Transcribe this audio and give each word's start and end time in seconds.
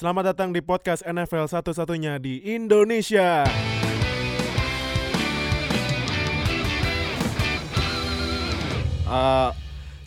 Selamat 0.00 0.32
datang 0.32 0.48
di 0.48 0.64
podcast 0.64 1.04
NFL 1.04 1.44
satu-satunya 1.44 2.16
di 2.16 2.40
Indonesia. 2.56 3.44
Uh, 9.04 9.52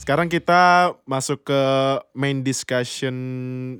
sekarang 0.02 0.34
kita 0.34 0.98
masuk 1.06 1.46
ke 1.46 1.62
main 2.18 2.42
discussion 2.42 3.14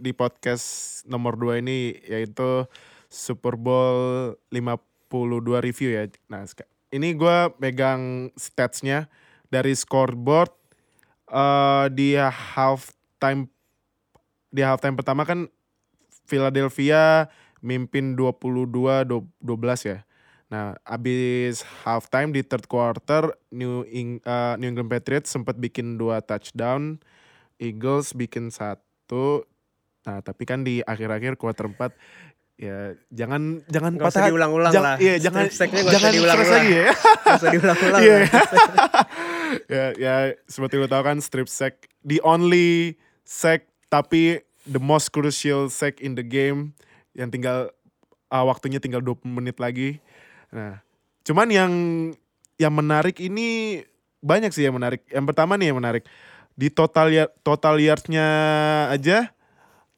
di 0.06 0.14
podcast 0.14 1.02
nomor 1.10 1.34
2 1.34 1.66
ini 1.66 1.98
yaitu 2.06 2.70
Super 3.10 3.58
Bowl 3.58 4.38
52 4.54 5.66
review 5.66 5.98
ya. 5.98 6.06
Nah, 6.30 6.46
ini 6.94 7.18
gue 7.18 7.38
megang 7.58 8.30
statsnya 8.38 9.10
dari 9.50 9.74
scoreboard 9.74 10.54
uh, 11.34 11.90
di 11.90 12.14
halftime 12.54 13.50
di 14.54 14.62
halftime 14.62 14.94
pertama 14.94 15.26
kan 15.26 15.50
Philadelphia 16.24 17.28
mimpin 17.64 18.16
22 18.20 18.68
12 18.68 19.92
ya. 19.92 20.00
Nah, 20.54 20.78
abis 20.86 21.66
halftime 21.82 22.30
di 22.30 22.46
third 22.46 22.70
quarter 22.70 23.34
New, 23.50 23.82
Eng, 23.90 24.22
uh, 24.22 24.54
New 24.62 24.70
England 24.70 24.92
Patriots 24.92 25.34
sempat 25.34 25.58
bikin 25.58 25.98
dua 25.98 26.22
touchdown, 26.22 27.02
Eagles 27.58 28.14
bikin 28.14 28.54
satu. 28.54 29.50
Nah, 30.06 30.22
tapi 30.22 30.44
kan 30.46 30.62
di 30.62 30.84
akhir-akhir 30.86 31.40
quarter 31.40 31.66
4 31.72 31.96
ya 32.54 32.94
jangan 33.10 33.66
jangan 33.66 33.98
Gak 33.98 34.14
usah 34.14 34.30
diulang-ulang 34.30 34.74
jang, 34.78 34.86
lah. 34.86 34.96
Iya, 35.02 35.16
jangan 35.18 35.50
Strip 35.50 35.74
jangan 35.74 36.12
diulang-ulang. 36.14 36.54
lagi 36.54 36.74
ya. 36.76 36.86
Usah 37.34 37.50
diulang-ulang. 37.50 38.02
Iya. 38.04 38.18
ya, 39.74 39.86
ya 39.98 40.16
seperti 40.46 40.76
lo 40.78 40.86
tahu 40.86 41.02
kan 41.02 41.18
strip 41.18 41.50
sack 41.50 41.90
the 42.06 42.22
only 42.22 42.94
sack 43.26 43.66
tapi 43.90 44.38
the 44.68 44.80
most 44.80 45.12
crucial 45.12 45.68
sack 45.68 46.00
in 46.00 46.16
the 46.16 46.26
game 46.26 46.74
yang 47.14 47.30
tinggal 47.30 47.70
uh, 48.32 48.44
waktunya 48.48 48.82
tinggal 48.82 49.04
20 49.04 49.28
menit 49.30 49.60
lagi. 49.60 50.00
Nah, 50.50 50.82
cuman 51.28 51.48
yang 51.52 51.74
yang 52.58 52.74
menarik 52.74 53.20
ini 53.20 53.82
banyak 54.24 54.56
sih 54.56 54.66
yang 54.66 54.76
menarik. 54.76 55.04
Yang 55.12 55.26
pertama 55.30 55.60
nih 55.60 55.72
yang 55.72 55.80
menarik 55.80 56.08
di 56.54 56.70
total 56.70 57.10
ya 57.10 57.26
total 57.42 57.82
yardsnya 57.82 58.28
aja 58.94 59.34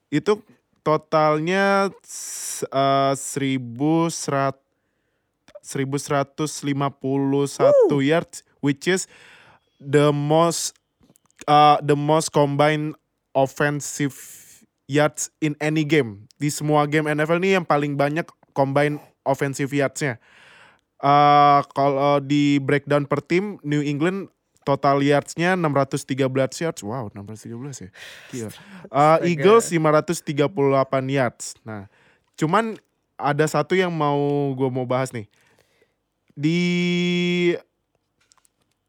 itu 0.08 0.40
totalnya 0.88 1.92
uh, 2.72 3.14
1100 3.18 4.56
1151 5.66 8.06
yards 8.06 8.46
which 8.62 8.88
is 8.88 9.10
the 9.82 10.14
most 10.14 10.78
uh, 11.50 11.82
the 11.84 11.98
most 11.98 12.32
combined 12.32 12.96
offensive 13.36 14.16
yards 14.86 15.34
in 15.42 15.58
any 15.58 15.82
game 15.82 16.30
di 16.38 16.50
semua 16.54 16.86
game 16.86 17.10
NFL 17.10 17.42
ini 17.42 17.58
yang 17.58 17.66
paling 17.66 17.98
banyak 17.98 18.26
combined 18.54 19.02
offensive 19.26 19.74
yardsnya. 19.74 20.22
Uh, 21.02 21.62
kalau 21.76 22.24
di 22.24 22.58
breakdown 22.64 23.04
per 23.04 23.20
tim 23.20 23.60
New 23.62 23.84
England 23.84 24.32
total 24.66 25.04
yardsnya 25.06 25.54
613 25.54 26.64
yards. 26.66 26.82
Wow, 26.82 27.14
613 27.14 27.86
ya. 27.86 27.90
Gila. 28.34 28.50
Uh, 28.90 29.18
Eagles 29.22 29.70
538 29.70 30.26
yards. 31.14 31.54
Nah, 31.62 31.86
cuman 32.34 32.80
ada 33.16 33.46
satu 33.46 33.78
yang 33.78 33.94
mau 33.94 34.52
gue 34.58 34.70
mau 34.74 34.84
bahas 34.90 35.14
nih. 35.14 35.30
Di 36.36 36.62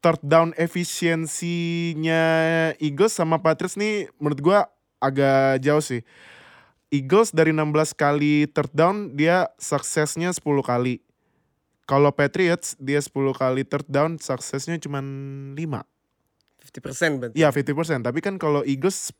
third 0.01 0.19
down 0.23 0.51
efisiensinya 0.57 2.23
Eagles 2.77 3.15
sama 3.15 3.39
Patriots 3.39 3.79
nih 3.79 4.11
menurut 4.19 4.39
gua 4.39 4.59
agak 5.01 5.61
jauh 5.61 5.83
sih. 5.83 6.01
Eagles 6.87 7.35
dari 7.35 7.51
16 7.51 7.91
kali 7.91 8.47
third 8.47 8.71
down 8.71 9.11
dia 9.11 9.51
suksesnya 9.59 10.31
10 10.31 10.39
kali. 10.63 11.03
Kalau 11.87 12.11
Patriots 12.11 12.75
dia 12.79 12.99
10 12.99 13.11
kali 13.35 13.67
third 13.67 13.87
down 13.87 14.15
suksesnya 14.19 14.79
cuma 14.79 15.03
5. 15.03 15.55
50% 15.55 17.19
berarti. 17.19 17.35
Iya 17.35 17.49
50%, 17.51 18.03
tapi 18.03 18.19
kan 18.19 18.35
kalau 18.35 18.63
Eagles 18.63 19.15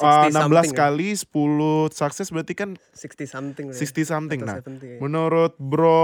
uh, 0.00 0.28
16 0.28 0.32
60 0.32 0.36
something 0.36 0.72
ya. 0.72 0.76
kali 0.76 1.08
10 1.16 1.96
sukses 1.96 2.28
berarti 2.28 2.54
kan 2.56 2.70
60 2.92 3.24
something. 3.28 3.66
ya. 3.72 3.76
60 3.76 4.04
something. 4.04 4.40
Atau 4.44 4.48
Nah, 4.48 4.60
70 4.60 4.84
ya. 4.84 4.98
Menurut 5.00 5.52
Bro 5.56 6.00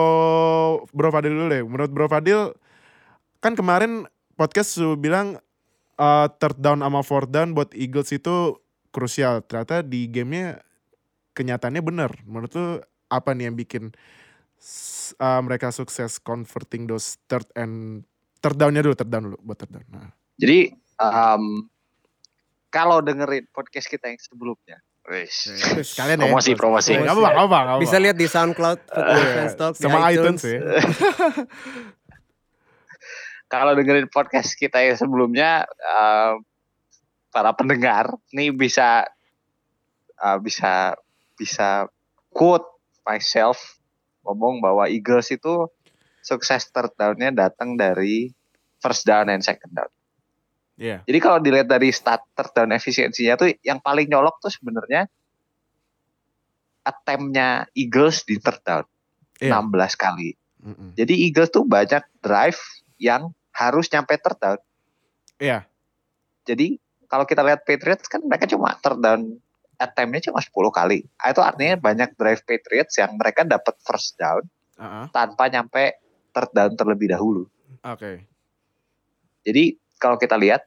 Bro 0.93 1.09
Fadil 1.13 1.33
dulu 1.37 1.49
deh. 1.53 1.63
Menurut 1.65 1.91
Bro 1.93 2.07
Fadil 2.09 2.53
kan 3.45 3.53
kemarin 3.53 4.09
podcast 4.37 4.77
su 4.77 4.97
bilang 4.97 5.37
uh, 5.99 6.29
third 6.41 6.59
down 6.61 6.81
sama 6.81 7.01
fourth 7.05 7.31
down 7.33 7.57
buat 7.57 7.73
Eagles 7.77 8.13
itu 8.15 8.61
krusial. 8.93 9.43
Ternyata 9.45 9.81
di 9.83 10.07
gamenya 10.09 10.61
kenyataannya 11.33 11.83
bener. 11.83 12.11
Menurut 12.29 12.53
lu 12.55 12.69
apa 13.13 13.37
nih 13.37 13.51
yang 13.51 13.57
bikin 13.57 13.93
uh, 15.21 15.41
mereka 15.45 15.73
sukses 15.75 16.17
converting 16.23 16.89
those 16.89 17.21
third 17.29 17.45
and 17.57 18.05
third 18.41 18.57
downnya 18.57 18.85
dulu, 18.85 18.95
third 18.97 19.11
down 19.11 19.25
dulu 19.33 19.39
buat 19.43 19.59
third 19.59 19.73
down. 19.73 19.87
Nah, 19.93 20.11
Jadi 20.41 20.73
um, 21.01 21.69
kalau 22.73 23.05
dengerin 23.05 23.49
podcast 23.53 23.87
kita 23.87 24.09
yang 24.09 24.21
sebelumnya, 24.21 24.81
wis. 25.13 25.53
sekalian 25.85 26.19
ya. 26.23 26.25
promosi 26.29 26.51
promosi. 26.57 26.93
Gak 26.97 27.05
apa-apa, 27.05 27.21
gak 27.21 27.37
apa-apa, 27.37 27.59
apa-apa. 27.61 27.83
Bisa 27.85 27.97
lihat 28.01 28.17
di 28.17 28.27
SoundCloud, 28.27 28.79
Football 28.89 29.25
Fans 29.37 29.55
Talk, 29.61 29.75
di 29.77 29.83
sama 29.85 29.99
iTunes 30.09 30.43
ya. 30.43 30.61
Kalau 33.53 33.77
dengerin 33.77 34.09
podcast 34.09 34.57
kita 34.57 34.81
yang 34.81 34.97
sebelumnya, 34.97 35.69
um, 35.85 36.41
para 37.29 37.53
pendengar 37.53 38.17
nih 38.33 38.49
bisa 38.49 39.05
uh, 40.25 40.39
bisa 40.41 40.97
bisa 41.37 41.85
quote 42.33 42.65
myself 43.05 43.77
ngomong 44.25 44.65
bahwa 44.65 44.89
Eagles 44.89 45.29
itu 45.29 45.69
sukses 46.25 46.73
third 46.73 46.97
down-nya 46.97 47.29
datang 47.29 47.77
dari 47.77 48.33
first 48.81 49.05
down 49.05 49.29
and 49.29 49.45
second 49.45 49.77
down. 49.77 49.93
Iya. 50.81 51.05
Jadi 51.05 51.19
kalau 51.21 51.37
dilihat 51.45 51.69
dari 51.69 51.93
stat 51.93 52.25
third 52.33 52.57
down 52.57 52.73
efisiensinya 52.73 53.37
tuh 53.37 53.53
yang 53.61 53.85
paling 53.85 54.09
nyolok 54.09 54.41
tuh 54.41 54.49
sebenarnya 54.49 55.05
attempt-nya 56.89 57.69
Eagles 57.77 58.25
di 58.25 58.41
third 58.41 58.65
down 58.65 58.87
Iya. 59.43 59.59
16 59.59 59.99
kali. 59.99 60.31
Mm-mm. 60.63 60.89
Jadi 60.95 61.15
Eagles 61.27 61.51
tuh 61.51 61.67
banyak 61.67 62.07
drive 62.23 62.63
yang 63.03 63.35
harus 63.53 63.87
nyampe 63.89 64.17
third 64.17 64.39
down. 64.39 64.61
Iya. 65.37 65.65
Jadi 66.43 66.77
kalau 67.07 67.23
kita 67.23 67.41
lihat 67.41 67.63
Patriots 67.63 68.07
kan 68.07 68.21
mereka 68.21 68.45
cuma 68.45 68.75
third 68.79 68.99
down 68.99 69.37
attempt-nya 69.77 70.31
cuma 70.31 70.39
10 70.39 70.51
kali. 70.71 70.99
Ah, 71.17 71.31
Itu 71.31 71.41
artinya 71.41 71.77
banyak 71.77 72.15
drive 72.15 72.43
Patriots 72.43 72.97
yang 72.97 73.15
mereka 73.15 73.43
dapat 73.43 73.75
first 73.81 74.15
down 74.15 74.43
Uh-uh. 74.75 75.11
tanpa 75.11 75.47
nyampe 75.47 75.99
third 76.31 76.51
down 76.53 76.73
terlebih 76.75 77.11
dahulu. 77.11 77.45
Oke. 77.83 78.25
Jadi 79.43 79.65
kalau 79.97 80.17
kita 80.17 80.35
lihat 80.35 80.65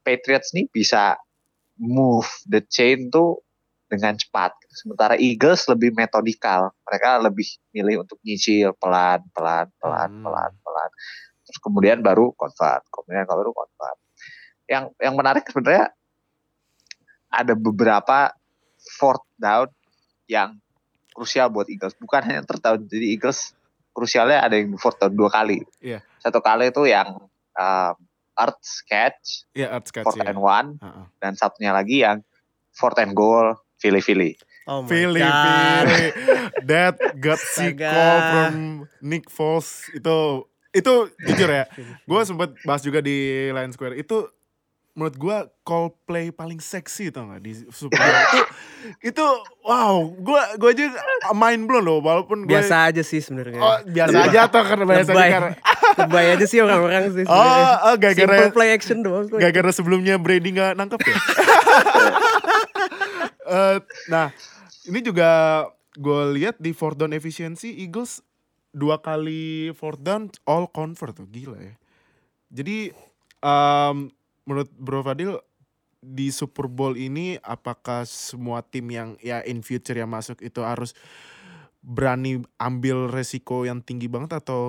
Patriots 0.00 0.52
nih 0.52 0.66
bisa 0.66 1.20
move 1.76 2.26
the 2.44 2.64
chain 2.64 3.08
tuh 3.08 3.44
dengan 3.86 4.12
cepat. 4.12 4.52
Sementara 4.68 5.14
Eagles 5.14 5.64
lebih 5.64 5.92
metodikal. 5.92 6.72
Mereka 6.84 7.20
lebih 7.22 7.44
milih 7.70 8.04
untuk 8.04 8.20
nyicil 8.20 8.72
pelan, 8.76 9.24
pelan, 9.32 9.68
pelan, 9.76 10.08
Hmm. 10.10 10.24
pelan, 10.24 10.52
pelan. 10.58 10.90
Terus 11.48 11.58
kemudian 11.58 12.04
baru 12.04 12.36
convert. 12.36 12.84
Kemudian 12.92 13.24
baru 13.24 13.50
convert. 13.50 13.96
Yang 14.68 14.84
yang 15.00 15.14
menarik 15.16 15.48
sebenarnya 15.48 15.88
ada 17.28 17.56
beberapa 17.56 18.32
fourth 19.00 19.24
down 19.36 19.68
yang 20.28 20.60
krusial 21.12 21.48
buat 21.48 21.66
Eagles. 21.66 21.96
Bukan 21.96 22.20
hanya 22.20 22.44
down. 22.44 22.84
Jadi 22.84 23.16
Eagles 23.16 23.56
krusialnya 23.90 24.44
ada 24.44 24.54
yang 24.54 24.76
fourth 24.76 25.00
down 25.00 25.16
dua 25.16 25.32
kali. 25.32 25.64
Iya. 25.80 26.04
Satu 26.20 26.38
kali 26.38 26.68
itu 26.68 26.84
yang 26.84 27.16
um, 27.56 27.94
earth 28.38 28.62
sketch, 28.62 29.50
Iya, 29.50 29.74
Arts 29.74 29.90
Cuts 29.90 30.04
fourth 30.06 30.20
ya. 30.22 30.30
and 30.30 30.38
one, 30.38 30.78
Uh-uh. 30.78 31.10
dan 31.18 31.34
satunya 31.34 31.74
lagi 31.74 32.06
yang 32.06 32.22
fourth 32.70 33.00
and 33.02 33.10
goal, 33.10 33.58
Philly 33.82 33.98
Philly. 33.98 34.38
Oh 34.68 34.84
my 34.84 34.86
Philly, 34.86 35.24
God. 35.24 35.86
Philly. 35.90 36.08
That 36.62 36.96
gutsy 37.18 37.72
Astaga. 37.74 37.90
call 37.90 38.18
from 38.30 38.54
Nick 39.00 39.26
Foles 39.26 39.88
itu 39.90 40.44
itu 40.70 40.94
jujur 41.24 41.48
ya. 41.48 41.64
Gue 42.08 42.20
sempet 42.24 42.52
bahas 42.62 42.82
juga 42.82 43.00
di 43.00 43.16
Lion 43.48 43.72
Square. 43.72 43.96
Itu 43.96 44.28
menurut 44.92 45.14
gue 45.14 45.36
call 45.62 45.94
play 46.10 46.34
paling 46.34 46.58
seksi 46.58 47.14
tau 47.14 47.30
gak 47.30 47.38
di 47.38 47.54
Super 47.70 48.02
itu 48.02 48.40
itu 49.14 49.26
wow 49.62 50.02
gue 50.10 50.40
gue 50.58 50.70
aja 50.74 50.90
main 51.38 51.70
blown 51.70 51.86
loh 51.86 52.02
walaupun 52.02 52.42
gue 52.42 52.50
Biasa 52.50 52.90
aja 52.90 53.06
sih 53.06 53.22
sebenarnya. 53.22 53.62
oh 53.62 53.78
biasa 53.86 54.26
aja 54.26 54.50
atau 54.50 54.58
karena 54.66 54.82
biasa 54.82 55.14
Lebay. 55.14 55.30
karena 55.30 55.50
Lebay 56.02 56.26
aja 56.34 56.46
sih 56.50 56.58
orang-orang 56.58 57.14
sih. 57.14 57.22
oh, 57.22 57.30
sebenarnya. 57.30 57.74
oh 57.78 57.94
gara-gara 57.94 58.34
Simple 58.42 58.50
play 58.50 58.70
action 58.74 58.98
doang 59.06 59.24
kok. 59.30 59.38
gara-gara 59.38 59.70
sebelumnya 59.70 60.18
Brady 60.18 60.50
nggak 60.50 60.74
nangkep 60.74 60.98
ya 61.06 61.14
Eh, 63.48 63.78
nah 64.12 64.28
ini 64.84 65.00
juga 65.00 65.64
gue 65.96 66.22
lihat 66.36 66.60
di 66.60 66.76
fourth 66.76 67.00
down 67.00 67.16
efisiensi 67.16 67.72
Eagles 67.80 68.20
dua 68.72 69.00
kali 69.00 69.72
fourth 69.72 70.00
down 70.02 70.28
all 70.44 70.68
convert 70.68 71.16
tuh 71.16 71.28
gila 71.28 71.58
ya. 71.58 71.74
Jadi 72.48 72.92
em, 73.44 73.96
menurut 74.48 74.68
Bro 74.76 75.04
Fadil 75.04 75.36
di 75.98 76.30
Super 76.30 76.70
Bowl 76.70 76.94
ini 76.94 77.36
apakah 77.42 78.06
semua 78.06 78.62
tim 78.62 78.86
yang 78.88 79.18
ya 79.18 79.42
in 79.42 79.60
future 79.66 79.98
yang 79.98 80.08
masuk 80.08 80.38
itu 80.40 80.62
harus 80.62 80.94
berani 81.82 82.42
ambil 82.58 83.10
resiko 83.10 83.66
yang 83.66 83.82
tinggi 83.82 84.06
banget 84.06 84.38
atau 84.38 84.62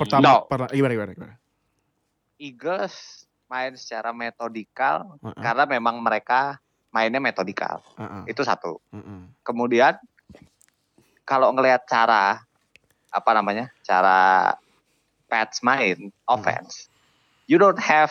pertama 0.00 0.24
No, 0.24 0.48
per- 0.48 0.72
gimana 0.72 0.92
gimana 0.94 1.12
gimana? 1.12 1.34
Eagles 2.38 3.26
main 3.48 3.74
secara 3.74 4.14
metodikal 4.14 5.18
Heeh, 5.24 5.42
karena 5.42 5.64
memang 5.66 5.98
mereka 5.98 6.60
mainnya 6.94 7.18
metodikal. 7.18 7.82
heeh, 7.98 8.30
Itu 8.30 8.44
satu. 8.46 8.78
heeh. 8.94 9.20
Kemudian 9.42 9.96
kalau 11.28 11.52
ngelihat 11.52 11.84
cara 11.84 12.40
apa 13.12 13.30
namanya? 13.36 13.68
Cara 13.84 14.56
Pats 15.28 15.60
main 15.60 16.08
offense, 16.24 16.88
you 17.44 17.60
don't 17.60 17.76
have 17.76 18.08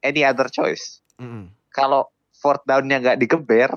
any 0.00 0.24
other 0.24 0.48
choice. 0.48 1.04
Mm-mm. 1.20 1.52
Kalau 1.68 2.08
fourth 2.32 2.64
down-nya 2.64 3.04
nggak 3.04 3.20
digeber, 3.20 3.68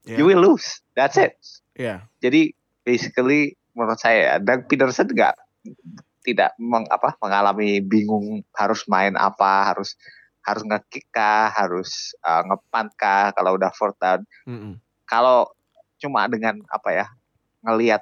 Yeah. 0.00 0.16
you 0.16 0.24
will 0.24 0.40
lose. 0.40 0.80
That's 0.96 1.20
it. 1.20 1.36
Iya. 1.76 2.08
Jadi 2.24 2.56
basically 2.80 3.60
menurut 3.76 4.00
saya 4.00 4.18
ya, 4.24 4.34
Doug 4.40 4.64
Peterson 4.64 5.12
nggak 5.12 5.36
tidak 6.24 6.56
meng, 6.56 6.88
apa, 6.88 7.20
mengalami 7.20 7.84
bingung 7.84 8.40
harus 8.56 8.88
main 8.88 9.12
apa, 9.20 9.68
harus 9.68 10.00
harus 10.40 10.64
nge-kick 10.64 11.12
kah, 11.12 11.52
harus 11.52 12.16
uh, 12.24 12.40
nge-punt 12.48 12.96
kah 12.96 13.36
kalau 13.36 13.60
udah 13.60 13.68
fourth 13.76 14.00
down. 14.00 14.24
Mm-mm. 14.48 14.80
Kalau 15.04 15.52
cuma 16.00 16.24
dengan 16.32 16.64
apa 16.72 16.96
ya 16.96 17.06
ngelihat 17.60 18.00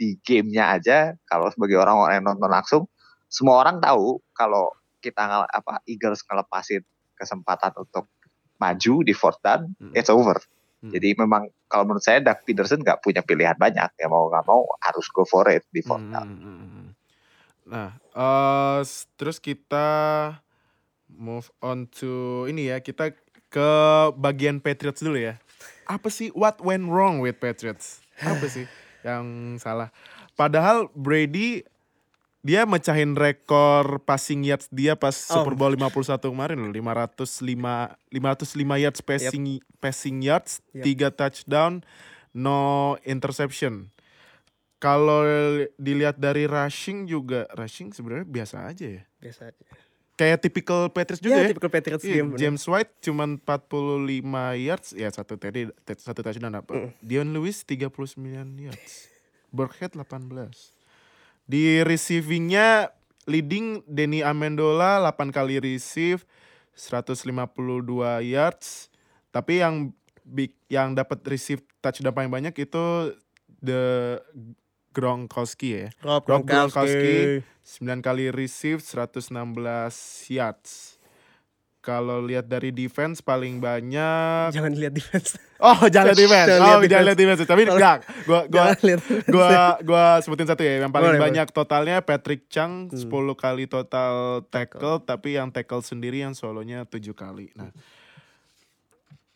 di 0.00 0.16
gamenya 0.24 0.80
aja, 0.80 1.12
kalau 1.28 1.52
sebagai 1.52 1.76
orang 1.76 2.08
yang 2.08 2.24
nonton 2.24 2.48
langsung, 2.48 2.82
semua 3.28 3.60
orang 3.60 3.84
tahu 3.84 4.16
kalau 4.32 4.72
kita 4.98 5.44
apa 5.44 5.84
Eagles 5.84 6.24
ngelepasin 6.24 6.80
kesempatan 7.12 7.76
untuk 7.76 8.08
maju 8.56 8.94
di 9.04 9.12
fourth 9.12 9.44
down, 9.44 9.76
Mm. 9.76 9.92
it's 9.92 10.08
over. 10.08 10.40
Hmm. 10.80 10.88
Jadi 10.88 11.12
memang 11.12 11.44
kalau 11.68 11.84
menurut 11.84 12.00
saya 12.00 12.24
Doug 12.24 12.40
Peterson 12.42 12.80
nggak 12.80 13.04
punya 13.04 13.20
pilihan 13.20 13.52
banyak 13.54 13.92
ya 13.94 14.08
mau 14.08 14.32
nggak 14.32 14.48
mau 14.48 14.64
harus 14.80 15.04
go 15.12 15.28
for 15.28 15.44
it 15.46 15.60
di 15.68 15.84
fourth 15.84 16.00
Mm, 16.02 16.10
down. 16.10 16.26
mm, 16.26 16.40
mm, 16.40 16.56
mm. 16.64 16.88
Nah, 17.68 17.88
eh, 18.00 18.80
s- 18.80 19.04
terus 19.14 19.36
kita 19.36 19.84
move 21.06 21.52
on 21.60 21.84
to 21.92 22.48
ini 22.48 22.72
ya, 22.72 22.80
kita 22.80 23.12
ke 23.52 23.68
bagian 24.16 24.56
Patriots 24.58 25.04
dulu 25.04 25.20
ya. 25.20 25.36
Apa 25.84 26.08
sih 26.08 26.32
what 26.32 26.56
went 26.58 26.88
wrong 26.88 27.20
with 27.20 27.36
Patriots? 27.36 28.00
Apa 28.18 28.48
sih 28.48 28.64
yang 29.04 29.56
salah? 29.56 29.88
Padahal 30.34 30.88
Brady 30.92 31.64
dia 32.40 32.64
mecahin 32.64 33.12
rekor 33.12 34.00
passing 34.00 34.40
yards 34.48 34.64
dia 34.72 34.96
pas 34.96 35.12
Oh. 35.12 35.44
Super 35.44 35.52
Bowl 35.52 35.76
51 35.76 36.32
kemarin 36.32 36.56
loh, 36.56 36.72
505 36.72 38.00
505 38.08 38.80
yards 38.80 39.00
passing 39.04 39.60
passing 39.76 40.24
yards, 40.24 40.64
Yep. 40.72 41.12
3 41.12 41.12
touchdown, 41.12 41.72
no 42.32 42.96
interception. 43.04 43.92
Kalau 44.80 45.20
dilihat 45.76 46.16
dari 46.16 46.48
rushing 46.48 47.04
juga 47.04 47.44
rushing 47.52 47.92
sebenarnya 47.92 48.24
biasa 48.24 48.56
aja 48.72 48.86
ya. 48.88 49.02
Biasa 49.20 49.52
aja. 49.52 49.64
Kayak 50.20 50.44
typical 50.44 50.92
Patriots 50.92 51.24
juga 51.24 51.32
Ya, 51.34 51.42
ya. 51.42 51.50
typical 51.56 51.72
Patriots 51.72 52.04
Iya, 52.04 52.14
game. 52.14 52.28
bener. 52.28 52.40
James 52.44 52.60
White 52.62 52.92
cuman 53.00 53.40
45 53.40 54.20
yards, 54.54 54.92
ya 54.92 55.08
satu 55.08 55.40
tadi 55.40 55.64
satu 55.96 56.20
touchdown 56.20 56.60
apa. 56.60 56.68
Mm. 56.76 56.90
Dion 57.00 57.28
Lewis 57.32 57.64
39 57.64 58.20
yards. 58.60 59.08
Burkhead 59.48 59.96
18. 59.96 60.76
Di 61.48 61.80
receivingnya 61.80 62.92
leading 63.24 63.80
Denny 63.82 64.20
Amendola 64.20 65.00
8 65.00 65.32
kali 65.32 65.56
receive 65.56 66.28
152 66.76 67.24
yards. 68.22 68.92
Tapi 69.30 69.58
yang 69.58 69.96
big 70.22 70.52
yang 70.68 70.92
dapat 70.92 71.24
receive 71.24 71.64
touchdown 71.80 72.12
paling 72.12 72.30
banyak 72.30 72.52
itu 72.54 73.16
the 73.58 74.16
Gronkowski 74.90 75.68
ya. 75.72 75.86
Rob 76.02 76.26
Rob 76.26 76.42
Gronkowski. 76.42 77.42
9 77.62 78.02
kali 78.02 78.34
receive 78.34 78.82
116 78.82 79.30
yards. 80.28 80.98
Kalau 81.80 82.20
lihat 82.20 82.44
dari 82.44 82.76
defense 82.76 83.24
paling 83.24 83.56
banyak 83.56 84.52
Jangan 84.52 84.76
lihat 84.76 84.92
defense. 84.92 85.40
Oh, 85.56 85.80
jangan 85.88 86.12
lihat 86.12 86.20
defense. 86.20 86.48
Jangan 86.52 86.60
Oh, 86.60 86.76
lihat 86.76 86.90
jangan 86.92 87.04
lihat 87.08 87.18
defense. 87.18 87.40
Tapi 87.48 87.62
enggak. 87.64 87.98
Gua 88.28 88.40
gua 88.52 88.64
gua 89.32 89.48
gua 89.80 90.04
sebutin 90.20 90.44
satu 90.44 90.60
ya. 90.60 90.84
Yang 90.84 90.92
paling 90.92 91.16
Boleh, 91.16 91.22
banyak 91.24 91.46
totalnya 91.50 92.04
Patrick 92.04 92.52
Chung 92.52 92.92
Hmm. 92.92 93.00
10 93.00 93.32
kali 93.32 93.64
total 93.64 94.44
tackle, 94.46 95.00
tapi 95.00 95.40
yang 95.40 95.48
tackle 95.48 95.80
sendiri 95.80 96.20
yang 96.20 96.36
solonya 96.36 96.84
7 96.84 97.16
kali. 97.16 97.48
Nah. 97.56 97.72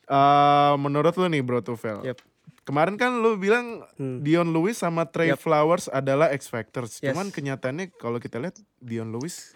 eh, 0.05 0.75
menurut 0.77 1.17
lu 1.17 1.27
nih 1.29 1.41
Bro 1.41 1.65
Tufel. 1.65 2.05
Yep. 2.05 2.19
Kemarin 2.65 2.97
kan 2.97 3.13
lu 3.15 3.37
bilang 3.37 3.85
Hmm. 3.95 4.21
Dion 4.21 4.49
Lewis 4.49 4.77
sama 4.77 5.05
Trey 5.05 5.29
Yep. 5.31 5.39
Flowers 5.39 5.87
adalah 5.87 6.29
X 6.31 6.49
Factors. 6.49 6.97
Yes. 6.99 7.13
Cuman 7.13 7.29
kenyataannya 7.29 7.93
kalau 7.93 8.17
kita 8.17 8.37
lihat 8.39 8.57
Dion 8.79 9.09
Lewis 9.09 9.53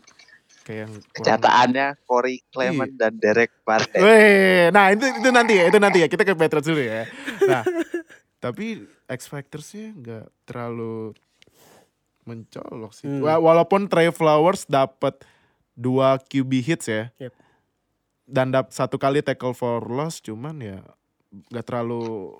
kayak 0.63 0.79
yang 0.83 0.93
kurang- 0.93 1.13
Kenyataannya 1.15 1.87
Corey 2.03 2.45
Clement 2.47 2.93
dan 2.95 3.17
Derek 3.17 3.51
Barnett. 3.63 3.97
Weh, 3.97 4.69
nah 4.69 4.93
itu 4.93 5.09
itu 5.09 5.29
nanti 5.31 5.53
ya, 5.55 5.65
itu 5.67 5.79
nanti 5.79 5.99
ya. 5.99 6.07
Kita 6.07 6.23
ke 6.23 6.33
Patriots 6.33 6.69
dulu 6.69 6.79
ya. 6.79 7.09
Nah, 7.43 7.65
tapi 8.45 8.85
X 9.07 9.21
Factorsnya 9.27 9.93
nggak 9.95 10.25
terlalu 10.45 11.17
mencolok 12.25 12.93
sih. 12.93 13.09
Hmm. 13.09 13.25
Wa- 13.25 13.41
Walaupun 13.41 13.89
Trey 13.89 14.11
Flowers 14.11 14.65
dapat 14.65 15.17
dua 15.73 16.21
QB 16.21 16.53
hits 16.61 16.87
ya, 16.87 17.09
Yep. 17.17 17.33
dan 18.27 18.47
dapat 18.51 18.69
satu 18.71 18.97
kali 18.97 19.23
tackle 19.23 19.55
for 19.55 19.81
loss, 19.83 20.21
cuman 20.21 20.59
ya 20.59 20.79
nggak 21.49 21.65
terlalu 21.65 22.37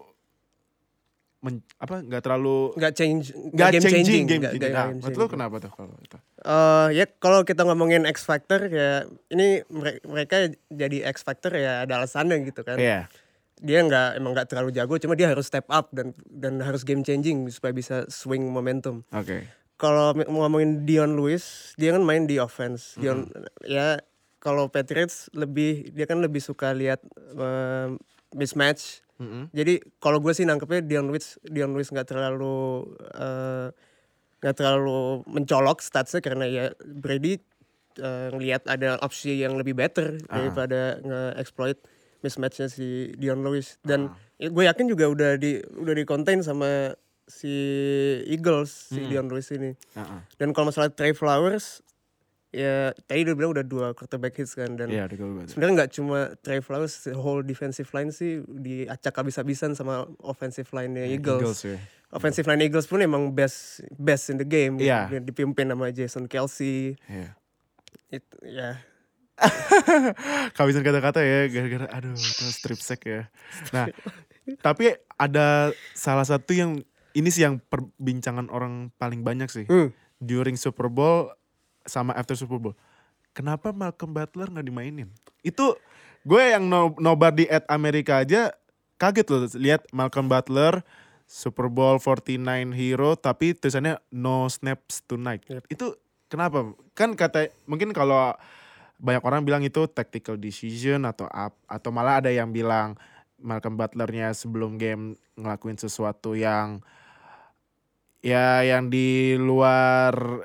men- 1.39 1.63
apa 1.79 2.03
nggak 2.03 2.19
terlalu 2.21 2.75
Nggak 2.75 2.93
change, 2.93 3.25
nggak 3.31 3.69
game 3.71 3.83
changing, 3.83 4.03
changing. 4.03 4.25
game 4.27 4.41
nggak- 4.41 4.55
changing. 4.55 4.75
Nah, 4.75 4.87
game 4.89 5.01
changing. 5.01 5.31
kenapa 5.31 5.55
tuh 5.59 5.71
kalau 5.71 5.95
itu? 5.99 6.19
Eh, 6.39 6.89
ya 6.93 7.05
kalau 7.17 7.41
kita 7.43 7.63
ngomongin 7.63 8.03
X 8.05 8.23
Factor 8.23 8.67
ya 8.67 9.03
ini 9.29 9.63
mere- 9.69 10.03
mereka 10.03 10.37
jadi 10.67 11.07
X 11.07 11.23
Factor 11.23 11.53
ya 11.53 11.83
ada 11.83 11.99
alasannya 11.99 12.43
gitu 12.43 12.63
kan. 12.63 12.75
Iya. 12.77 13.07
Dia 13.59 13.83
nggak 13.83 14.09
emang 14.17 14.35
nggak 14.35 14.49
terlalu 14.49 14.71
jago, 14.71 14.95
cuma 14.97 15.15
dia 15.15 15.27
harus 15.27 15.43
step 15.45 15.67
up 15.69 15.91
dan 15.91 16.11
dan 16.25 16.59
harus 16.59 16.83
game 16.83 17.03
changing 17.03 17.47
supaya 17.49 17.71
bisa 17.71 18.07
swing 18.07 18.47
momentum. 18.47 19.03
Oke. 19.11 19.47
Kalau 19.75 20.11
mi- 20.13 20.27
mau 20.27 20.43
ngomongin 20.43 20.83
Dion 20.83 21.15
Lewis, 21.15 21.75
dia 21.75 21.91
kan 21.91 22.03
main 22.03 22.27
di 22.27 22.39
offense. 22.39 22.95
Dion 22.97 23.31
ya 23.63 23.99
kalau 24.39 24.67
Patriots 24.67 25.31
lebih 25.33 25.91
dia 25.91 26.03
kan 26.03 26.19
lebih 26.19 26.39
suka 26.39 26.71
lihat 26.71 26.99
eh, 27.33 27.95
mismatch. 28.33 29.07
Mm-mm. 29.19 29.51
Jadi 29.51 29.83
kalau 29.99 30.19
gue 30.19 30.31
sih 30.31 30.43
nangkepnya 30.43 30.79
Dion 30.81 31.11
Lewis 31.11 31.43
Dion 31.43 31.75
Lewis 31.75 31.91
nggak 31.91 32.07
terlalu 32.07 32.87
eh, 33.13 33.69
nggak 34.39 34.55
terlalu 34.55 35.27
mencolok 35.27 35.83
statsnya 35.83 36.23
karena 36.23 36.47
ya 36.47 36.65
Brady 36.81 37.43
eh, 37.99 38.29
ngelihat 38.31 38.71
ada 38.71 38.95
opsi 38.99 39.35
yang 39.37 39.59
lebih 39.59 39.75
better 39.75 40.23
Ah. 40.27 40.39
daripada 40.39 41.03
nge-exploit 41.03 41.83
mismatchnya 42.19 42.67
si 42.67 43.11
Dion 43.15 43.43
Lewis 43.43 43.79
dan 43.83 44.11
ya, 44.39 44.49
gue 44.49 44.65
yakin 44.65 44.87
juga 44.87 45.07
udah 45.07 45.31
di 45.35 45.59
udah 45.75 45.95
di 45.95 46.03
contain 46.03 46.43
sama 46.43 46.95
si 47.27 47.51
Eagles 48.25 48.71
si 48.91 49.03
Hmm. 49.03 49.09
Dion 49.11 49.27
Lewis 49.27 49.51
ini 49.51 49.75
ah. 49.95 50.23
dan 50.35 50.51
kalau 50.51 50.71
masalah 50.71 50.89
Trey 50.89 51.11
Flowers 51.11 51.83
ya 52.49 52.97
tadi 53.05 53.29
udah 53.29 53.35
bilang 53.37 53.53
udah 53.53 53.63
dua 53.63 53.87
quarterback 53.93 54.33
hits 54.35 54.57
kan 54.57 54.73
dan 54.73 54.89
Batu. 54.89 55.53
sebenarnya 55.53 55.75
nggak 55.85 55.93
cuma 55.93 56.19
Trey 56.41 56.59
Flowers 56.59 57.05
whole 57.13 57.45
defensive 57.45 57.89
line 57.93 58.09
sih 58.09 58.41
diacak 58.41 59.13
habis-habisan 59.13 59.73
sama 59.73 60.09
offensive 60.19 60.65
line-nya 60.73 61.05
Eagles. 61.05 61.45
Eagles 61.45 61.61
ya. 61.63 61.79
Offensive 62.09 62.49
line 62.49 62.65
Eagles 62.65 62.89
pun 62.89 62.99
emang 62.99 63.29
best 63.31 63.85
best 63.95 64.33
in 64.33 64.41
the 64.41 64.49
game. 64.49 64.81
Dia 64.81 65.13
Dipimpin 65.21 65.69
sama 65.69 65.93
Jason 65.93 66.25
Kelsey. 66.25 66.97
Iya. 67.05 67.37
Itu 68.09 68.37
ya. 68.43 68.81
kehabisan 70.55 70.83
kata-kata 70.83 71.21
ya 71.21 71.47
gara-gara 71.47 71.87
aduh 71.93 72.11
itu 72.13 72.45
strip 72.49 72.81
sack 72.81 73.05
ya. 73.05 73.29
Nah, 73.71 73.87
tapi 74.67 74.97
ada 75.15 75.71
salah 75.93 76.25
satu 76.25 76.51
yang 76.51 76.81
ini 77.13 77.29
sih 77.29 77.45
yang 77.45 77.61
perbincangan 77.61 78.49
orang 78.49 78.91
paling 78.97 79.23
banyak 79.23 79.47
sih 79.47 79.67
Hmm. 79.67 79.93
during 80.19 80.57
Super 80.57 80.89
Bowl 80.89 81.31
sama 81.89 82.13
after 82.15 82.37
Super 82.37 82.61
Bowl. 82.61 82.77
Kenapa 83.33 83.73
Malcolm 83.73 84.13
Butler 84.13 84.53
nggak 84.53 84.67
dimainin? 84.67 85.09
Itu 85.41 85.75
gue 86.23 86.43
yang 86.53 86.69
no, 86.69 86.93
nobar 87.01 87.33
di 87.33 87.49
at 87.49 87.65
Amerika 87.73 88.21
aja 88.21 88.53
kaget 89.01 89.27
loh 89.31 89.41
lihat 89.57 89.87
Malcolm 89.95 90.29
Butler 90.29 90.83
Super 91.29 91.69
Bowl 91.73 92.01
49 92.03 92.73
hero 92.75 93.15
tapi 93.15 93.55
tulisannya 93.57 94.01
no 94.13 94.49
snaps 94.51 95.05
tonight. 95.07 95.45
Yep. 95.47 95.65
Itu 95.73 95.97
kenapa? 96.29 96.73
Kan 96.93 97.15
kata 97.15 97.53
mungkin 97.65 97.95
kalau 97.97 98.35
banyak 98.99 99.23
orang 99.23 99.47
bilang 99.47 99.63
itu 99.63 99.87
tactical 99.87 100.35
decision 100.35 101.07
atau 101.07 101.31
up 101.31 101.55
atau 101.71 101.91
malah 101.95 102.19
ada 102.19 102.35
yang 102.35 102.51
bilang 102.51 102.99
Malcolm 103.39 103.79
Butlernya 103.79 104.35
sebelum 104.35 104.75
game 104.75 105.15
ngelakuin 105.39 105.79
sesuatu 105.79 106.35
yang 106.35 106.83
ya 108.19 108.67
yang 108.67 108.91
di 108.91 109.39
luar 109.39 110.43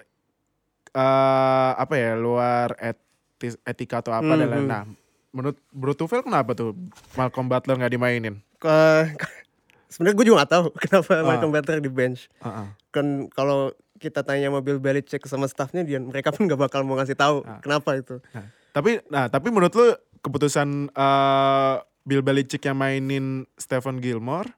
eh 0.93 1.71
apa 1.73 1.93
ya 1.93 2.13
luar 2.13 2.77
etis, 2.77 3.57
etika 3.61 3.99
atau 3.99 4.13
apa 4.13 4.31
dan 4.31 4.47
lain. 4.47 4.63
Mhm. 4.63 4.69
Nah 4.69 4.83
menurut 5.29 5.57
Bro 5.69 5.93
Tufel 5.93 6.21
kenapa 6.21 6.53
tuh 6.53 6.77
Malcolm 7.13 7.45
Butler 7.45 7.75
nggak 7.75 7.91
dimainin? 7.91 8.35
Ke- 8.57 9.09
sebenarnya 9.89 10.15
gue 10.15 10.25
juga 10.25 10.37
gak 10.41 10.51
tahu 10.51 10.65
kenapa 10.83 11.11
Ah. 11.11 11.23
Malcolm 11.23 11.51
Butler 11.51 11.77
di 11.77 11.89
bench. 11.89 12.29
Heeh. 12.39 12.67
Kan 12.89 13.05
kalau 13.29 13.73
kita 13.97 14.21
tanya 14.21 14.47
sama 14.47 14.59
Bill 14.59 14.77
Belichick 14.77 15.23
sama 15.25 15.45
staffnya 15.45 15.81
dia 15.81 15.97
mereka 15.97 16.29
pun 16.29 16.45
gak 16.45 16.59
bakal 16.59 16.81
mau 16.81 16.93
ngasih 16.95 17.13
tahu 17.13 17.41
Ah. 17.41 17.57
kenapa 17.59 17.95
itu. 17.95 18.21
Nah, 18.31 18.45
tapi 18.71 19.01
nah 19.07 19.25
tapi 19.27 19.49
menurut 19.49 19.71
lu 19.71 19.87
keputusan 20.19 20.67
eh, 20.89 21.75
Bill 22.03 22.21
Belichick 22.21 22.61
yang 22.61 22.75
mainin 22.75 23.47
Stephen 23.55 23.97
Gilmore, 23.97 24.51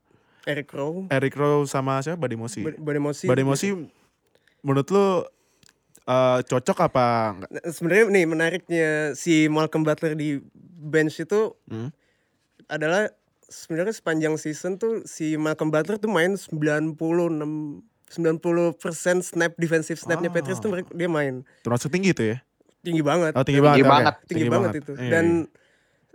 Eric 0.43 0.71
Rowe, 0.71 1.05
Eric 1.07 1.33
Rowe 1.33 1.63
sama 1.63 1.99
siapa? 1.99 2.17
Ba- 2.17 2.27
Bademosi. 2.27 3.25
Badimosi 3.25 3.69
menurut 4.59 4.87
lu 4.89 5.05
eh, 6.05 6.39
cocok 6.41 6.77
apa 6.83 7.05
enggak? 7.33 7.49
Nah, 7.51 7.63
Sebenarnya 7.67 8.03
nih 8.07 8.25
menariknya 8.25 8.89
si 9.13 9.45
Malcolm 9.47 9.81
Butler 9.81 10.13
di 10.13 10.37
bench 10.79 11.17
itu 11.19 11.53
Hmm? 11.65 11.89
adalah 12.65 13.09
sebenarnya 13.43 13.91
sepanjang 13.91 14.35
season 14.35 14.75
tuh 14.75 15.01
si 15.03 15.33
Malcolm 15.35 15.69
Butler 15.69 15.97
tuh 15.97 16.09
main 16.09 16.33
96 16.33 16.97
90% 18.07 18.77
snap 19.23 19.53
defensive 19.55 19.97
snapnya 19.97 20.29
Ah. 20.29 20.35
Patriots 20.35 20.57
tuh 20.59 20.69
mereka, 20.71 20.89
dia 20.91 21.05
main 21.07 21.41
Termasuk 21.61 21.89
tinggi 21.89 22.11
tuh 22.11 22.25
ya? 22.27 22.37
tinggi 22.79 23.01
banget 23.01 23.33
Oh 23.33 23.41
tinggi 23.41 23.59
Dan- 23.59 23.81
banget. 23.81 23.81
Tinggi 23.81 23.81
oke. 23.81 23.89
banget. 23.89 24.13
tinggi, 24.29 24.45
banget, 24.47 24.71
itu 24.77 24.91
Iya, 24.95 25.09
dan 25.09 25.25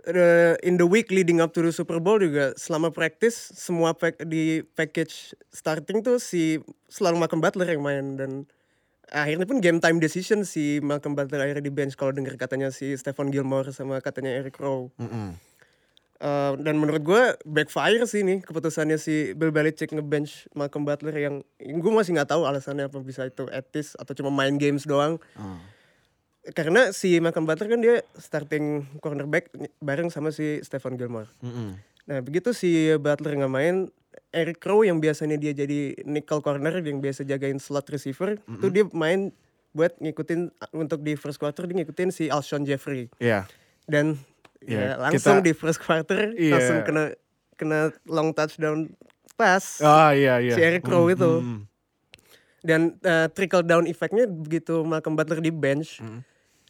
uh, 0.07 0.55
in 0.61 0.75
the 0.75 0.87
week 0.87 1.11
leading 1.11 1.37
up 1.37 1.51
to 1.51 1.59
the 1.59 1.69
Super 1.69 1.99
Bowl 1.99 2.15
juga 2.17 2.55
selama 2.55 2.89
practice 2.89 3.51
semua 3.51 3.91
pack, 3.91 4.23
di 4.23 4.63
package 4.65 5.35
starting 5.49 5.99
tuh 5.99 6.15
si 6.15 6.57
selalu 6.87 7.19
Malcolm 7.19 7.39
Butler 7.39 7.67
yang 7.69 7.79
main 7.81 8.15
dan 8.15 8.31
akhirnya 9.11 9.43
pun 9.43 9.59
game 9.59 9.77
time 9.77 9.99
decision 9.99 10.47
si 10.47 10.79
Malcolm 10.79 11.13
Butler 11.13 11.43
akhirnya 11.43 11.61
di 11.61 11.69
bench 11.69 11.99
kalau 11.99 12.15
dengar 12.15 12.39
katanya 12.39 12.71
si 12.71 12.95
Stephon 12.95 13.27
Gilmore 13.27 13.69
sama 13.69 13.99
katanya 13.99 14.31
Eric 14.33 14.55
Rowe 14.57 14.87
Mm-mm. 14.97 15.35
Uh, 16.21 16.53
dan 16.61 16.77
menurut 16.77 17.01
gue 17.01 17.23
backfire 17.49 18.05
sih 18.05 18.21
nih 18.21 18.45
keputusannya 18.45 19.01
si 19.01 19.33
Bill 19.33 19.49
Belichick 19.49 19.89
ngebench 19.89 20.45
Malcolm 20.53 20.85
Butler 20.85 21.17
yang, 21.17 21.35
gue 21.57 21.91
masih 21.91 22.13
nggak 22.13 22.29
tahu 22.29 22.45
alasannya 22.45 22.93
apa 22.93 23.01
bisa 23.01 23.25
itu 23.25 23.49
etis 23.49 23.97
atau 23.97 24.13
cuma 24.13 24.29
main 24.29 24.53
games 24.53 24.85
doang 24.85 25.17
Oh. 25.33 25.57
karena 26.53 26.93
si 26.93 27.17
Malcolm 27.17 27.49
Butler 27.49 27.73
kan 27.73 27.81
dia 27.81 28.05
starting 28.21 28.85
cornerback 29.01 29.49
bareng 29.81 30.13
sama 30.13 30.29
si 30.29 30.61
Stephon 30.61 30.93
Gilmore. 30.93 31.25
Mm-mm. 31.41 31.81
Nah 32.05 32.17
begitu 32.21 32.53
si 32.53 32.69
Butler 33.01 33.41
nggak 33.41 33.53
main, 33.53 33.89
Eric 34.31 34.59
Rowe 34.61 34.83
yang 34.83 34.97
biasanya 34.97 35.35
dia 35.35 35.51
jadi 35.51 35.93
nickel 36.01 36.39
corner 36.39 36.79
yang 36.79 36.97
biasa 36.97 37.21
jagain 37.21 37.57
slot 37.57 37.85
receiver, 37.85 38.39
itu 38.39 38.67
dia 38.67 38.87
main 38.89 39.35
buat 39.69 39.95
ngikutin 39.97 40.51
untuk 40.73 40.99
di 40.99 41.13
first 41.13 41.35
quarter 41.35 41.63
dia 41.63 41.75
ngikutin 41.77 42.09
si 42.09 42.27
Alshon 42.27 42.63
Jeffrey 42.63 43.07
Iya. 43.17 43.47
dan 43.85 44.19
Iya, 44.61 44.77
ya 44.77 44.91
langsung 44.99 45.39
kita- 45.39 45.45
di 45.45 45.53
first 45.53 45.79
quarter 45.79 46.31
Iya. 46.31 46.53
langsung 46.53 46.79
kena 46.81 47.03
kena 47.55 47.79
long 48.03 48.31
touchdown 48.31 48.91
pass 49.33 49.79
Ah 49.79 50.11
iya 50.11 50.37
iya. 50.37 50.51
si 50.51 50.61
Eric 50.61 50.83
Rowe 50.83 51.07
Mm, 51.07 51.13
itu. 51.13 51.31
mm, 51.33 51.47
mm. 51.49 51.61
dan 52.61 52.81
uh, 52.99 53.27
trickle 53.27 53.63
down 53.63 53.83
effectnya 53.83 54.27
begitu 54.27 54.81
Malcolm 54.81 55.13
Butler 55.13 55.39
di 55.39 55.49
bench 55.49 55.97
Hmm. 55.97 56.21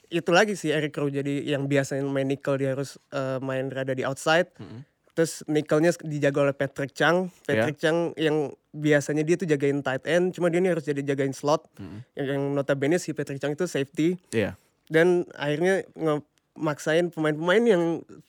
itu 0.08 0.30
lagi 0.30 0.54
si 0.54 0.70
Eric 0.70 0.94
Rowe 0.94 1.10
jadi 1.10 1.42
yang 1.44 1.66
biasanya 1.66 2.06
main 2.06 2.26
nickel 2.26 2.56
dia 2.56 2.72
harus 2.72 2.96
uh, 3.10 3.38
main 3.40 3.68
rada 3.68 3.92
di 3.92 4.02
outside 4.02 4.48
Hmm. 4.56 4.86
Terus 5.22 5.46
nickelnya 5.46 5.94
dijaga 6.02 6.50
oleh 6.50 6.56
Patrick 6.58 6.98
Chung 6.98 7.30
Patrick 7.46 7.78
Chung 7.78 8.18
yang 8.18 8.50
biasanya 8.70 9.22
dia 9.22 9.38
tuh 9.38 9.46
jagain 9.46 9.86
tight 9.86 10.02
end 10.04 10.34
cuma 10.34 10.50
dia 10.50 10.58
ini 10.58 10.74
harus 10.74 10.82
jadi 10.82 11.06
jagain 11.06 11.30
slot 11.30 11.70
Hmm. 11.78 12.02
yang, 12.18 12.26
yang 12.34 12.44
notabene 12.58 12.98
si 12.98 13.14
Patrick 13.14 13.38
Chung 13.38 13.54
itu 13.54 13.70
safety 13.70 14.18
Iya. 14.34 14.58
dan 14.90 15.30
akhirnya 15.38 15.86
ngemaksain 15.94 17.14
pemain-pemain 17.14 17.62
yang 17.62 17.84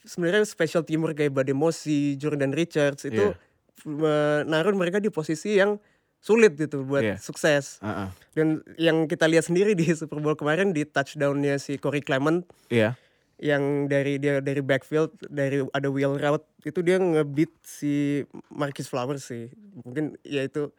sebenarnya 0.04 0.44
special 0.44 0.84
teamer 0.84 1.16
kayak 1.16 1.32
Bademosi, 1.32 2.20
Jordan 2.20 2.52
Richards 2.52 3.02
itu 3.02 3.32
Iya. 3.32 3.40
menaruh 3.88 4.76
mereka 4.76 5.00
di 5.00 5.08
posisi 5.08 5.56
yang 5.56 5.80
sulit 6.22 6.54
gitu 6.54 6.87
buat 6.87 7.02
Iya. 7.02 7.16
sukses. 7.18 7.82
Ah. 7.82 8.14
Dan 8.30 8.62
yang 8.76 9.11
kita 9.11 9.26
lihat 9.26 9.49
sendiri 9.49 9.75
di 9.75 9.90
Super 9.90 10.22
Bowl 10.22 10.38
kemarin 10.38 10.70
di 10.70 10.87
touchdownnya 10.87 11.58
si 11.58 11.80
Corey 11.80 11.99
Clement 11.99 12.46
Iya. 12.68 12.94
Yang 13.41 13.89
dari 13.91 14.21
dia 14.21 14.39
dari 14.45 14.61
backfield 14.61 15.12
dari 15.31 15.65
ada 15.73 15.89
wheel 15.89 16.19
route 16.21 16.45
itu 16.62 16.81
dia 16.85 17.01
ngebeat 17.01 17.53
si 17.65 18.23
Marcus 18.53 18.91
Flowers 18.91 19.29
sih. 19.29 19.51
Mungkin 19.83 20.19
ya 20.23 20.47
itu. 20.47 20.71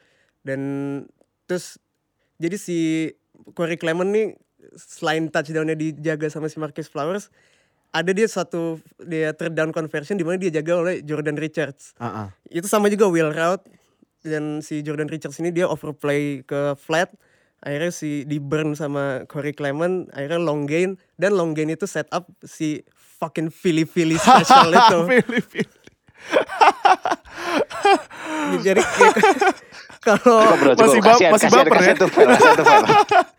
Dan 0.43 0.61
terus 1.47 1.79
jadi 2.37 2.55
si 2.59 3.11
Corey 3.55 3.79
Clement 3.79 4.11
nih 4.11 4.35
selain 4.79 5.27
touchdownnya 5.27 5.75
dijaga 5.75 6.31
sama 6.31 6.47
si 6.47 6.57
Marcus 6.59 6.87
Flowers 6.87 7.27
ada 7.93 8.09
dia 8.09 8.25
satu 8.25 8.81
dia 9.05 9.31
third 9.37 9.53
down 9.53 9.69
conversion 9.69 10.17
di 10.17 10.25
mana 10.25 10.41
dia 10.41 10.49
jaga 10.49 10.81
oleh 10.81 11.05
Jordan 11.05 11.37
Richards. 11.37 11.93
Ah, 12.01 12.25
ah. 12.25 12.27
itu 12.49 12.65
sama 12.65 12.89
juga 12.89 13.05
wheel 13.05 13.29
route 13.29 13.61
dan 14.25 14.65
si 14.65 14.81
Jordan 14.81 15.11
Richards 15.11 15.37
ini 15.37 15.53
dia 15.53 15.69
overplay 15.69 16.41
ke 16.41 16.73
flat 16.79 17.13
akhirnya 17.63 17.89
si 17.89 18.23
di 18.23 18.37
burn 18.37 18.75
sama 18.75 19.23
Corey 19.25 19.51
Clement 19.51 20.11
akhirnya 20.11 20.37
long 20.37 20.63
gain 20.63 20.93
dan 21.15 21.31
long 21.31 21.51
gain 21.51 21.67
itu 21.67 21.83
set 21.83 22.05
up 22.09 22.27
si 22.41 22.83
fucking 22.93 23.47
Philly 23.47 23.83
Philly 23.83 24.15
special 24.15 24.67
itu 24.75 24.97
Filipina. 25.01 25.71
jadi 28.59 28.81
kayak- 28.81 29.17
kalau. 30.05 30.39
Masih 30.75 30.99
ba- 30.99 31.15
Kasihan, 31.15 31.31
masih 31.31 31.47
kasihan, 31.47 31.65
baper 31.65 31.77
kasihan 31.79 31.95
ya? 31.95 33.23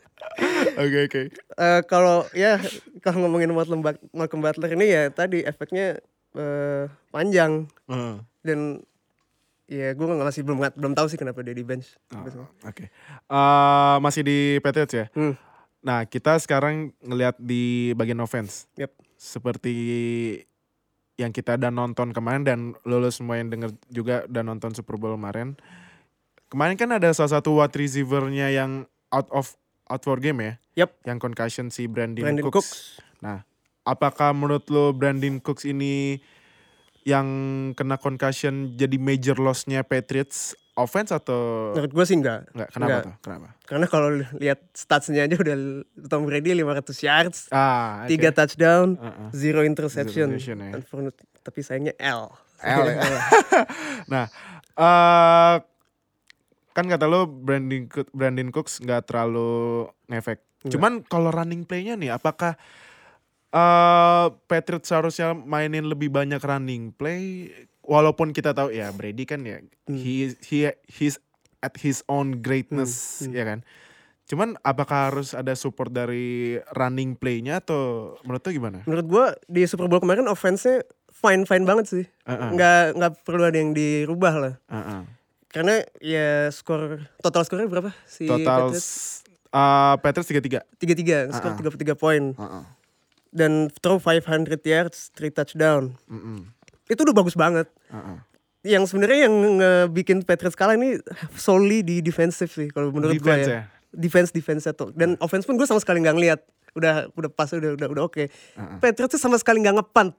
Oke 0.74 0.98
oke. 1.06 1.22
eh, 1.54 1.80
kalau 1.86 2.26
ya 2.34 2.58
kalau 2.98 3.22
ngomongin 3.22 3.54
Malcolm 3.54 3.78
But- 3.80 4.02
Malcolm 4.10 4.42
Butler 4.42 4.74
ini 4.74 4.90
ya 4.90 5.06
tadi 5.06 5.40
efeknya 5.40 6.02
eh, 6.34 6.82
panjang 7.08 7.70
Heeh. 7.86 8.14
dan 8.42 8.82
ya 9.64 9.96
gue 9.96 10.04
nggak 10.04 10.28
masih 10.28 10.42
belum 10.44 10.58
belum 10.76 10.92
tahu 10.92 11.06
sih 11.08 11.16
kenapa 11.16 11.40
dia 11.40 11.56
di 11.56 11.64
bench 11.64 11.96
Oh, 12.12 12.48
Oke. 12.68 12.92
Eh, 13.30 13.96
masih 14.00 14.22
di 14.22 14.38
Patriots 14.60 14.94
ya. 14.94 15.06
Hmm. 15.16 15.34
Nah 15.84 16.04
kita 16.08 16.36
sekarang 16.40 16.92
ngelihat 17.00 17.36
di 17.40 17.92
bagian 17.96 18.20
offense. 18.20 18.68
Yep. 18.76 18.92
Seperti 19.16 19.74
yang 21.14 21.30
kita 21.30 21.54
udah 21.54 21.70
nonton 21.70 22.10
kemarin 22.10 22.42
dan 22.42 22.58
lulus 22.82 23.22
semua 23.22 23.38
yang 23.38 23.48
denger 23.48 23.70
juga 23.86 24.26
udah 24.26 24.42
nonton 24.42 24.74
Super 24.74 24.98
Bowl 24.98 25.14
kemarin. 25.14 25.54
Kemarin 26.50 26.74
kan 26.74 26.90
ada 26.90 27.10
salah 27.14 27.38
satu 27.38 27.58
wide 27.58 27.74
receiver-nya 27.74 28.50
yang 28.50 28.86
out 29.14 29.30
of 29.30 29.54
out 29.86 30.02
for 30.02 30.18
game 30.18 30.42
ya. 30.42 30.52
Yep. 30.84 30.90
Yang 31.06 31.18
concussion 31.22 31.66
si 31.70 31.86
Brandon, 31.86 32.26
Brandon 32.26 32.50
Cooks. 32.50 32.58
Cooks. 32.58 32.70
Nah, 33.22 33.46
apakah 33.86 34.34
menurut 34.34 34.66
lo 34.72 34.90
Brandon 34.90 35.38
Cooks 35.38 35.68
ini 35.68 36.18
yang 37.04 37.26
kena 37.72 37.96
concussion 37.96 38.74
jadi 38.74 38.96
major 38.96 39.36
loss-nya 39.36 39.84
Patriots 39.84 40.56
offense 40.74 41.12
atau 41.12 41.70
menurut 41.70 41.92
gue 41.92 42.04
sih 42.04 42.16
enggak 42.16 42.50
enggak? 42.50 42.68
Kenapa 42.72 42.88
Enggak. 42.90 43.04
tuh? 43.04 43.14
Kenapa? 43.20 43.48
Karena 43.62 43.86
kalau 43.86 44.08
lihat 44.34 44.60
statsnya 44.72 45.22
aja 45.22 45.36
udah 45.36 45.56
Tom 46.08 46.26
Brady 46.26 46.50
500 46.50 46.98
yards, 46.98 47.38
Ah, 47.48 48.02
oke. 48.02 48.10
tiga 48.10 48.34
touchdown, 48.34 48.96
Heeh. 48.96 49.28
zero 49.30 49.62
interception. 49.62 50.34
interception, 50.34 50.56
ya. 50.58 51.12
Tapi 51.40 51.58
sayangnya 51.60 51.94
L. 51.96 52.26
L 52.58 52.82
ya. 52.88 53.00
nah, 54.12 54.24
eh 54.74 55.54
kan 56.74 56.84
kata 56.88 57.06
lo 57.06 57.28
Brandon 57.28 57.86
Brandon 58.10 58.50
Cooks 58.50 58.82
nggak 58.82 59.06
terlalu 59.06 59.86
ngefek. 60.08 60.42
Cuman 60.64 61.04
kalau 61.04 61.28
running 61.28 61.62
play-nya 61.62 61.94
nih, 61.94 62.10
apakah 62.10 62.56
eh 63.54 64.26
Patriots 64.44 64.86
seharusnya 64.86 65.30
mainin 65.32 65.86
lebih 65.86 66.10
banyak 66.10 66.42
running 66.42 66.90
play? 66.90 67.54
Walaupun 67.80 68.32
kita 68.32 68.50
tahu 68.50 68.72
ya 68.72 68.90
Brady 68.90 69.22
kan 69.22 69.40
ya 69.40 69.60
Hmm. 69.84 69.94
he 69.94 70.32
he 70.40 70.58
he's 70.84 71.20
at 71.60 71.76
his 71.76 72.00
own 72.06 72.40
greatness 72.40 73.20
Hmm, 73.20 73.30
hmm. 73.30 73.36
ya 73.36 73.44
kan. 73.46 73.58
Cuman 74.24 74.56
apakah 74.58 75.12
harus 75.12 75.32
ada 75.32 75.52
support 75.52 75.92
dari 75.92 76.56
running 76.72 77.12
play-nya 77.12 77.60
atau 77.60 78.16
menurut 78.20 78.40
lo 78.40 78.50
gimana? 78.50 78.78
Menurut 78.82 79.06
gue 79.06 79.24
di 79.46 79.62
Super 79.64 79.84
Bowl 79.84 80.00
kemarin 80.00 80.24
offense-nya 80.26 80.80
fine 81.10 81.44
fine 81.44 81.62
banget 81.62 81.84
sih. 81.86 82.04
Heeh. 82.24 82.48
Nggak 82.50 82.82
nggak 82.96 83.12
perlu 83.20 83.44
ada 83.44 83.54
yang 83.54 83.70
dirubah 83.70 84.34
lah. 84.34 84.54
Heeh. 84.66 85.00
Karena 85.46 85.74
ya 86.00 86.48
skor 86.50 87.04
total 87.20 87.44
skornya 87.44 87.68
berapa 87.68 87.92
si 88.02 88.24
Total 88.24 88.72
Patriots? 88.72 89.22
uh, 89.52 89.94
Patriots 90.00 90.26
3-3. 90.26 90.64
tiga 90.74 90.94
tiga 90.96 91.18
skor 91.30 91.44
Ah, 91.44 91.52
ah. 91.52 91.58
tiga 91.60 91.68
puluh 91.68 91.82
tiga 91.84 91.94
poin 91.94 92.32
Heeh. 92.32 92.62
Dan 93.34 93.66
throw 93.82 93.98
500 93.98 94.22
yards, 94.62 95.10
3 95.12 95.34
touchdown. 95.34 95.98
Mm-mm. 96.06 96.46
Itu 96.86 97.02
udah 97.02 97.12
bagus 97.12 97.34
banget. 97.34 97.66
Heeh. 97.90 98.18
Yang 98.64 98.94
sebenarnya 98.94 99.26
yang 99.26 99.34
ngebikin 99.58 100.22
Patriots 100.22 100.54
kalah 100.54 100.72
ini 100.72 100.96
solely 101.34 101.82
di 101.82 102.00
defensive 102.00 102.48
sih 102.48 102.70
kalau 102.70 102.88
menurut 102.88 103.12
gue 103.12 103.20
Defense 103.20 103.44
ya. 103.44 103.54
ya. 103.54 103.62
Defense 103.90 104.30
defense 104.30 104.64
tuh. 104.72 104.94
Dan 104.94 105.18
offense 105.18 105.44
pun 105.44 105.54
gue 105.54 105.66
sama 105.66 105.82
sekali 105.82 106.00
nggak 106.00 106.14
ngeliat. 106.14 106.40
Udah 106.72 107.10
udah 107.12 107.28
pas 107.28 107.50
udah 107.50 107.74
udah 107.74 107.88
udah 107.90 108.02
oke. 108.06 108.24
Heeh. 108.24 108.78
Patriots 108.78 109.12
tuh 109.12 109.20
sama 109.20 109.36
sekali 109.36 109.60
nggak 109.60 109.82
ngepunt. 109.82 110.14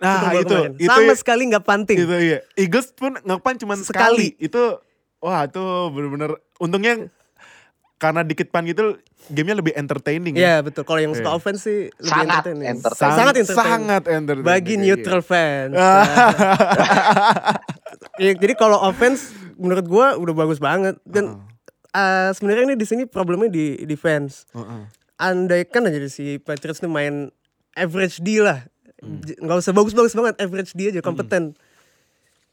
Nah 0.00 0.32
itu, 0.32 0.48
kemarin. 0.48 0.72
itu 0.76 0.88
sama 0.88 1.12
ya- 1.12 1.18
sekali 1.18 1.42
nggak 1.48 1.64
punting. 1.64 1.98
Itu 1.98 2.16
iya. 2.16 2.38
Eagles 2.54 2.88
pun 2.92 3.16
ngepan 3.16 3.54
cuma 3.58 3.74
Sekali. 3.74 3.84
sekali. 3.84 4.28
Itu 4.38 4.80
wah 5.18 5.44
itu 5.44 5.60
bener-bener 5.90 6.30
untungnya 6.56 7.10
karena 8.00 8.24
dikit 8.24 8.48
pan 8.48 8.64
gitu 8.64 8.96
gamenya 9.28 9.60
lebih 9.60 9.76
entertaining 9.76 10.32
ya. 10.32 10.40
Iya 10.40 10.56
betul. 10.62 10.82
Kalau 10.82 10.98
yang 10.98 11.12
suka 11.12 11.28
Iya. 11.28 11.36
offense 11.36 11.60
sih 11.60 11.92
lebih 11.92 12.08
Sangat 12.08 12.24
entertaining. 12.40 12.68
entertaining. 12.72 12.96
Sang- 12.98 13.14
Sangat 13.14 13.34
entertaining. 13.36 13.68
Sangat 13.70 14.02
entertaining. 14.08 14.48
Bagi 14.48 14.74
Kayak 14.74 14.82
neutral 14.82 15.20
fans. 15.22 15.76
Ya, 18.18 18.32
jadi 18.32 18.52
kalau 18.52 18.76
offense 18.78 19.32
menurut 19.56 19.86
gua 19.86 20.12
udah 20.14 20.34
bagus 20.34 20.56
banget 20.58 21.00
dan 21.02 21.40
eh, 21.90 22.30
sebenarnya 22.30 22.64
ini 22.66 22.76
di 22.76 22.84
sini 22.84 23.02
problemnya 23.04 23.48
di 23.48 23.80
defense. 23.82 24.44
Heeh. 24.52 24.82
Andai 25.16 25.64
kan 25.64 25.84
aja 25.84 25.96
si 26.06 26.36
Patriots 26.36 26.80
nih 26.80 26.88
main 26.88 27.14
average 27.74 28.20
D 28.20 28.40
lah. 28.40 28.60
J- 29.00 29.36
nggak 29.38 29.58
usah 29.58 29.72
bagus-bagus 29.72 30.12
banget, 30.12 30.36
average 30.38 30.72
D 30.72 30.88
aja 30.90 31.00
kompeten. 31.00 31.56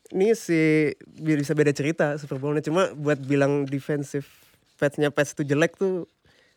Ini 0.08 0.32
sih 0.34 0.96
bisa 1.06 1.52
beda 1.52 1.72
cerita 1.72 2.16
Super 2.16 2.40
Bowl-nya 2.40 2.64
cuma 2.64 2.88
buat 2.94 3.20
bilang 3.20 3.64
defensive 3.64 4.24
Pats-nya 4.78 5.10
Pats 5.10 5.34
itu 5.34 5.44
jelek 5.44 5.76
tuh 5.76 6.06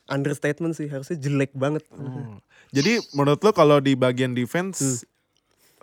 understatement 0.07 0.75
sih, 0.75 0.87
harusnya 0.87 1.17
jelek 1.17 1.51
banget. 1.53 1.83
Oh. 1.91 2.37
Jadi 2.71 3.01
menurut 3.11 3.41
lo 3.41 3.51
kalau 3.51 3.79
di 3.79 3.95
bagian 3.95 4.31
defense 4.31 5.03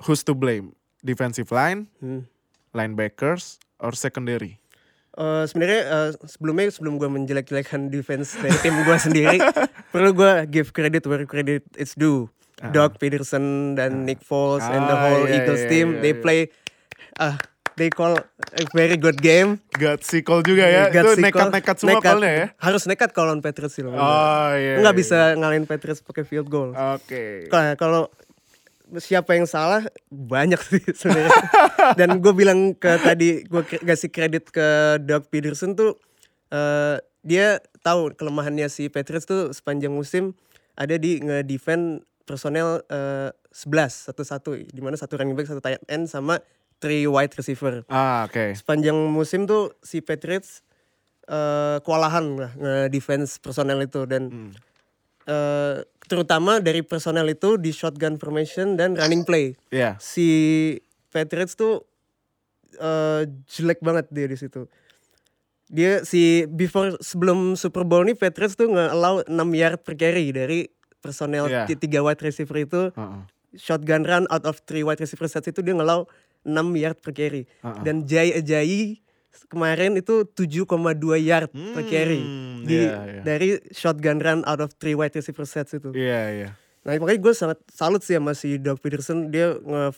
who's 0.03 0.22
to 0.22 0.32
blame? 0.32 0.72
Defensive 1.00 1.50
line, 1.50 1.89
Hmm. 1.98 2.25
linebackers, 2.72 3.58
or 3.77 3.94
secondary? 3.94 4.58
Eh, 5.13 5.44
sebenarnya 5.46 5.82
eh, 5.84 6.10
sebelumnya 6.25 6.70
sebelum 6.70 6.98
gue 6.98 7.10
menjelek-jelekan 7.10 7.89
defense 7.89 8.38
dari 8.38 8.53
tim 8.60 8.77
gue 8.77 8.98
sendiri, 9.01 9.38
perlu 9.89 10.13
gue 10.13 10.32
give 10.48 10.70
credit 10.70 11.01
where 11.06 11.25
credit 11.25 11.65
is 11.74 11.94
due. 11.94 12.29
Doug 12.58 12.98
Peterson 12.98 13.74
dan 13.74 14.01
Nick 14.01 14.22
Foles 14.22 14.65
and 14.65 14.82
the 14.84 14.94
Ah, 14.94 15.01
whole 15.03 15.25
iya, 15.25 15.38
Eagles 15.38 15.62
iya, 15.62 15.70
team, 15.70 15.88
iya, 15.91 16.01
they 16.01 16.13
iya. 16.13 16.22
play, 16.22 16.39
ah, 17.15 17.38
they 17.77 17.93
call 17.93 18.17
a 18.17 18.63
very 18.74 18.98
good 18.98 19.22
game. 19.22 19.62
Gutsy 19.77 20.25
call 20.25 20.41
juga 20.41 20.65
ya. 20.65 20.89
Gutsy 20.89 21.22
Itu 21.22 21.24
nekat-nekat 21.24 21.75
semua 21.77 22.01
Nekat. 22.01 22.05
callnya 22.10 22.31
ya. 22.34 22.46
Harus 22.57 22.84
nekat 22.89 23.10
kalau 23.13 23.31
lawan 23.31 23.46
Patriots 23.46 23.77
sih. 23.77 23.86
Oh 23.86 23.93
iya. 24.57 24.81
Nggak 24.81 24.96
iya. 24.98 25.00
bisa 25.00 25.17
ngalahin 25.38 25.69
Patriots 25.69 26.01
pakai 26.01 26.25
field 26.25 26.50
goal. 26.50 26.74
Oke. 26.74 27.48
Kalau 27.48 27.77
kalau 27.77 28.01
siapa 28.98 29.38
yang 29.38 29.46
salah 29.46 29.86
banyak 30.10 30.60
sih 30.60 30.84
sebenarnya. 31.00 31.41
Dan 31.93 32.17
gue 32.19 32.34
bilang 32.34 32.74
ke 32.74 32.98
tadi 33.00 33.46
gue 33.46 33.63
kasih 33.63 34.10
kredit 34.10 34.50
ke 34.50 34.98
Doug 35.05 35.29
Peterson 35.29 35.77
tuh 35.77 35.96
eh, 36.50 36.98
dia 37.22 37.62
tahu 37.86 38.12
kelemahannya 38.17 38.67
si 38.67 38.89
Patriots 38.89 39.29
tuh 39.29 39.53
sepanjang 39.53 39.93
musim 39.93 40.34
ada 40.74 40.96
di 40.98 41.22
nge-defend 41.22 42.01
personel 42.25 42.81
eh, 42.89 43.29
11 43.51 44.12
satu-satu 44.12 44.53
di 44.69 44.81
mana 44.81 44.93
satu 45.00 45.17
running 45.17 45.34
back 45.34 45.50
satu 45.50 45.62
tight 45.62 45.81
end 45.89 46.05
sama 46.05 46.39
three 46.77 47.03
wide 47.03 47.34
receiver. 47.34 47.81
Ah 47.88 48.24
oke. 48.24 48.53
Sepanjang 48.53 48.96
musim 49.07 49.43
tuh 49.43 49.74
si 49.79 50.00
Patriots 50.00 50.62
eh, 51.25 51.77
kewalahan 51.81 52.25
lah 52.36 52.51
nge-defense 52.53 53.38
personel 53.38 53.81
itu 53.81 54.05
dan 54.05 54.27
Hmm. 54.27 54.51
eh, 55.25 55.75
terutama 56.03 56.57
dari 56.57 56.79
personel 56.81 57.27
itu 57.27 57.55
di 57.55 57.69
shotgun 57.69 58.15
formation 58.15 58.74
dan 58.74 58.93
running 58.93 59.22
play. 59.22 59.60
Iya. 59.67 59.98
Si 59.98 60.27
Patriots 61.10 61.53
tuh 61.53 61.84
eh, 62.75 63.22
jelek 63.48 63.79
banget 63.79 64.07
dia 64.07 64.25
di 64.25 64.36
situ. 64.36 64.69
Dia 65.67 66.00
si 66.01 66.48
before 66.48 66.96
sebelum 66.98 67.53
Super 67.53 67.84
Bowl 67.84 68.05
nih 68.05 68.15
Patriots 68.15 68.55
tuh 68.55 68.69
nge-allow 68.69 69.25
6 69.25 69.34
yard 69.51 69.81
per 69.81 70.00
carry 70.00 70.31
dari 70.31 70.72
personel 70.98 71.67
ti- 71.67 71.75
tiga 71.77 72.00
wide 72.00 72.19
receiver 72.19 72.55
itu 72.57 72.81
Heeh. 72.89 73.19
shotgun 73.53 74.01
run 74.01 74.24
out 74.27 74.43
of 74.43 74.63
three 74.63 74.81
wide 74.81 74.98
receiver 74.98 75.25
sets 75.25 75.46
itu 75.46 75.60
dia 75.60 75.72
ngelau 75.72 76.07
6 76.48 76.56
yard 76.74 76.98
per 76.98 77.12
carry. 77.12 77.44
Heeh. 77.44 77.82
Dan 77.84 78.04
Jay 78.04 78.32
Ajayi 78.32 79.04
kemarin 79.46 79.94
itu 79.94 80.24
7,2 80.25 80.63
yard 81.18 81.51
per 81.51 81.84
carry 81.86 82.20
Hmm, 82.20 82.63
di 82.63 82.80
iya, 82.82 83.00
iya. 83.06 83.22
dari 83.22 83.50
shotgun 83.70 84.18
run 84.18 84.42
out 84.44 84.60
of 84.60 84.72
three 84.74 84.92
wide 84.92 85.12
receiver 85.12 85.44
sets 85.44 85.72
itu. 85.72 85.92
Iya 85.92 86.22
iya. 86.34 86.50
Nah 86.82 86.96
makanya 86.96 87.20
gue 87.22 87.34
sangat 87.34 87.60
salut 87.70 88.00
sih 88.00 88.16
sama 88.16 88.32
si 88.32 88.56
Doug 88.56 88.80
Peterson 88.80 89.27
dia 89.27 89.56
nge 89.56 89.92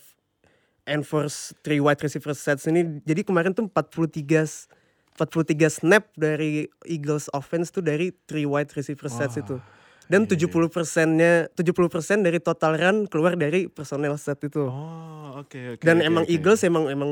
enforce 0.85 1.53
three 1.59 1.77
wide 1.77 1.99
receiver 1.99 2.33
sets 2.33 2.65
ini. 2.65 3.01
Jadi 3.03 3.21
kemarin 3.23 3.53
tuh 3.53 3.65
43 3.65 4.41
s- 4.41 4.65
43 5.13 5.45
snap 5.69 6.09
dari 6.13 6.65
Eagles 6.83 7.27
offense 7.29 7.69
tuh 7.69 7.81
dari 7.81 8.09
three 8.25 8.45
wide 8.45 8.71
receiver 8.71 9.05
sets 9.07 9.35
Wah, 9.35 9.43
itu. 9.43 9.55
Dan 10.09 10.25
iya, 10.25 10.41
iya. 10.41 10.49
70 10.49 10.73
persennya 10.73 11.33
70 11.53 11.93
persen 11.93 12.17
dari 12.25 12.41
total 12.41 12.73
run 12.81 12.97
keluar 13.05 13.37
dari 13.37 13.69
personel 13.69 14.17
set 14.17 14.41
itu. 14.41 14.65
Oh 14.65 15.45
oke 15.45 15.77
oke. 15.77 15.83
Dan 15.85 16.01
oke, 16.01 16.09
emang 16.09 16.23
oke. 16.25 16.33
Eagles 16.33 16.65
emang 16.65 16.89
emang 16.89 17.11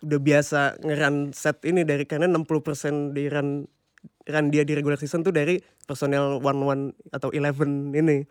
udah 0.00 0.20
biasa 0.20 0.80
ngeran 0.80 1.36
set 1.36 1.60
ini 1.68 1.84
dari 1.84 2.08
karena 2.08 2.24
60% 2.32 3.12
di 3.12 3.28
run 3.28 3.68
run 4.24 4.46
dia 4.48 4.64
di 4.64 4.72
regular 4.72 4.96
season 4.96 5.20
tuh 5.20 5.36
dari 5.36 5.60
personel 5.84 6.40
one 6.40 6.60
one 6.64 6.82
atau 7.12 7.28
11 7.28 7.92
ini. 7.92 8.24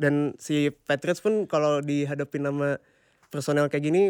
Dan 0.00 0.32
si 0.40 0.72
Patriots 0.72 1.20
pun 1.20 1.44
kalau 1.44 1.84
dihadapi 1.84 2.40
nama 2.40 2.80
personel 3.28 3.68
kayak 3.68 3.84
gini 3.84 4.02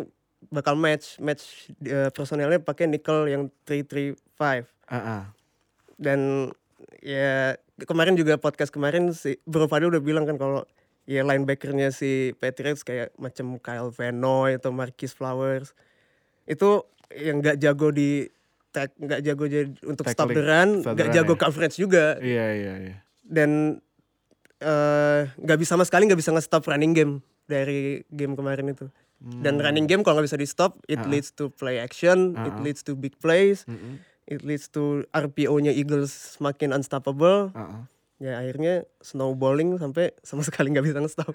bakal 0.50 0.74
match 0.74 1.18
match 1.22 1.70
eh, 1.82 2.10
personelnya 2.14 2.62
pakai 2.62 2.90
nickel 2.90 3.30
yang 3.30 3.50
335 3.66 4.70
Ah, 4.92 4.98
ah. 4.98 5.22
dan 5.96 6.50
ya 7.00 7.56
kemarin 7.78 8.14
juga 8.14 8.36
podcast 8.36 8.68
kemarin 8.68 9.10
si 9.10 9.40
Bro 9.42 9.66
Fadil 9.66 9.88
udah 9.88 10.00
bilang 10.00 10.24
kan 10.24 10.36
kalau 10.36 10.62
ya 11.02 11.20
linebackernya 11.20 11.90
si 11.90 12.30
Patriots 12.34 12.80
kayak 12.80 13.10
macam 13.16 13.58
Kyle 13.58 13.90
Van 13.90 14.14
Noy 14.14 14.54
atau 14.54 14.70
Marquis 14.70 15.10
Flowers 15.10 15.74
itu 16.44 16.84
yang 17.10 17.38
nggak 17.38 17.58
jago 17.58 17.90
di 17.90 18.28
tag 18.70 18.88
nggak 18.94 19.20
jago 19.20 19.44
jadi 19.44 19.68
untuk 19.84 20.06
stop 20.06 20.30
the 20.30 20.40
run 20.40 20.80
nggak 20.80 21.12
jago 21.12 21.34
ya. 21.34 21.40
coverage 21.40 21.76
juga 21.76 22.16
Iya 22.18 22.46
iya 22.54 22.72
iya. 22.82 22.96
dan 23.22 23.82
eh, 24.58 25.20
nggak 25.34 25.58
bisa 25.58 25.74
sama 25.74 25.82
sekali 25.82 26.06
nggak 26.06 26.16
bisa 26.16 26.30
nge-stop 26.30 26.64
running 26.64 26.92
game 26.92 27.14
dari 27.44 28.00
game 28.08 28.32
kemarin 28.32 28.70
itu 28.70 28.86
dan 29.38 29.54
Hmm. 29.54 29.62
running 29.62 29.86
game 29.86 30.00
kalau 30.00 30.18
nggak 30.18 30.28
bisa 30.28 30.38
di 30.38 30.46
stop 30.46 30.78
it 30.86 30.98
Ah. 30.98 31.06
leads 31.06 31.30
to 31.30 31.50
play 31.50 31.78
action 31.78 32.34
it 32.40 32.50
Ah. 32.50 32.58
leads 32.58 32.80
to 32.80 32.94
big 32.94 33.14
plays 33.18 33.62
Mm-mm. 33.64 33.98
It 34.26 34.46
leads 34.46 34.70
to 34.72 35.06
RPO-nya 35.10 35.74
Eagles 35.74 36.38
semakin 36.38 36.74
unstoppable. 36.76 37.50
Ah, 37.54 37.60
ah. 37.60 37.82
Ya 38.22 38.38
akhirnya 38.38 38.86
snowballing 39.02 39.82
sampai 39.82 40.14
sama 40.22 40.42
sekali 40.46 40.70
nggak 40.70 40.86
bisa 40.86 41.02
nge-stop. 41.02 41.34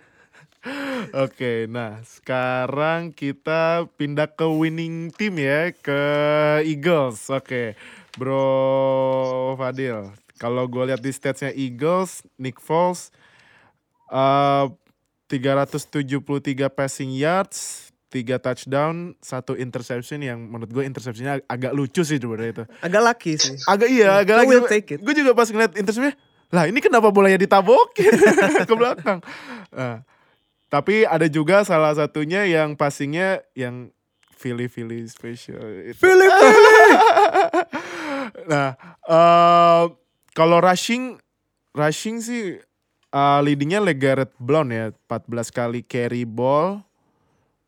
Oke, 1.26 1.68
nah 1.70 2.02
sekarang 2.04 3.16
kita 3.16 3.88
pindah 3.96 4.28
ke 4.28 4.46
winning 4.48 5.14
team 5.14 5.40
ya, 5.40 5.72
ke 5.72 6.02
Eagles. 6.64 7.28
Oke, 7.32 7.78
Bro 8.16 9.56
Fadil. 9.56 10.12
Kalau 10.38 10.70
gue 10.70 10.84
lihat 10.94 11.02
di 11.02 11.10
statsnya 11.10 11.50
Eagles, 11.50 12.22
Nick 12.38 12.62
Foles, 12.62 13.10
uh, 14.14 14.70
373 15.28 16.70
passing 16.70 17.12
yards, 17.12 17.87
3 18.08 18.40
touchdown, 18.40 19.16
satu 19.20 19.54
interception 19.54 20.24
yang 20.24 20.40
menurut 20.40 20.72
gue 20.72 20.84
interceptionnya 20.84 21.40
ag- 21.40 21.48
agak 21.50 21.72
lucu 21.72 22.02
sih 22.02 22.16
sebenarnya 22.16 22.52
itu. 22.52 22.64
Agak 22.80 23.02
lucky 23.04 23.34
sih. 23.36 23.56
Agak 23.68 23.90
iya, 23.92 24.18
agak 24.18 24.36
I 24.36 24.40
lagi. 24.42 24.50
will 24.50 24.64
take 24.64 24.88
it. 24.96 25.00
Gue 25.04 25.12
juga 25.12 25.32
pas 25.32 25.46
ngeliat 25.46 25.76
interceptionnya, 25.76 26.16
lah 26.48 26.64
ini 26.66 26.80
kenapa 26.80 27.12
bolanya 27.12 27.36
ditabokin 27.36 28.16
ke 28.70 28.74
belakang. 28.74 29.20
Nah, 29.70 30.08
tapi 30.68 31.04
ada 31.04 31.28
juga 31.28 31.64
salah 31.64 31.92
satunya 31.92 32.48
yang 32.48 32.76
passingnya 32.76 33.44
yang 33.52 33.92
Philly 34.32 34.72
Philly 34.72 35.04
special. 35.06 35.60
itu. 35.84 35.98
Philip 36.04 36.32
nah, 38.48 38.76
eh 39.04 39.84
kalau 40.32 40.62
rushing, 40.62 41.18
rushing 41.74 42.22
sih 42.22 42.62
eh, 43.10 43.40
leadingnya 43.42 43.82
Legarrette 43.82 44.36
Blount 44.38 44.70
ya, 44.70 44.94
14 45.10 45.50
kali 45.50 45.82
carry 45.82 46.24
ball, 46.24 46.86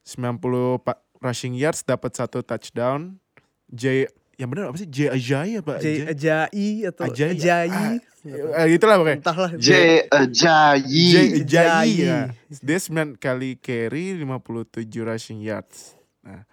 90 0.10 0.82
pa- 0.82 0.98
rushing 1.22 1.54
yards, 1.54 1.86
dapat 1.86 2.18
satu 2.18 2.42
touchdown. 2.42 3.22
J, 3.70 4.10
yang 4.40 4.50
benar 4.50 4.72
apa 4.72 4.80
sih? 4.82 4.90
J 4.90 5.14
Ajayi 5.14 5.54
apa? 5.62 5.78
J 5.84 6.10
Ajai 6.10 6.70
atau 6.88 7.04
Ajayi. 7.06 7.38
Ajai. 7.38 7.94
Eh, 8.26 8.68
itulah 8.76 8.96
pokoknya. 8.98 9.20
Entahlah. 9.20 9.52
J 9.60 9.70
Ajayi. 10.08 11.06
J 11.12 11.16
Ajayi. 11.44 11.96
Ya. 12.08 12.34
Dia 12.64 12.80
9 12.80 13.20
kali 13.20 13.60
carry 13.60 14.16
57 14.16 14.90
rushing 15.04 15.44
yards. 15.44 15.94
Nah, 16.24 16.48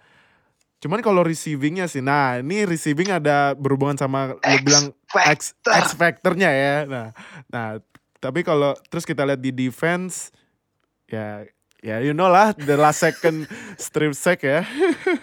cuman 0.83 0.99
kalau 0.99 1.23
receivingnya 1.23 1.87
sih, 1.87 2.03
nah 2.03 2.39
ini 2.39 2.67
receiving 2.67 3.09
ada 3.11 3.55
berhubungan 3.55 3.95
sama 3.95 4.35
lu 4.35 4.57
bilang 4.67 4.91
X. 5.33 5.55
X 5.63 5.95
factornya 5.95 6.51
ya. 6.51 6.75
Nah, 6.83 7.07
nah 7.47 7.79
tapi 8.19 8.43
kalau 8.43 8.75
terus 8.91 9.07
kita 9.07 9.23
lihat 9.23 9.39
di 9.39 9.55
defense, 9.55 10.35
ya 11.07 11.47
ya 11.85 12.01
you 12.01 12.13
know 12.13 12.27
lah 12.27 12.53
the 12.57 12.73
last 12.75 13.01
second 13.01 13.45
strip 13.77 14.13
sack 14.17 14.41
ya. 14.43 14.65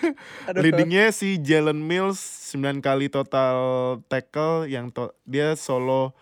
Leadingnya 0.62 1.10
si 1.10 1.38
Jalen 1.42 1.82
Mills 1.82 2.20
9 2.54 2.78
kali 2.78 3.10
total 3.10 3.58
tackle 4.06 4.70
yang 4.70 4.94
to- 4.94 5.14
dia 5.26 5.58
solo 5.58 6.14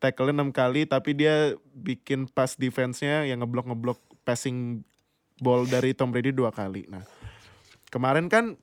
tackle 0.00 0.32
6 0.32 0.54
kali 0.54 0.88
tapi 0.88 1.12
dia 1.12 1.54
bikin 1.74 2.30
pass 2.30 2.56
defense-nya 2.56 3.28
yang 3.28 3.44
ngeblok-ngeblok 3.44 4.00
passing 4.22 4.86
ball 5.42 5.66
dari 5.66 5.94
Tom 5.94 6.10
Brady 6.10 6.34
dua 6.34 6.50
kali. 6.50 6.86
Nah, 6.90 7.02
kemarin 7.92 8.26
kan 8.26 8.58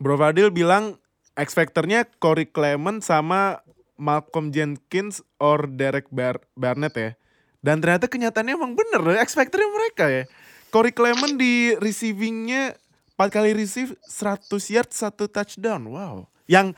Bro 0.00 0.16
Fadil 0.16 0.48
bilang 0.48 0.96
X 1.36 1.52
factor-nya 1.54 2.08
Corey 2.18 2.48
Clement 2.48 3.04
sama 3.04 3.60
Malcolm 4.00 4.48
Jenkins 4.50 5.20
or 5.36 5.68
Derek 5.68 6.08
Bar 6.08 6.40
Barnett 6.56 6.94
ya. 6.96 7.10
Dan 7.60 7.84
ternyata 7.84 8.08
kenyataannya 8.08 8.56
emang 8.56 8.72
bener 8.72 9.00
loh, 9.04 9.12
X 9.16 9.36
Factor 9.36 9.60
mereka 9.60 10.08
ya. 10.08 10.24
Corey 10.72 10.96
Clement 10.96 11.36
di 11.36 11.76
receivingnya 11.76 12.78
4 13.20 13.28
kali 13.28 13.52
receive 13.52 13.92
100 14.08 14.48
yard, 14.72 14.88
1 14.88 15.28
touchdown. 15.28 15.82
Wow. 15.92 16.14
Yang 16.48 16.72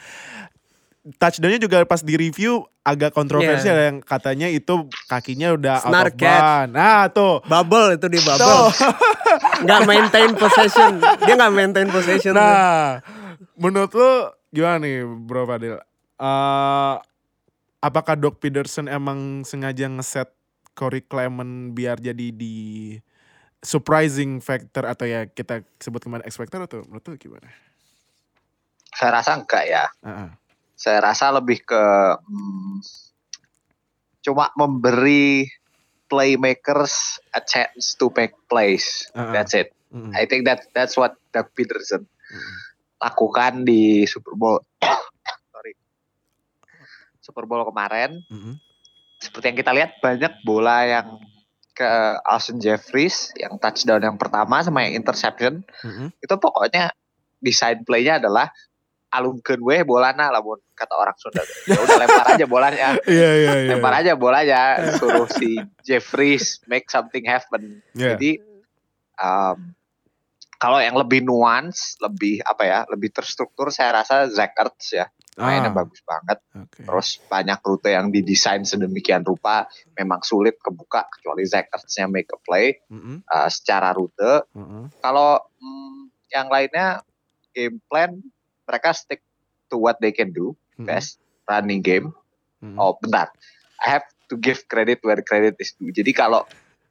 touchdownnya 1.22 1.62
juga 1.62 1.86
pas 1.86 2.02
di 2.02 2.14
review 2.18 2.66
agak 2.82 3.14
kontroversial 3.14 3.78
Yeah. 3.78 3.86
yang 3.94 3.96
katanya 4.02 4.50
itu 4.50 4.90
kakinya 5.06 5.54
udah 5.54 5.86
out 5.86 5.86
Snare 5.86 6.10
of 6.10 6.18
bounds. 6.18 6.72
Nah 6.74 7.02
tuh. 7.14 7.34
Bubble 7.46 7.94
itu 7.94 8.06
di 8.10 8.18
bubble. 8.18 8.42
Tuh. 8.42 8.66
Nggak 9.64 9.80
maintain 9.86 10.30
possession. 10.34 10.98
Dia 11.22 11.34
nggak 11.38 11.54
maintain 11.54 11.88
possession. 11.88 12.34
Nah, 12.34 12.98
menurut 13.54 13.94
lu 13.94 14.10
gimana 14.50 14.82
nih 14.82 15.06
Bro 15.06 15.46
Fadil? 15.46 15.78
Eh, 16.18 16.94
apakah 17.78 18.14
Doc 18.18 18.42
Peterson 18.42 18.90
emang 18.90 19.46
sengaja 19.46 19.86
ngeset 19.86 20.28
Corey 20.72 21.04
Clement 21.04 21.76
biar 21.76 22.00
jadi 22.00 22.32
di 22.32 22.96
surprising 23.62 24.42
factor 24.42 24.88
atau 24.88 25.06
ya 25.06 25.30
kita 25.30 25.62
sebut 25.78 26.02
kemarin 26.02 26.26
X 26.26 26.34
factor 26.34 26.66
atau 26.66 26.82
menurut 26.82 27.06
lu 27.06 27.16
gimana? 27.16 27.48
Saya 28.92 29.22
rasa 29.22 29.38
enggak 29.38 29.64
ya. 29.70 29.84
Ah, 30.02 30.28
ah. 30.28 30.30
Saya 30.74 30.98
rasa 30.98 31.30
lebih 31.30 31.62
ke 31.62 31.84
hmm, 32.26 32.82
cuma 34.26 34.50
memberi 34.58 35.46
playmakers 36.10 37.22
a 37.32 37.40
chance 37.40 37.94
to 37.96 38.10
make 38.18 38.34
plays. 38.50 39.06
Ah, 39.14 39.30
ah. 39.30 39.32
That's 39.32 39.54
it. 39.54 39.70
Mm-mm. 39.92 40.12
I 40.16 40.24
think 40.24 40.48
that 40.48 40.66
that's 40.72 40.96
what 40.96 41.16
Doug 41.30 41.52
Peterson 41.52 42.08
Mm-mm. 42.08 42.56
lakukan 42.98 43.68
di 43.68 44.08
Super 44.08 44.34
Bowl. 44.34 44.58
Sorry. 45.54 45.72
Super 47.22 47.44
Bowl 47.46 47.62
kemarin. 47.68 48.24
Mm-mm. 48.26 48.56
Seperti 49.22 49.54
yang 49.54 49.58
kita 49.62 49.70
lihat 49.70 49.90
banyak 50.02 50.32
bola 50.42 50.82
yang 50.82 51.22
ke 51.72 51.90
Austin 52.28 52.60
Jeffries 52.60 53.32
yang 53.38 53.56
touchdown 53.56 54.02
yang 54.04 54.16
pertama 54.20 54.60
sama 54.60 54.84
yang 54.84 55.00
interception 55.00 55.64
Mm-mm. 55.80 56.12
itu 56.20 56.34
pokoknya 56.36 56.92
desain 57.40 57.80
playnya 57.80 58.20
adalah 58.20 58.52
alungkeun 59.12 59.60
we 59.60 59.80
bolana 59.84 60.32
lamun 60.32 60.60
kata 60.72 60.94
orang 60.96 61.16
Sunda. 61.20 61.44
Ya 61.68 61.76
udah 61.80 61.96
lempar 62.00 62.26
aja 62.32 62.44
bolanya. 62.48 62.86
Iya 63.08 63.30
iya 63.36 63.52
iya. 63.68 63.70
Lempar 63.76 63.92
aja 64.00 64.12
bolanya 64.16 64.60
suruh 64.96 65.28
si 65.28 65.60
Jeffries 65.84 66.64
make 66.64 66.88
something 66.88 67.24
happen. 67.28 67.84
Iya. 67.92 68.16
Jadi 68.16 68.40
um, 69.20 69.76
kalau 70.56 70.80
yang 70.80 70.96
lebih 70.96 71.20
nuance, 71.28 72.00
lebih 72.00 72.40
apa 72.40 72.62
ya, 72.64 72.78
lebih 72.88 73.12
terstruktur 73.12 73.68
saya 73.68 74.00
rasa 74.00 74.32
Zach 74.32 74.56
Ertz 74.56 74.96
ya 74.96 75.06
mainnya 75.40 75.72
Ah, 75.72 75.76
bagus 75.84 76.00
banget. 76.04 76.38
oke. 76.52 76.82
Terus 76.84 77.08
banyak 77.24 77.58
rute 77.64 77.90
yang 77.92 78.12
didesain 78.12 78.62
sedemikian 78.68 79.24
rupa 79.24 79.64
memang 79.96 80.20
sulit 80.20 80.60
kebuka 80.60 81.08
kecuali 81.08 81.48
Zach 81.48 81.72
Ertz-nya 81.72 82.04
make 82.04 82.28
a 82.28 82.38
play 82.40 82.76
Mm-mm. 82.92 83.24
uh, 83.24 83.48
secara 83.48 83.96
rute. 83.96 84.44
Mm-mm. 84.52 84.92
Kalau 85.00 85.40
mm, 85.56 86.12
yang 86.32 86.52
lainnya 86.52 87.00
game 87.56 87.80
plan 87.88 88.20
mereka 88.68 88.92
stick 88.92 89.24
to 89.72 89.80
what 89.80 89.96
they 90.04 90.12
can 90.12 90.36
do 90.36 90.52
Mm-mm. 90.76 90.84
best 90.84 91.16
running 91.48 91.80
game. 91.80 92.12
Mm-mm. 92.60 92.76
Oh 92.76 93.00
bentar, 93.00 93.32
I 93.80 93.88
have 93.88 94.04
to 94.28 94.36
give 94.36 94.68
credit 94.68 95.00
where 95.00 95.20
credit 95.24 95.56
is 95.60 95.72
due. 95.80 95.92
Jadi 95.92 96.12
kalau 96.12 96.44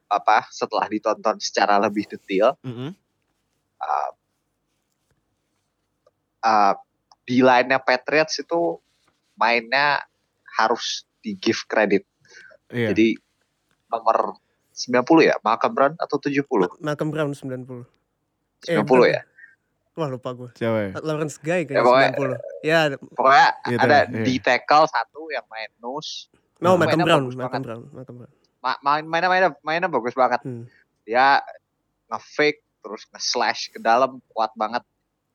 apa 0.09 0.49
setelah 0.49 0.89
ditonton 0.89 1.37
secara 1.39 1.77
lebih 1.77 2.09
detail, 2.09 2.57
Mm-mm. 2.65 2.91
uh, 3.79 4.11
uh, 6.41 6.73
di 7.31 7.39
line-nya 7.39 7.79
Patriots 7.79 8.35
itu 8.37 8.75
mainnya 9.33 10.03
harus 10.51 11.07
di 11.17 11.31
give 11.33 11.63
credit. 11.63 12.03
Iya. 12.67 12.91
Jadi 12.91 13.15
nomor 13.87 14.35
90 14.69 14.99
ya, 15.23 15.35
Malcolm 15.39 15.71
Brown 15.71 15.93
atau 15.95 16.19
70? 16.19 16.43
Malcolm 16.77 17.07
Brown 17.07 17.31
90. 17.31 17.87
90 18.67 18.83
bukan. 18.83 19.07
ya. 19.07 19.23
Wah 19.91 20.07
lupa 20.07 20.31
gue. 20.33 20.49
Siapa 20.53 20.77
ya? 20.81 20.91
Lawrence 20.99 21.35
Guy 21.37 21.63
Ya, 21.63 21.67
kayaknya 21.69 21.83
pokoknya- 21.83 22.11
90. 22.11 22.31
Ya, 22.61 22.79
Pokoknya 23.11 23.47
Gitu 23.65 23.79
ada 23.81 23.97
iya. 24.01 24.23
di 24.23 24.35
tackle 24.37 24.85
satu 24.87 25.21
yang 25.29 25.45
main 25.47 25.71
nose. 25.77 26.27
no 26.59 26.75
Nah, 26.75 26.77
Malcolm 26.77 26.99
mainnya 26.99 27.05
Brown, 27.07 27.21
bagus 27.23 27.35
Malcolm 27.35 27.51
banget. 27.53 27.65
Brown, 27.65 27.81
Malcolm 27.91 28.15
Brown. 28.17 28.31
Ma- 28.61 28.81
main 28.81 29.03
mainnya 29.03 29.29
mainnya 29.29 29.51
mainnya 29.61 29.89
bagus 29.89 30.13
banget. 30.13 30.41
Hmm. 30.43 30.63
Dia 31.01 31.39
nge-fake 32.07 32.59
terus 32.81 33.03
nge-slash 33.09 33.61
ke 33.69 33.79
dalam 33.79 34.19
kuat 34.29 34.51
banget. 34.53 34.83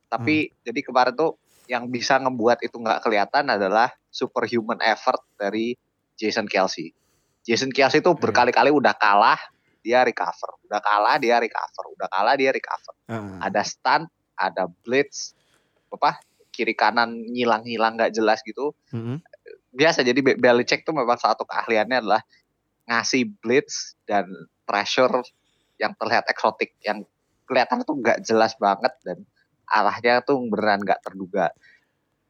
Tapi 0.07 0.37
Hmm. 0.47 0.55
jadi 0.63 0.81
kemarin 0.83 1.15
tuh 1.15 1.35
yang 1.67 1.91
bisa 1.91 2.19
ngebuat 2.19 2.63
itu 2.63 2.77
nggak 2.79 3.03
kelihatan 3.03 3.51
adalah 3.51 3.91
superhuman 4.09 4.79
effort 4.83 5.21
dari 5.37 5.75
Jason 6.17 6.47
Kelsey. 6.47 6.95
Jason 7.43 7.71
Kelsey 7.71 8.01
tuh 8.01 8.17
Iya. 8.17 8.23
berkali-kali 8.23 8.71
udah 8.71 8.95
kalah, 8.97 9.39
dia 9.83 10.03
recover. 10.03 10.59
Udah 10.67 10.81
kalah, 10.83 11.17
dia 11.21 11.39
recover. 11.39 11.85
Udah 11.95 12.09
kalah, 12.11 12.35
dia 12.35 12.51
recover. 12.51 12.95
Ah, 13.07 13.47
Ada 13.47 13.63
stunt, 13.63 14.09
ada 14.35 14.67
blitz, 14.83 15.35
apa 15.87 16.19
kiri 16.51 16.73
kanan 16.73 17.13
ngilang-ngilang 17.13 18.01
nggak 18.01 18.13
jelas 18.17 18.41
gitu. 18.43 18.73
Mm-mm. 18.91 19.21
Biasa 19.71 20.01
jadi 20.01 20.17
Be- 20.25 20.41
Belichick 20.41 20.83
tuh 20.83 20.97
memang 20.97 21.21
satu 21.21 21.45
keahliannya 21.45 22.01
adalah 22.01 22.23
ngasih 22.89 23.29
blitz 23.39 23.95
dan 24.09 24.25
pressure 24.65 25.21
yang 25.77 25.93
terlihat 25.95 26.25
eksotik, 26.27 26.73
yang 26.81 27.05
kelihatan 27.45 27.85
tuh 27.85 28.01
nggak 28.01 28.25
jelas 28.25 28.57
banget 28.57 28.91
dan 29.05 29.23
arahnya 29.67 30.23
tuh 30.23 30.41
beneran 30.47 30.83
nggak 30.83 31.03
terduga. 31.03 31.51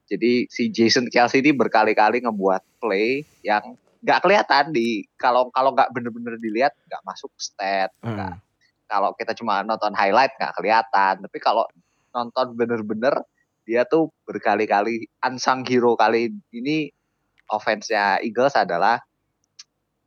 Jadi 0.07 0.47
si 0.47 0.71
Jason 0.71 1.11
Kelsey 1.11 1.43
ini 1.43 1.51
berkali-kali 1.51 2.23
ngebuat 2.23 2.63
play 2.79 3.27
yang 3.43 3.75
nggak 4.07 4.23
kelihatan 4.23 4.71
di 4.71 5.03
kalau 5.19 5.51
kalau 5.51 5.75
nggak 5.75 5.91
bener-bener 5.91 6.39
dilihat 6.39 6.73
nggak 6.87 7.03
masuk 7.03 7.33
stat. 7.37 7.91
Ah. 8.07 8.39
kalau 8.87 9.11
kita 9.19 9.35
cuma 9.35 9.67
nonton 9.67 9.91
highlight 9.99 10.31
nggak 10.39 10.55
kelihatan 10.55 11.19
tapi 11.19 11.39
kalau 11.43 11.67
nonton 12.15 12.55
bener-bener 12.55 13.19
dia 13.67 13.83
tuh 13.83 14.15
berkali-kali 14.23 15.11
unsung 15.27 15.67
hero 15.67 15.99
kali 15.99 16.31
ini 16.55 16.87
offense-nya 17.51 18.23
Eagles 18.23 18.55
adalah 18.55 19.03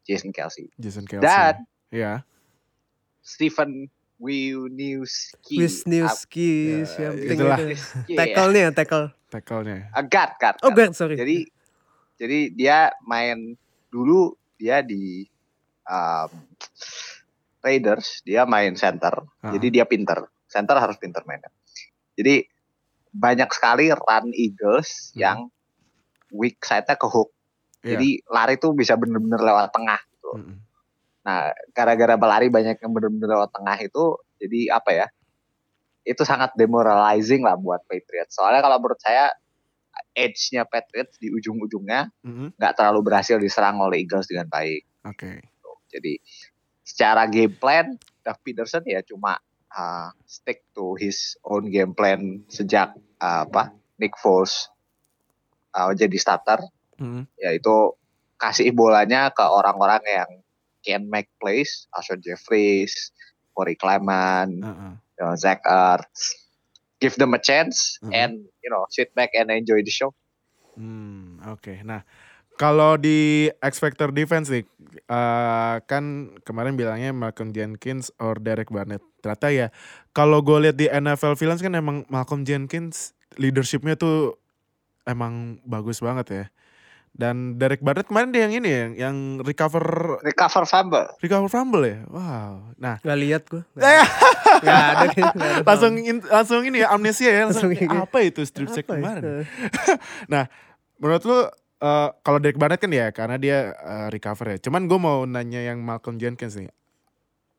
Jason 0.07 0.31
Kelsey 0.31 0.71
Jason 0.79 1.03
Kelsey. 1.03 1.27
dan 1.27 1.67
Iya. 1.89 2.21
Stephen 3.25 3.89
Wisniewski 4.19 5.55
Wisniewski, 5.57 6.51
Ya, 6.97 7.09
itulah. 7.15 7.57
itu. 7.57 7.75
Tackle 8.13 8.49
nih 8.51 8.61
ya, 8.61 8.71
tackle. 8.71 9.07
Tackle-nya. 9.29 9.93
Ah, 9.93 10.01
guard, 10.01 10.31
guard, 10.35 10.57
Oh, 10.59 10.69
guard. 10.69 10.89
guard, 10.89 10.93
sorry. 10.93 11.15
jadi 11.15 11.37
jadi 12.17 12.39
dia 12.51 12.77
main 13.03 13.53
dulu 13.87 14.33
dia 14.55 14.81
di 14.81 15.23
um, 15.85 16.29
Raiders 17.59 18.19
dia 18.21 18.43
main 18.43 18.73
center 18.73 19.23
Ah. 19.39 19.51
jadi 19.51 19.67
dia 19.71 19.85
pinter 19.85 20.17
center 20.45 20.75
harus 20.75 20.97
pinter 20.97 21.23
mainnya 21.23 21.47
jadi 22.13 22.43
banyak 23.09 23.49
sekali 23.49 23.87
run 23.89 24.31
Eagles 24.31 25.11
Hmm. 25.11 25.17
yang 25.17 25.39
weak 26.29 26.59
side-nya 26.59 26.95
ke 26.95 27.05
hook 27.05 27.29
Iya. 27.79 27.95
jadi 27.95 28.09
lari 28.27 28.55
tuh 28.55 28.73
bisa 28.73 28.93
bener-bener 28.93 29.39
lewat 29.39 29.69
tengah 29.69 30.01
gitu 30.09 30.31
Mm-mm. 30.35 30.57
Nah 31.29 31.53
gara-gara 31.77 32.17
berlari 32.17 32.49
banyak 32.49 32.81
yang 32.81 32.89
bener-bener 32.89 33.37
lewat 33.37 33.53
tengah 33.53 33.77
itu 33.77 34.17
jadi 34.41 34.81
apa 34.81 34.91
ya 34.97 35.07
itu 36.09 36.25
sangat 36.25 36.57
demoralizing 36.57 37.45
lah 37.45 37.53
buat 37.53 37.85
Patriots 37.85 38.33
soalnya 38.33 38.65
kalau 38.65 38.81
menurut 38.81 38.97
saya 38.97 39.29
edge-nya 40.17 40.65
Patriots 40.65 41.19
di 41.21 41.29
ujung-ujungnya 41.29 42.09
Mm-mm. 42.25 42.55
nggak 42.57 42.73
terlalu 42.75 42.99
berhasil 43.05 43.37
diserang 43.37 43.79
oleh 43.83 44.03
Eagles 44.03 44.27
dengan 44.27 44.49
baik. 44.49 44.83
Oke. 45.05 45.43
Jadi 45.89 46.19
secara 46.85 47.25
game 47.29 47.53
plan, 47.53 47.97
Doug 48.21 48.39
Peterson 48.45 48.83
ya 48.85 49.01
cuma 49.05 49.37
uh, 49.73 50.09
stick 50.25 50.65
to 50.73 50.93
his 50.97 51.37
own 51.45 51.69
game 51.69 51.93
plan 51.93 52.43
sejak 52.49 52.93
uh, 53.21 53.45
apa 53.45 53.73
Nick 53.97 54.15
Foles 54.19 54.69
uh, 55.73 55.91
jadi 55.93 56.17
starter, 56.19 56.61
Mm-mm. 56.99 57.25
yaitu 57.39 57.95
kasih 58.39 58.71
bolanya 58.71 59.31
ke 59.35 59.43
orang-orang 59.43 60.03
yang 60.07 60.29
can 60.85 61.09
make 61.09 61.27
plays, 61.37 61.87
Alshon 61.93 62.23
Jeffries, 62.23 63.11
Corey 63.53 63.75
Clement, 63.75 64.63
Ah, 64.63 64.67
ah. 64.67 64.93
you 64.95 65.21
know, 65.23 65.35
Zach 65.35 65.59
Ertz, 65.63 66.35
give 66.99 67.15
them 67.15 67.35
a 67.35 67.41
chance 67.41 67.99
Mhm. 68.03 68.11
and 68.11 68.33
you 68.63 68.69
know 68.71 68.87
sit 68.91 69.11
back 69.15 69.31
and 69.35 69.51
enjoy 69.51 69.83
the 69.83 69.91
show. 69.91 70.11
Hmm, 70.79 71.43
oke. 71.43 71.83
Nah, 71.83 72.07
kalau 72.55 72.95
di 72.95 73.47
X 73.59 73.79
Factor 73.79 74.11
defense 74.11 74.47
nih, 74.47 74.63
eh, 75.07 75.75
kan 75.87 76.35
kemarin 76.43 76.75
bilangnya 76.75 77.11
Malcolm 77.11 77.51
Jenkins 77.51 78.11
or 78.19 78.39
Derek 78.39 78.71
Barnett. 78.71 79.03
Ternyata 79.19 79.47
ya, 79.51 79.67
kalau 80.15 80.39
gue 80.39 80.67
lihat 80.67 80.75
di 80.79 80.87
NFL 80.87 81.35
Villains 81.35 81.63
kan 81.63 81.75
emang 81.75 82.07
Malcolm 82.07 82.47
Jenkins 82.47 83.11
leadershipnya 83.35 83.99
tuh 83.99 84.39
emang 85.03 85.59
bagus 85.67 85.99
banget 85.99 86.27
ya. 86.31 86.43
Dan 87.11 87.55
Derek 87.55 87.79
Barnett 87.79 88.05
kemarin 88.05 88.29
dia 88.29 88.47
yang 88.47 88.55
ini 88.55 88.69
ya, 88.69 88.85
yang 89.05 89.15
recover 89.39 89.83
Recover 90.21 90.63
fumble. 90.63 91.07
recover 91.19 91.47
fumble 91.47 91.83
ya. 91.83 91.99
Wow. 92.07 92.71
Nah, 92.75 92.95
Gak 92.99 93.17
lihat 93.17 93.43
gue. 93.45 93.59
eh, 93.75 94.03
Gak 94.65 94.79
ada. 94.87 95.05
nggak 95.07 95.35
ada. 95.35 95.63
langsung 95.63 95.93
in- 95.95 96.23
langsung 96.25 96.61
ini 96.63 96.79
ya 96.79 96.87
amnesia 96.89 97.27
ya 97.27 97.43
langsung, 97.45 97.69
Langsung 97.69 97.91
ini. 97.91 97.99
apa 97.99 98.17
itu 98.21 98.41
strip 98.41 98.67
sack 98.67 98.87
kemarin? 98.87 99.43
Eh, 99.43 100.45
Menurut 100.99 101.23
lu 101.23 101.39
eh, 101.79 102.09
kalau 102.19 102.39
Derek 102.39 102.55
Barnett 102.55 102.79
kan 102.79 102.89
ya 102.89 103.11
karena 103.11 103.35
dia 103.35 103.57
eh, 103.73 104.07
recover 104.09 104.55
ya. 104.55 104.57
Cuman 104.61 104.85
gue 104.85 104.97
mau 104.97 105.23
nanya 105.23 105.59
yang 105.61 105.79
Malcolm 105.79 106.15
Jenkins 106.15 106.55
nih. 106.55 106.71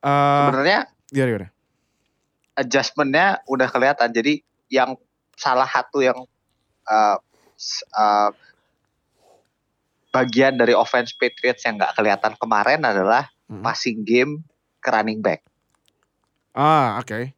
Eh, 0.01 0.37
Sebenarnya 0.41 0.79
gimana, 1.07 1.29
gimana? 1.29 1.47
adjustmentnya 2.53 3.27
udah 3.45 3.67
kelihatan. 3.67 4.09
Jadi 4.09 4.41
yang 4.69 4.97
salah 5.33 5.65
satu 5.65 5.99
yang 5.99 6.17
uh, 6.85 7.17
uh, 7.93 8.29
bagian 10.11 10.55
dari 10.55 10.71
offense 10.71 11.11
Patriots 11.11 11.63
yang 11.63 11.79
nggak 11.79 11.95
kelihatan 11.95 12.35
kemarin 12.35 12.83
adalah 12.83 13.31
Hmm. 13.47 13.59
passing 13.61 14.03
game 14.03 14.43
ke 14.77 14.87
running 14.87 15.19
back. 15.19 15.43
Ah, 16.51 16.99
oke. 16.99 17.31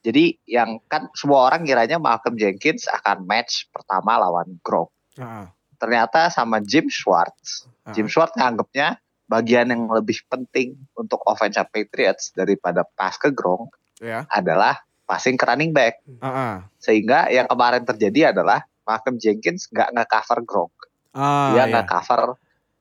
Jadi 0.00 0.38
yang 0.44 0.78
kan 0.84 1.10
semua 1.12 1.42
orang 1.44 1.62
kiranya 1.62 1.98
Malcolm 1.98 2.34
Jenkins 2.34 2.86
akan 2.86 3.22
match 3.24 3.66
pertama 3.68 4.14
lawan 4.16 4.58
Gronk. 4.60 4.90
Ah, 5.14 5.50
Ternyata 5.74 6.26
sama 6.28 6.58
Jim 6.58 6.86
Schwartz. 6.86 7.66
ah, 7.82 7.90
Jim 7.90 8.06
Schwartz 8.06 8.34
nganggapnya 8.34 8.98
bagian 9.26 9.68
yang 9.68 9.86
lebih 9.86 10.22
penting 10.26 10.78
untuk 10.94 11.18
offense 11.24 11.58
Patriots 11.64 12.30
daripada 12.32 12.86
pass 12.88 13.18
ke 13.18 13.28
Gronk 13.28 13.74
ya. 13.98 14.22
adalah 14.28 14.78
passing 15.04 15.34
ke 15.34 15.44
running 15.44 15.70
back. 15.70 15.98
Ah, 16.18 16.26
ah. 16.26 16.54
Sehingga 16.78 17.26
yang 17.28 17.46
kemarin 17.46 17.82
terjadi 17.82 18.30
adalah 18.30 18.62
Malcolm 18.82 19.18
Jenkins 19.18 19.66
nggak 19.68 19.92
nge-cover 19.92 20.40
Gronk. 20.42 20.74
Ah, 21.12 21.52
Dia 21.52 21.64
iya. 21.64 21.72
nge-cover 21.72 22.36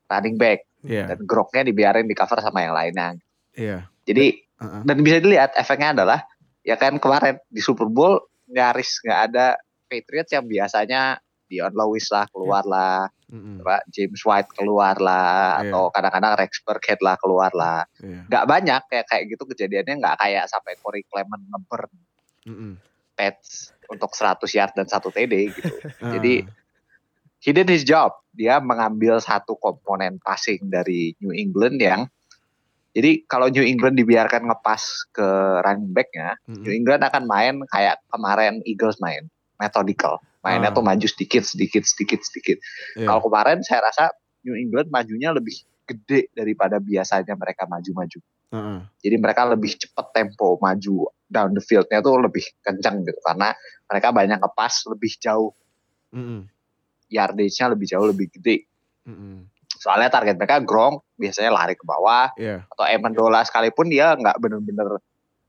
running 0.07 0.37
back. 0.37 0.59
Iya, 0.81 1.03
Dan 1.09 1.19
Gronknya 1.23 1.63
dibiarin 1.63 2.05
di-cover 2.05 2.39
sama 2.39 2.61
yang 2.61 2.71
lainnya. 2.71 3.17
iya. 3.51 3.89
Jadi, 4.03 4.39
Ah, 4.57 4.79
ah. 4.79 4.81
dan 4.81 4.97
bisa 5.01 5.19
dilihat 5.19 5.53
efeknya 5.53 5.93
adalah, 5.93 6.25
ya 6.61 6.73
kan 6.75 6.97
kemarin 6.97 7.37
di 7.45 7.59
Super 7.59 7.85
Bowl 7.85 8.17
nyaris 8.47 9.01
nggak 9.01 9.19
ada 9.29 9.53
Patriots 9.85 10.31
yang 10.31 10.45
biasanya 10.45 11.19
Dion 11.45 11.71
Lewis 11.71 12.09
lah 12.09 12.25
keluar 12.27 12.63
lah, 12.63 13.05
Mm-mm. 13.27 13.61
Pak 13.61 13.87
James 13.87 14.19
White 14.19 14.51
keluar 14.51 14.97
lah, 14.97 15.59
Iya. 15.59 15.69
atau 15.69 15.83
kadang-kadang 15.89 16.33
Rex 16.35 16.59
Burkhead 16.59 16.99
lah 16.99 17.15
keluar 17.15 17.51
lah. 17.53 17.85
Iya. 17.97 18.25
Nggak 18.25 18.45
banyak 18.45 18.81
kayak 18.87 19.05
kayak 19.05 19.23
gitu 19.29 19.43
kejadiannya 19.45 19.95
nggak 19.97 20.15
kayak 20.17 20.43
sampai 20.47 20.73
Corey 20.77 21.03
Clement 21.05 21.43
ngeburn 21.45 21.91
Mm-mm. 22.47 22.71
Pets 23.13 23.71
untuk 23.87 24.11
100 24.11 24.41
yard 24.51 24.73
dan 24.73 24.87
satu 24.87 25.07
TD 25.07 25.33
gitu. 25.53 25.71
Jadi, 26.17 26.43
he 27.41 27.53
did 27.53 27.69
his 27.69 27.85
job. 27.85 28.13
Dia 28.37 28.61
mengambil 28.61 29.17
satu 29.17 29.57
komponen 29.57 30.21
passing 30.21 30.69
dari 30.69 31.17
New 31.21 31.33
England 31.33 31.81
yang 31.81 32.01
jadi 32.97 33.21
kalau 33.29 33.45
New 33.53 33.61
England 33.61 33.93
dibiarkan 34.01 34.49
ngepas 34.49 35.13
ke 35.13 35.27
running 35.61 35.93
back-nya, 35.93 36.33
mm-mm. 36.49 36.65
New 36.65 36.73
England 36.73 37.05
akan 37.05 37.29
main 37.29 37.61
kayak 37.69 38.01
kemarin 38.09 38.57
Eagles 38.65 38.97
main, 38.97 39.29
methodical. 39.61 40.17
Mainnya 40.41 40.73
Ah. 40.73 40.75
tuh 40.75 40.81
maju 40.81 41.05
sedikit, 41.05 41.45
sedikit, 41.45 41.85
sedikit, 41.85 42.25
sedikit. 42.25 42.57
Iya. 42.97 43.05
Kalau 43.05 43.21
kemarin 43.29 43.61
saya 43.61 43.85
rasa 43.85 44.09
New 44.41 44.57
England 44.57 44.89
majunya 44.89 45.29
lebih 45.29 45.53
gede 45.85 46.33
daripada 46.33 46.81
biasanya 46.81 47.37
mereka 47.37 47.69
maju-maju. 47.69 48.19
Ah. 48.49 48.81
Jadi 48.97 49.15
mereka 49.21 49.45
lebih 49.45 49.77
cepat 49.77 50.17
tempo 50.17 50.57
maju 50.57 51.13
down 51.29 51.53
the 51.53 51.61
field-nya 51.61 52.01
tuh 52.01 52.17
lebih 52.17 52.49
kencang 52.65 53.05
gitu 53.05 53.19
karena 53.21 53.53
mereka 53.85 54.09
banyak 54.09 54.39
ngepas 54.41 54.73
lebih 54.89 55.11
jauh 55.19 55.51
Mm-mm. 56.15 56.47
Yardage-nya 57.07 57.71
lebih 57.73 57.87
jauh 57.87 58.07
lebih 58.07 58.27
gede. 58.31 58.67
Mm-mm. 59.07 59.47
Soalnya 59.77 60.09
target 60.11 60.35
mereka 60.35 60.59
Gronk 60.63 61.05
biasanya 61.15 61.53
lari 61.53 61.77
ke 61.77 61.85
bawah 61.85 62.33
Iya. 62.35 62.65
atau 62.67 62.83
Amendola 62.83 63.45
sekalipun 63.45 63.87
dia 63.87 64.15
nggak 64.17 64.37
bener-bener 64.41 64.99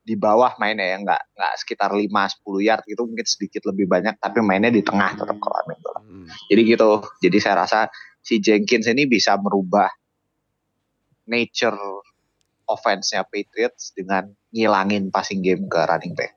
di 0.04 0.16
bawah 0.16 0.56
mainnya 0.56 0.88
ya 0.88 0.96
nggak 1.04 1.22
nggak 1.36 1.52
sekitar 1.60 1.92
5-10 1.92 2.64
yard 2.64 2.82
gitu 2.88 3.04
mungkin 3.04 3.26
sedikit 3.28 3.68
lebih 3.68 3.84
banyak 3.84 4.16
tapi 4.16 4.40
mainnya 4.40 4.72
di 4.72 4.80
tengah 4.80 5.16
tetap 5.16 5.36
kalau 5.36 5.56
Amendola. 5.66 6.00
Mm-mm. 6.04 6.26
Jadi 6.48 6.60
gitu. 6.64 6.90
Jadi 7.24 7.36
saya 7.40 7.64
rasa 7.66 7.80
si 8.22 8.38
Jenkins 8.40 8.88
ini 8.88 9.08
bisa 9.08 9.36
merubah 9.40 9.88
nature 11.28 11.76
offense-nya 12.68 13.24
Patriots 13.24 13.96
dengan 13.96 14.28
ngilangin 14.52 15.08
passing 15.08 15.40
game 15.40 15.68
ke 15.68 15.80
running 15.88 16.12
back. 16.12 16.36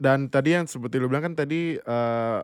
Dan 0.00 0.30
tadi 0.30 0.54
yang 0.54 0.66
seperti 0.70 0.98
lu 0.98 1.10
bilang 1.10 1.30
kan 1.30 1.34
tadi 1.38 1.76
eh, 1.76 2.38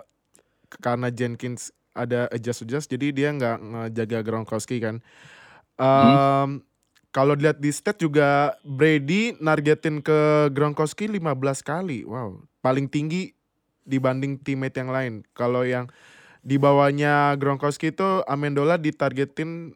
karena 0.83 1.09
Jenkins 1.15 1.71
ada 1.97 2.29
adjust 2.29 2.69
adjust 2.69 2.93
jadi 2.93 3.11
dia 3.11 3.29
nggak 3.33 3.57
ngejaga 3.57 4.19
Gronkowski 4.21 4.79
kan. 4.85 5.01
Em, 5.81 6.61
Kalau 7.17 7.33
dilihat 7.33 7.57
di 7.57 7.73
stat 7.73 7.97
juga 7.97 8.53
Brady 8.61 9.41
nargetin 9.41 10.05
ke 10.05 10.53
Gronkowski 10.53 11.09
15 11.09 11.65
kali. 11.65 12.05
Wow, 12.05 12.45
paling 12.61 12.93
tinggi 12.93 13.33
dibanding 13.89 14.37
teammate 14.37 14.77
yang 14.77 14.93
lain. 14.93 15.15
Kalau 15.33 15.65
yang 15.65 15.89
di 16.45 16.61
bawahnya 16.61 17.33
Gronkowski 17.41 17.97
itu 17.97 18.21
Amendola 18.29 18.77
ditargetin 18.77 19.73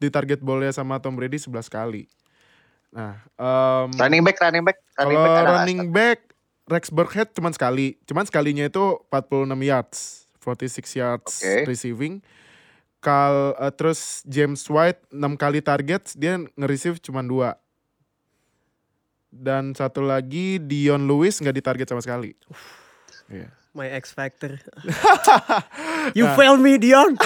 ditarget 0.00 0.40
bolnya 0.40 0.72
sama 0.72 0.96
Tom 0.98 1.12
Brady 1.12 1.36
11 1.36 1.68
kali. 1.68 2.08
Nah, 2.88 3.20
em, 3.36 3.92
Running 3.92 4.24
back, 4.24 4.40
running 4.40 4.64
back, 4.64 4.78
running 4.96 5.20
kalau 5.20 5.28
back 5.28 5.44
running 5.44 5.82
back 5.92 6.18
Rex 6.72 6.88
Burkhead 6.88 7.36
cuman 7.36 7.52
sekali. 7.52 7.98
Cuman 8.08 8.24
sekalinya 8.24 8.64
itu 8.64 9.02
46 9.12 9.60
yards, 9.60 10.21
46 10.42 10.98
yards 10.98 11.32
Oke. 11.46 11.70
receiving. 11.70 12.18
Kal 12.98 13.54
eh, 13.54 13.72
terus 13.74 14.26
James 14.26 14.66
White 14.66 15.06
6 15.14 15.38
kali 15.38 15.62
target, 15.62 16.02
dia 16.18 16.42
nge-receive 16.58 16.98
cuman 16.98 17.26
dua. 17.30 17.50
Dan 19.32 19.72
satu 19.72 20.04
lagi 20.04 20.60
Dion 20.60 21.08
Lewis 21.08 21.40
nggak 21.40 21.56
ditarget 21.56 21.88
sama 21.88 22.04
sekali. 22.04 22.36
Iya. 23.30 23.48
My 23.72 23.88
X 23.96 24.12
Factor. 24.12 24.60
you 26.18 26.28
failed 26.36 26.60
me, 26.60 26.76
Dion. 26.76 27.16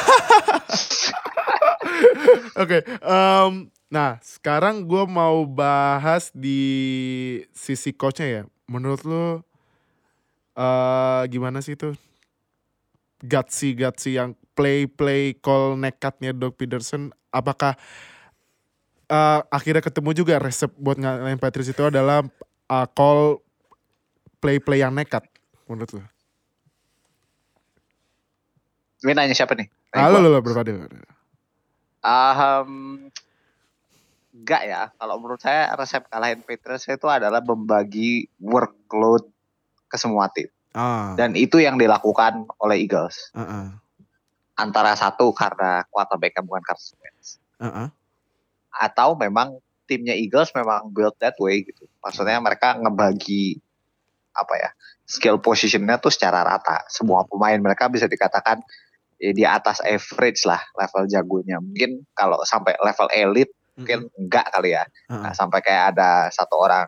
Oke, 2.62 2.86
em, 2.86 3.66
nah 3.90 4.22
sekarang 4.22 4.86
gue 4.86 5.02
mau 5.10 5.42
bahas 5.42 6.30
di 6.30 6.62
sisi 7.50 7.90
coachnya 7.90 8.28
ya. 8.30 8.42
Menurut 8.70 9.02
lu 9.02 9.42
eh 10.56 11.22
gimana 11.28 11.60
sih 11.60 11.76
itu 11.76 11.92
gutsy 13.26 13.74
gutsy 13.74 14.16
yang 14.16 14.32
play 14.56 14.88
play 14.88 15.36
call 15.36 15.76
nekatnya 15.76 16.32
Doug 16.32 16.56
Peterson? 16.56 17.12
Apakah 17.34 17.76
eh, 19.10 19.40
akhirnya 19.52 19.82
ketemu 19.84 20.10
juga 20.16 20.40
resep 20.40 20.70
buat 20.78 20.96
ngalahin 20.96 21.38
Patriots 21.42 21.70
itu 21.70 21.82
adalah 21.84 22.24
eh, 22.70 22.86
call 22.96 23.42
play 24.40 24.62
play 24.62 24.80
yang 24.80 24.94
nekat 24.94 25.26
menurut 25.68 25.90
lu? 25.98 26.02
Ini 29.04 29.12
nanya 29.12 29.36
siapa 29.36 29.52
nih? 29.52 29.68
Gua. 29.92 30.18
lo 30.18 30.18
lo 30.18 30.40
berpadu. 30.40 30.88
Ahem, 32.00 32.70
enggak 34.32 34.62
ya. 34.64 34.82
Kalau 34.94 35.16
menurut 35.20 35.40
saya 35.42 35.74
resep 35.74 36.06
kalahin 36.08 36.40
Patriots 36.42 36.88
itu 36.88 37.06
adalah 37.10 37.42
membagi 37.42 38.30
workload 38.40 39.28
ke 39.86 39.96
semua 39.98 40.30
tim. 40.32 40.50
Ah, 40.76 41.16
Dan 41.16 41.32
itu 41.32 41.56
yang 41.56 41.80
dilakukan 41.80 42.44
oleh 42.60 42.84
Eagles. 42.84 43.32
ah, 43.32 43.40
ah, 43.40 43.66
Antara 44.56 44.92
satu 44.92 45.32
karena 45.32 45.84
quarterback 45.88 46.36
bukan 46.44 46.60
Carson 46.60 47.00
Wentz. 47.00 47.40
ah, 47.56 47.88
ah. 47.88 47.88
Atau 48.76 49.16
memang 49.16 49.56
timnya 49.88 50.12
Eagles 50.12 50.52
memang 50.52 50.92
build 50.92 51.16
that 51.16 51.32
way 51.40 51.64
gitu. 51.64 51.88
Maksudnya 52.04 52.36
mereka 52.38 52.76
ngebagi 52.76 53.56
apa 54.36 54.54
ya 54.60 54.70
skill 55.08 55.40
positionnya 55.40 55.96
tuh 55.96 56.12
secara 56.12 56.44
rata. 56.44 56.84
Semua 56.92 57.24
pemain 57.24 57.56
mereka 57.56 57.88
bisa 57.88 58.04
dikatakan 58.04 58.60
ya, 59.16 59.32
di 59.32 59.44
atas 59.48 59.80
average 59.80 60.44
lah 60.44 60.60
level 60.76 61.08
jagonya. 61.08 61.56
Mungkin 61.62 62.04
kalau 62.12 62.42
sampai 62.44 62.76
level 62.84 63.08
elite 63.16 63.54
mungkin 63.76 64.08
enggak 64.18 64.52
kali 64.52 64.76
ya. 64.76 64.84
Ah, 65.08 65.30
Nah, 65.30 65.32
sampai 65.32 65.64
kayak 65.64 65.96
ada 65.96 66.28
satu 66.28 66.60
orang 66.60 66.84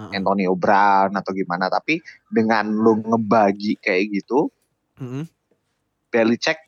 ah. 0.00 0.08
Antonio 0.16 0.56
Brown 0.56 1.12
atau 1.12 1.36
gimana 1.36 1.68
tapi 1.68 2.00
dengan 2.32 2.64
lu 2.72 3.04
ngebagi 3.04 3.76
kayak 3.84 4.04
gitu 4.16 4.48
Mm-mm. 4.96 5.28
Belichick 6.08 6.58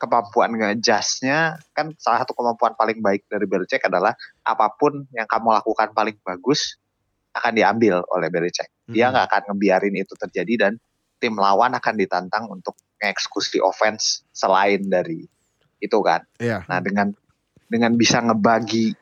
kemampuan 0.00 0.58
ngejasnya 0.58 1.62
kan 1.70 1.94
salah 2.00 2.26
satu 2.26 2.34
kemampuan 2.34 2.74
paling 2.74 2.98
baik 2.98 3.28
dari 3.30 3.46
Belichick 3.46 3.84
adalah 3.86 4.16
apa 4.42 4.66
pun 4.74 5.06
yang 5.14 5.28
kamu 5.30 5.54
lakukan 5.62 5.94
paling 5.94 6.18
bagus 6.26 6.80
akan 7.32 7.52
diambil 7.54 8.02
oleh 8.10 8.28
Belichick. 8.28 8.68
Dia 8.90 9.08
Mm-mm. 9.08 9.12
nggak 9.14 9.26
akan 9.30 9.42
ngebiarin 9.52 9.94
itu 9.94 10.12
terjadi 10.18 10.68
dan 10.68 10.72
tim 11.22 11.38
lawan 11.38 11.78
akan 11.78 11.94
ditantang 11.94 12.50
untuk 12.50 12.74
mengeksekusi 12.98 13.62
offense 13.62 14.26
selain 14.34 14.82
dari 14.90 15.22
itu 15.78 15.98
kan. 16.02 16.26
Iya. 16.42 16.66
Nah 16.66 16.82
dengan 16.82 17.14
dengan 17.70 17.94
bisa 17.94 18.18
ngebagi 18.18 18.94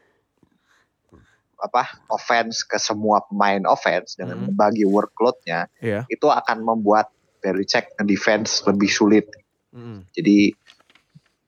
apa 1.61 2.01
offense 2.09 2.65
ke 2.65 2.81
semua 2.81 3.21
pemain 3.25 3.61
offense 3.69 4.17
dengan 4.17 4.41
Mhm. 4.41 4.45
membagi 4.53 4.85
workloadnya 4.89 5.69
Iya. 5.81 6.09
itu 6.09 6.27
akan 6.27 6.65
membuat 6.65 7.13
Belichick 7.41 7.97
defense 8.05 8.61
lebih 8.69 8.89
sulit. 8.89 9.25
Mm-mm. 9.73 10.05
Jadi 10.13 10.53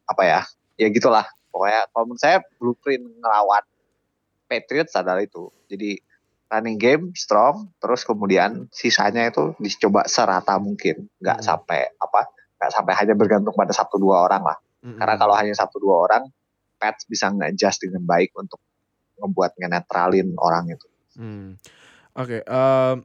apa 0.07 0.22
ya? 0.25 0.40
Ya 0.77 0.88
gitulah. 0.88 1.29
Pokoknya 1.53 1.85
kalau 1.92 2.09
menurut 2.09 2.22
saya 2.22 2.40
blueprint 2.57 3.05
ngelawan 3.20 3.64
Patriots 4.48 4.96
adalah 4.96 5.20
itu. 5.20 5.53
Jadi 5.68 6.01
running 6.48 6.77
game 6.77 7.05
strong, 7.12 7.72
terus 7.77 8.05
kemudian 8.05 8.68
sisanya 8.68 9.29
itu 9.29 9.57
dicoba 9.57 10.05
serata 10.05 10.57
mungkin, 10.57 11.09
nggak 11.20 11.40
Hmm. 11.40 11.44
sampai 11.44 11.92
apa? 11.96 12.29
Nggak 12.61 12.70
sampai 12.72 12.92
hanya 12.96 13.14
bergantung 13.16 13.57
pada 13.57 13.72
satu 13.72 13.96
dua 13.96 14.29
orang 14.29 14.44
lah. 14.44 14.59
Mm-mm. 14.81 14.96
Karena 14.96 15.16
kalau 15.16 15.33
hanya 15.37 15.53
satu 15.53 15.77
dua 15.77 16.09
orang, 16.09 16.25
Pats 16.77 17.07
bisa 17.07 17.31
nge-adjust 17.31 17.87
dengan 17.87 18.03
baik 18.03 18.35
untuk 18.35 18.59
ngebuat 19.20 19.53
ngenetralin 19.59 20.33
orang 20.38 20.72
itu. 20.72 20.87
Hmm. 21.18 21.61
Oke, 22.12 22.44
em, 22.44 22.96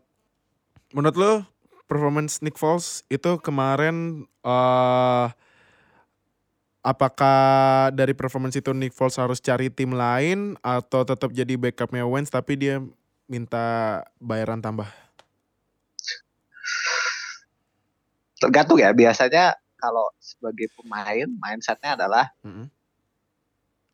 menurut 0.91 1.15
lo 1.15 1.31
performance 1.87 2.43
Nick 2.43 2.59
Foles 2.59 3.07
itu 3.07 3.39
kemarin 3.39 4.27
eh 4.43 5.27
apakah 6.87 7.91
dari 7.91 8.15
performance 8.15 8.55
itu 8.55 8.71
Nick 8.71 8.95
Foles 8.95 9.19
harus 9.19 9.43
cari 9.43 9.67
tim 9.67 9.91
lain 9.91 10.55
atau 10.63 11.03
tetap 11.03 11.35
jadi 11.35 11.59
backupnya 11.59 12.07
Wentz 12.07 12.31
tapi 12.31 12.55
dia 12.55 12.79
minta 13.27 14.03
bayaran 14.23 14.63
tambah? 14.63 14.87
Tergantung 18.39 18.79
ya, 18.79 18.95
biasanya 18.95 19.57
kalau 19.75 20.07
sebagai 20.21 20.71
pemain, 20.79 21.27
mindsetnya 21.27 21.99
adalah 21.99 22.31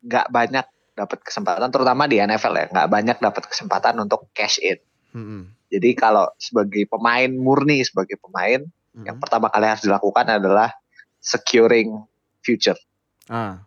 nggak 0.04 0.28
banyak 0.30 0.66
dapat 0.94 1.20
kesempatan, 1.26 1.68
terutama 1.74 2.06
di 2.06 2.22
NFL 2.22 2.54
ya, 2.54 2.66
nggak 2.70 2.88
banyak 2.88 3.16
dapat 3.18 3.44
kesempatan 3.50 3.98
untuk 3.98 4.30
cash 4.30 4.62
in. 4.62 4.78
Mm-mm. 5.14 5.50
Jadi 5.70 5.90
kalau 5.94 6.30
sebagai 6.38 6.86
pemain 6.86 7.30
murni, 7.30 7.82
sebagai 7.82 8.14
pemain, 8.18 8.62
Mm-mm. 8.62 9.04
yang 9.06 9.18
pertama 9.18 9.50
kali 9.50 9.66
harus 9.66 9.82
dilakukan 9.82 10.26
adalah 10.30 10.70
securing 11.18 11.98
future. 12.40 12.78
Ah, 13.26 13.64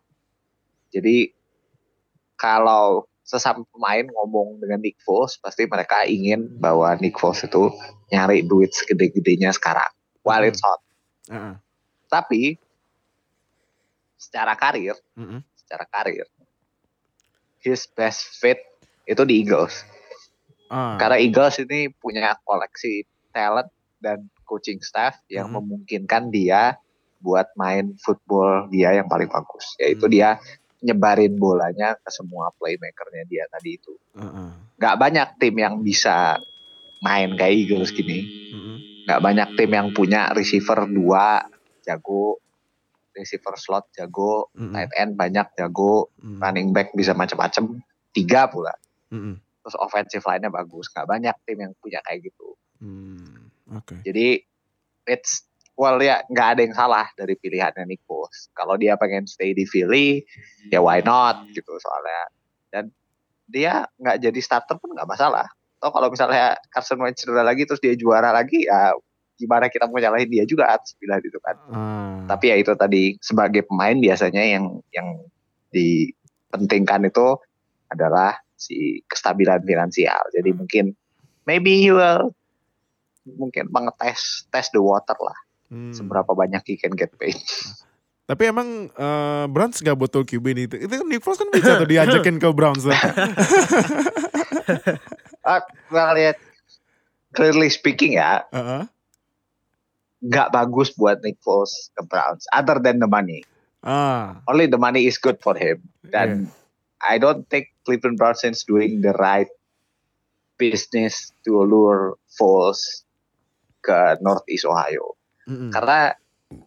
Jadi 0.87 1.35
kalau 2.39 3.09
sesama 3.27 3.67
pemain 3.75 4.07
ngomong 4.07 4.63
dengan 4.63 4.79
Nick 4.79 5.03
Foles, 5.03 5.35
pasti 5.35 5.67
mereka 5.67 6.07
ingin 6.07 6.47
bahwa 6.63 6.95
Nick 7.03 7.19
Foles 7.19 7.43
itu 7.43 7.67
nyari 8.07 8.47
duit 8.47 8.71
segede-gedenya 8.71 9.51
sekarang. 9.51 9.91
While 10.23 10.47
Hmm. 10.47 10.51
it's 10.55 10.63
hot. 10.63 10.79
Tapi 12.07 12.55
secara 14.15 14.55
karir, 14.55 14.95
Mm-mm. 15.19 15.43
secara 15.59 15.83
karir, 15.83 16.23
his 17.67 17.87
best 17.91 18.39
fit 18.39 18.59
itu 19.03 19.23
di 19.23 19.43
Eagles. 19.43 19.83
Ah, 20.67 20.99
Karena 20.99 21.17
Eagles 21.19 21.59
ini 21.59 21.91
punya 21.93 22.35
koleksi 22.43 23.03
talent 23.31 23.71
dan 23.99 24.27
coaching 24.43 24.79
staff 24.79 25.19
yang 25.27 25.51
Mhm. 25.51 25.55
memungkinkan 25.59 26.31
dia 26.31 26.75
buat 27.17 27.49
main 27.55 27.97
football 27.99 28.69
dia 28.69 28.93
yang 28.93 29.07
paling 29.07 29.27
bagus. 29.27 29.63
Yaitu 29.79 30.05
Hmm. 30.05 30.13
dia 30.13 30.29
nyebarin 30.77 31.33
bolanya 31.35 31.97
ke 31.97 32.09
semua 32.13 32.53
playmakernya 32.55 33.25
dia 33.25 33.43
tadi 33.49 33.75
itu. 33.75 33.93
ah. 34.15 34.53
Gak 34.77 34.95
banyak 34.95 35.41
tim 35.41 35.55
yang 35.57 35.81
bisa 35.81 36.37
main 37.01 37.33
kayak 37.33 37.65
Eagles 37.65 37.89
gini. 37.89 38.21
Mm-mm. 38.53 38.77
Gak 39.09 39.21
banyak 39.21 39.57
tim 39.57 39.71
yang 39.73 39.89
punya 39.89 40.29
receiver 40.33 40.85
dua 40.85 41.41
jago, 41.81 42.37
receiver 43.17 43.57
slot 43.57 43.89
jago, 43.97 44.53
Mm-mm. 44.53 44.71
tight 44.77 44.93
end 44.95 45.17
banyak 45.17 45.49
jago, 45.57 46.13
Mm-mm. 46.21 46.39
running 46.39 46.71
back 46.71 46.93
bisa 46.93 47.17
macam-macam, 47.17 47.81
tiga 48.13 48.45
pula. 48.47 48.73
Mm-mm. 49.09 49.41
Terus 49.65 49.75
offensive 49.81 50.23
line-nya 50.23 50.53
bagus. 50.53 50.87
Gak 50.93 51.09
banyak 51.09 51.33
tim 51.43 51.59
yang 51.59 51.73
punya 51.81 51.99
kayak 52.05 52.29
gitu. 52.29 52.55
Mm, 52.79 53.51
Oke. 53.75 53.99
Jadi 54.05 54.39
it's 55.09 55.43
well 55.77 55.97
ya 56.01 56.25
nggak 56.27 56.47
ada 56.57 56.61
yang 56.65 56.75
salah 56.75 57.05
dari 57.13 57.37
pilihannya 57.37 57.85
Nick 57.89 58.03
Foles. 58.07 58.49
Kalau 58.57 58.75
dia 58.75 58.95
pengen 58.95 59.29
stay 59.29 59.53
di 59.53 59.63
Philly, 59.67 60.25
ya 60.73 60.79
why 60.81 61.01
not 61.05 61.45
gitu 61.53 61.75
soalnya. 61.77 62.21
Dan 62.71 62.83
dia 63.47 63.87
nggak 64.01 64.17
jadi 64.23 64.39
starter 64.41 64.77
pun 64.81 64.93
nggak 64.97 65.07
masalah. 65.07 65.47
Atau 65.77 65.93
kalau 65.93 66.09
misalnya 66.09 66.57
Carson 66.73 66.97
Wentz 66.97 67.21
cedera 67.21 67.45
lagi 67.45 67.63
terus 67.69 67.77
dia 67.77 67.93
juara 67.93 68.33
lagi, 68.33 68.65
ya 68.65 68.97
gimana 69.37 69.69
kita 69.69 69.85
mau 69.85 70.01
nyalahin 70.01 70.27
dia 70.27 70.43
juga 70.43 70.73
atas 70.73 70.97
pilihan 70.97 71.21
itu 71.21 71.39
kan. 71.39 71.55
Ah, 71.69 72.17
Tapi 72.25 72.51
ya 72.51 72.55
itu 72.57 72.73
tadi 72.73 73.15
sebagai 73.21 73.69
pemain 73.69 73.95
biasanya 73.95 74.43
yang 74.43 74.81
yang 74.91 75.21
dipentingkan 75.69 77.07
itu 77.07 77.37
adalah 77.87 78.41
si 78.57 79.05
kestabilan 79.05 79.61
finansial. 79.63 80.19
Jadi 80.33 80.49
mungkin 80.51 80.91
maybe 81.45 81.85
he 81.85 81.93
will 81.93 82.33
mungkin 83.23 83.69
mengetes 83.69 84.49
tes 84.49 84.67
the 84.73 84.81
water 84.81 85.15
lah 85.19 85.37
hmm. 85.69 85.93
seberapa 85.93 86.33
banyak 86.33 86.65
he 86.65 86.75
can 86.75 86.97
get 86.97 87.13
paid. 87.15 87.37
Tapi 88.27 88.51
emang 88.51 88.91
eh, 88.91 89.45
Browns 89.47 89.79
gak 89.79 89.95
butuh 89.95 90.27
QB 90.27 90.45
nih. 90.51 90.63
Itu, 90.67 90.75
itu 90.83 90.93
kan 90.99 91.07
Nick 91.07 91.23
Foles 91.23 91.39
kan 91.39 91.47
bisa 91.47 91.79
tuh 91.79 91.87
diajakin 91.87 92.35
ke 92.43 92.49
Browns. 92.51 92.83
Ah, 95.47 95.63
well 95.87 96.11
ya 96.19 96.35
clearly 97.31 97.71
speaking 97.71 98.19
ya 98.19 98.43
Heeh. 98.55 98.83
Nggak 100.23 100.49
bagus 100.49 100.93
buat 100.97 101.21
Nick 101.21 101.37
Foles 101.45 101.93
ke 101.93 102.01
Browns 102.05 102.49
other 102.49 102.81
than 102.81 102.97
the 102.97 103.09
money. 103.09 103.45
Ah, 103.85 104.41
Only 104.49 104.65
the 104.65 104.81
money 104.81 105.05
is 105.05 105.21
good 105.21 105.37
for 105.39 105.53
him. 105.53 105.85
Dan 106.01 106.49
I 106.97 107.21
don't 107.21 107.45
think 107.45 107.69
Cleveland 107.85 108.17
Browns 108.17 108.41
is 108.41 108.65
doing 108.65 109.05
the 109.05 109.13
right 109.13 109.49
business 110.57 111.29
to 111.45 111.61
lure 111.61 112.17
Foles 112.33 113.05
ke 113.85 114.17
Northeast 114.19 114.65
Ohio. 114.65 115.13
Mm-mm. 115.45 115.69
Karena 115.69 116.17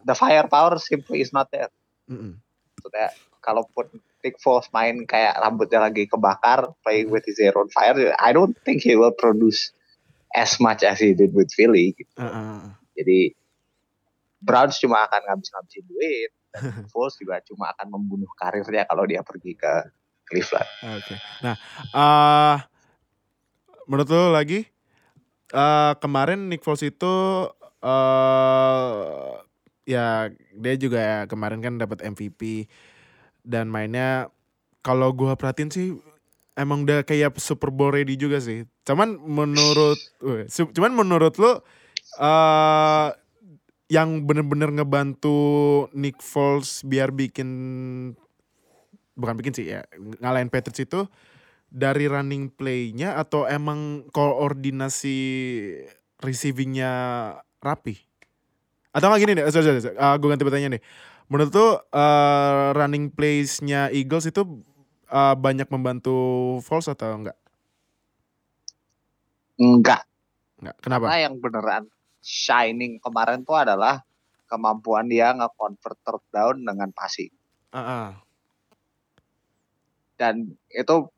the 0.07 0.15
firepower 0.15 0.79
simply 0.79 1.19
is 1.19 1.35
not 1.35 1.51
there. 1.51 1.69
Mm-mm. 2.07 2.39
Maksudnya 2.79 3.11
kalaupun 3.43 3.91
Nick 4.23 4.39
Foles 4.39 4.71
main 4.71 5.03
kayak 5.03 5.35
rambutnya 5.41 5.83
lagi 5.91 6.07
kebakar, 6.07 6.71
playing 6.85 7.11
with 7.11 7.27
his 7.27 7.37
hair 7.41 7.53
on 7.57 7.67
fire, 7.73 8.15
I 8.15 8.31
don't 8.31 8.55
think 8.63 8.85
he 8.85 8.95
will 8.95 9.13
produce 9.13 9.75
as 10.31 10.61
much 10.63 10.87
as 10.87 11.03
he 11.03 11.11
did 11.11 11.35
with 11.35 11.51
Philly. 11.51 11.97
gitu. 11.97 12.13
Ah, 12.15 12.31
ah. 12.31 12.61
Jadi 12.95 13.33
Browns 14.41 14.81
cuma 14.81 15.05
akan 15.05 15.21
ngabis-ngabisin 15.29 15.85
duit, 15.85 16.31
Foles 16.91 17.15
juga 17.15 17.39
cuma 17.45 17.71
akan 17.77 17.87
membunuh 17.93 18.27
karirnya 18.35 18.83
kalau 18.89 19.05
dia 19.05 19.21
pergi 19.21 19.53
ke 19.55 19.73
Cleveland. 20.25 20.69
Oke. 20.97 21.15
Nah, 21.45 21.55
eh 21.93 22.57
menurut 23.85 24.09
lo 24.09 24.31
lagi 24.33 24.65
eh 25.51 25.93
kemarin 25.99 26.47
Nick 26.49 26.65
Foles 26.65 26.81
itu 26.81 27.15
eh 27.83 29.31
ya 29.85 30.31
dia 30.55 30.73
juga 30.79 30.99
ya 30.99 31.19
kemarin 31.27 31.59
kan 31.59 31.75
dapat 31.77 32.01
MVP 32.05 32.69
dan 33.43 33.67
mainnya 33.67 34.29
kalau 34.81 35.11
gua 35.13 35.37
perhatiin 35.37 35.71
sih 35.73 35.87
emang 36.55 36.87
udah 36.87 37.03
kayak 37.03 37.37
Super 37.37 37.69
Bowl 37.69 37.93
ready 37.93 38.15
juga 38.15 38.39
sih. 38.39 38.65
Cuman 38.87 39.19
menurut 39.19 39.99
cuman 40.75 40.91
menurut 40.95 41.35
lo 41.37 41.61
eh 42.19 43.07
yang 43.91 44.23
bener-bener 44.23 44.71
ngebantu 44.71 45.35
Nick 45.91 46.23
Foles 46.23 46.79
biar 46.87 47.11
bikin 47.11 47.49
bukan 49.19 49.35
bikin 49.35 49.51
sih 49.51 49.67
ya 49.67 49.83
ngalahin 50.23 50.47
Patriots 50.47 50.79
itu 50.79 51.11
dari 51.67 52.07
running 52.07 52.47
play-nya 52.51 53.19
atau 53.19 53.47
emang 53.47 54.07
koordinasi 54.11 55.19
receiving-nya 56.23 56.91
rapi? 57.63 57.95
Atau 58.91 59.07
nggak 59.07 59.21
gini 59.23 59.33
deh, 59.39 59.47
sorry, 59.47 59.63
sorry, 59.67 59.79
sorry. 59.79 59.95
gue 59.95 60.27
ganti 60.27 60.43
pertanyaan 60.43 60.75
deh. 60.75 60.83
Menurut 61.31 61.51
tuh 61.51 61.79
running 62.75 63.07
plays-nya 63.11 63.87
Eagles 63.91 64.27
itu 64.27 64.43
eh, 65.07 65.35
banyak 65.35 65.71
membantu 65.71 66.59
Foles 66.63 66.91
atau 66.91 67.23
enggak? 67.23 67.39
Enggak, 69.55 70.03
Enggak. 70.59 70.75
Kenapa? 70.83 71.05
karena 71.07 71.23
yang 71.27 71.35
beneran 71.39 71.83
shining 72.21 73.01
kemarin 73.01 73.41
tuh 73.41 73.57
adalah 73.57 74.05
kemampuan 74.45 75.09
dia 75.09 75.33
nge-convert 75.33 75.97
third 76.05 76.23
down 76.29 76.55
dengan 76.61 76.89
passing. 76.93 77.33
Ah. 77.73 78.19
Dan 80.19 80.53
itu 80.69 81.09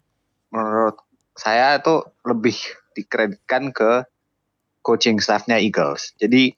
menurut 0.54 1.02
saya 1.34 1.82
itu 1.82 2.06
lebih 2.24 2.56
dikreditkan 2.94 3.74
ke 3.74 4.06
coaching 4.86 5.18
staffnya 5.18 5.58
Eagles. 5.58 6.13
Jadi 6.22 6.54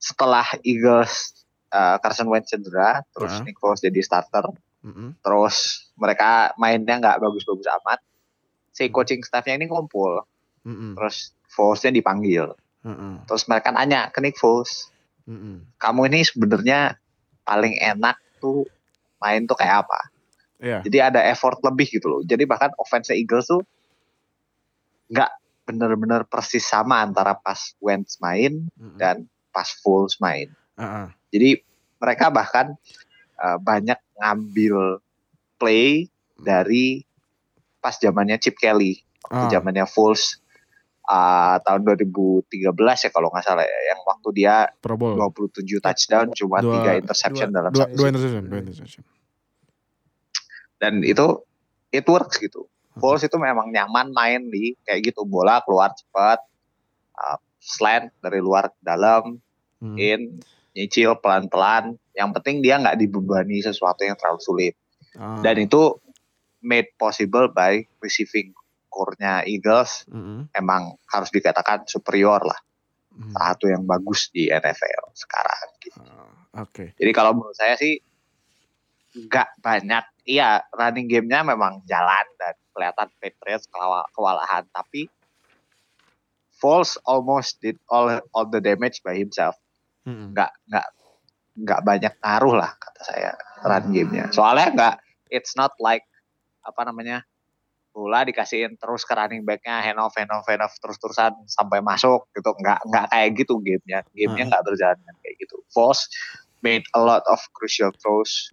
setelah 0.00 0.46
Eagles 0.64 1.44
uh, 1.74 1.98
Carson 2.00 2.30
Wentz 2.30 2.54
cedera, 2.54 3.02
terus 3.12 3.36
Ah. 3.36 3.44
Nick 3.44 3.58
Foles 3.58 3.82
jadi 3.82 4.00
starter, 4.00 4.48
Mm-mm. 4.86 5.18
terus 5.20 5.88
mereka 5.98 6.54
mainnya 6.56 6.96
nggak 6.96 7.20
bagus-bagus 7.20 7.68
amat. 7.82 8.00
Si 8.72 8.88
coaching 8.88 9.20
staffnya 9.26 9.58
ini 9.58 9.66
ngumpul, 9.68 10.24
Mm-mm. 10.64 10.94
terus 10.96 11.34
Foles-nya 11.50 11.90
dipanggil. 11.90 12.54
Mm-mm. 12.80 13.28
Terus 13.28 13.44
mereka 13.44 13.70
nanya 13.74 14.08
ke 14.08 14.24
Nick 14.24 14.40
Foles, 14.40 14.88
Mm-mm. 15.28 15.68
kamu 15.76 16.08
ini 16.08 16.20
sebenarnya 16.24 16.96
paling 17.44 17.76
enak 17.76 18.16
tuh 18.40 18.64
main 19.20 19.44
tuh 19.44 19.56
kayak 19.58 19.84
apa? 19.84 20.00
Iya. 20.60 20.78
Jadi 20.84 20.98
ada 21.00 21.20
effort 21.28 21.60
lebih 21.60 21.88
gitu 21.88 22.06
loh. 22.08 22.20
Jadi 22.24 22.44
bahkan 22.48 22.72
offense 22.76 23.12
Eagles 23.12 23.48
tuh 23.48 23.64
nggak 25.10 25.30
bener-bener 25.68 26.24
persis 26.26 26.64
sama 26.66 27.02
antara 27.04 27.36
pas 27.36 27.74
Wentz 27.78 28.18
main 28.18 28.68
Mm-mm. 28.76 28.96
dan 28.96 29.28
pas 29.52 29.66
Foles 29.82 30.16
main. 30.22 30.48
Ah. 30.80 31.12
Jadi 31.30 31.60
mereka 32.00 32.32
bahkan 32.32 32.74
uh, 33.36 33.58
banyak 33.60 33.98
ngambil 34.16 35.04
play 35.60 36.08
dari 36.40 37.04
pas 37.80 37.92
zamannya 37.96 38.40
Chip 38.40 38.56
Kelly, 38.56 39.00
waktu 39.24 39.44
Ah. 39.48 39.52
zamannya 39.52 39.84
Foles 39.84 40.40
uh, 41.10 41.58
tahun 41.60 41.80
2013 41.84 42.46
ya 42.78 43.10
kalau 43.10 43.28
nggak 43.28 43.42
salah 43.42 43.62
ya, 43.62 43.78
yang 43.90 44.00
waktu 44.00 44.28
dia 44.32 44.54
Pro 44.78 44.94
Bowl. 44.94 45.18
27 45.18 45.82
touchdown 45.82 46.30
cuma 46.30 46.62
Dua- 46.62 46.74
tiga 46.78 46.90
interception 46.96 47.50
dua- 47.50 47.56
dalam 47.56 47.70
Dua, 47.70 47.82
satu 47.84 47.94
dua 47.96 48.06
interception, 48.08 48.42
dua 48.46 48.60
interception. 48.60 49.02
dan 50.78 51.02
itu 51.02 51.26
it 51.90 52.06
works 52.06 52.38
gitu. 52.38 52.64
Foles 52.92 53.20
itu 53.20 53.36
memang 53.36 53.68
nyaman 53.68 54.10
main 54.10 54.42
di 54.46 54.74
kayak 54.82 55.12
gitu 55.12 55.22
bola 55.24 55.60
keluar 55.60 55.92
cepat, 55.92 56.40
uh, 57.14 57.38
slant 57.56 58.10
dari 58.18 58.38
luar 58.38 58.68
ke 58.68 58.80
dalam, 58.80 59.36
Hmm. 59.78 59.96
in, 59.96 60.40
nyicil 60.70 61.16
pelan-pelan. 61.16 61.96
Yang 62.12 62.30
penting 62.36 62.56
dia 62.60 62.76
nggak 62.76 62.96
dibebani 62.96 63.58
sesuatu 63.58 64.02
yang 64.02 64.14
terlalu 64.14 64.40
sulit. 64.40 64.74
Ah. 65.14 65.40
Dan 65.40 65.64
itu 65.64 65.96
made 66.60 66.92
possible 66.94 67.48
by 67.48 67.72
receiving 67.98 68.52
core-nya 68.90 69.46
Eagles 69.46 70.04
Mm-mm. 70.06 70.50
emang 70.52 70.98
harus 71.06 71.30
dikatakan 71.30 71.86
superior 71.86 72.42
lah. 72.42 72.58
Hmm. 73.10 73.30
Salah 73.30 73.54
Satu 73.54 73.66
yang 73.66 73.82
bagus 73.84 74.28
di 74.28 74.46
NFL 74.46 75.14
sekarang. 75.14 75.66
gitu. 75.78 75.98
Ah, 76.02 76.62
Oke. 76.62 76.92
Jadi 76.94 77.10
kalau 77.10 77.32
menurut 77.32 77.54
saya 77.54 77.74
sih 77.74 78.02
nggak 79.12 79.58
banyak. 79.58 80.04
Iya 80.22 80.62
running 80.70 81.06
gamenya 81.06 81.42
memang 81.44 81.82
jalan 81.84 82.26
dan 82.36 82.54
kelihatan 82.70 83.08
Patriots 83.16 83.66
kewa- 83.66 84.06
kewalahan. 84.10 84.66
Tapi 84.68 85.10
Foles 86.52 87.00
almost 87.02 87.56
did 87.58 87.80
all 87.88 88.20
all 88.30 88.44
the 88.44 88.60
damage 88.60 89.00
by 89.00 89.16
himself. 89.16 89.56
Mm-mm. 90.04 90.36
Nggak 90.36 90.52
nggak 90.68 90.86
nggak 91.56 91.80
banyak 91.82 92.14
ngaruh 92.20 92.54
lah 92.56 92.70
kata 92.76 93.00
saya 93.02 93.30
run 93.60 93.90
gamenya. 93.90 94.28
Soalnya 94.28 94.68
nggak 94.70 94.94
it's 95.28 95.56
not 95.56 95.72
like 95.80 96.04
apa 96.60 96.84
namanya 96.84 97.24
bola 97.90 98.22
dikasihin 98.22 98.78
terus 98.78 99.02
ke 99.02 99.12
running 99.12 99.42
backnya 99.42 99.82
hand 99.82 99.98
off 99.98 100.14
hand 100.14 100.30
off 100.30 100.46
hand 100.46 100.62
off 100.62 100.74
terus 100.78 100.96
terusan 101.02 101.34
sampai 101.50 101.82
masuk 101.82 102.26
gitu. 102.34 102.50
Nggak 102.54 102.80
nggak 102.86 103.06
kayak 103.10 103.28
gitu 103.38 103.54
gamenya. 103.60 104.00
Gamenya 104.14 104.44
nggak 104.50 104.62
berjalan 104.62 104.98
kayak 105.22 105.36
gitu. 105.42 105.56
Foles 105.74 106.06
made 106.62 106.86
a 106.94 107.00
lot 107.02 107.26
of 107.26 107.40
crucial 107.56 107.90
throws 107.98 108.50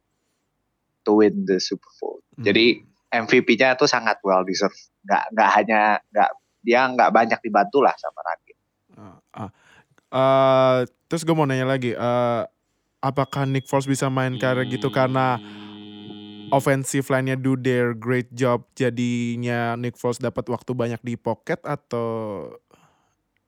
to 1.06 1.16
win 1.16 1.46
the 1.46 1.62
Super 1.62 1.90
Bowl. 2.02 2.20
Hmm. 2.38 2.46
jadi 2.46 2.84
MVP-nya 3.08 3.80
itu 3.80 3.88
sangat 3.88 4.20
well 4.26 4.44
deserved. 4.44 4.78
Nggak 5.08 5.24
nggak 5.32 5.50
hanya 5.56 5.82
nggak 6.12 6.30
dia 6.68 6.82
nggak 6.84 7.12
banyak 7.16 7.40
dibantu 7.40 7.80
lah 7.80 7.96
sama 7.96 8.20
Rakit 8.28 8.58
Ah, 8.98 9.18
ah. 9.32 9.50
Eh, 10.08 10.80
terus 11.06 11.22
gue 11.22 11.36
mau 11.38 11.46
nanya 11.46 11.70
lagi, 11.70 11.94
eh, 11.94 12.42
apakah 13.04 13.46
Nick 13.46 13.70
Foles 13.70 13.86
bisa 13.86 14.10
main 14.10 14.36
kayak 14.42 14.68
gitu? 14.68 14.90
Karena 14.90 15.38
offensive 16.52 17.08
line-nya 17.12 17.36
do 17.36 17.56
their 17.60 17.92
great 17.98 18.32
job 18.32 18.64
jadinya 18.74 19.76
Nick 19.76 20.00
Foles 20.00 20.20
dapat 20.22 20.48
waktu 20.48 20.72
banyak 20.72 21.02
di 21.04 21.16
pocket 21.20 21.60
atau 21.64 22.50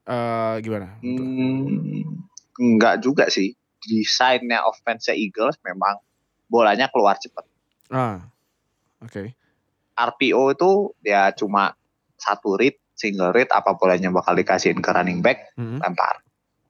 eh, 0.04 0.56
gimana? 0.64 1.00
Hmm, 1.00 2.20
nggak 2.60 3.04
juga 3.04 3.32
sih 3.32 3.56
desainnya 3.80 4.64
offense 4.68 5.08
Eagles 5.16 5.56
memang 5.64 6.04
bolanya 6.52 6.92
keluar 6.92 7.16
cepat 7.16 7.48
Ah, 7.90 8.28
oke. 9.02 9.34
RPO 9.96 10.44
itu 10.54 10.72
ya 11.04 11.32
cuma 11.34 11.74
satu 12.20 12.60
read 12.60 12.76
single 12.96 13.32
read 13.32 13.48
apa 13.50 13.76
bolanya 13.80 14.12
bakal 14.12 14.36
dikasihin 14.36 14.84
ke 14.84 14.90
running 14.92 15.24
back 15.24 15.56
Mm-mm. 15.56 15.80
lempar 15.80 16.20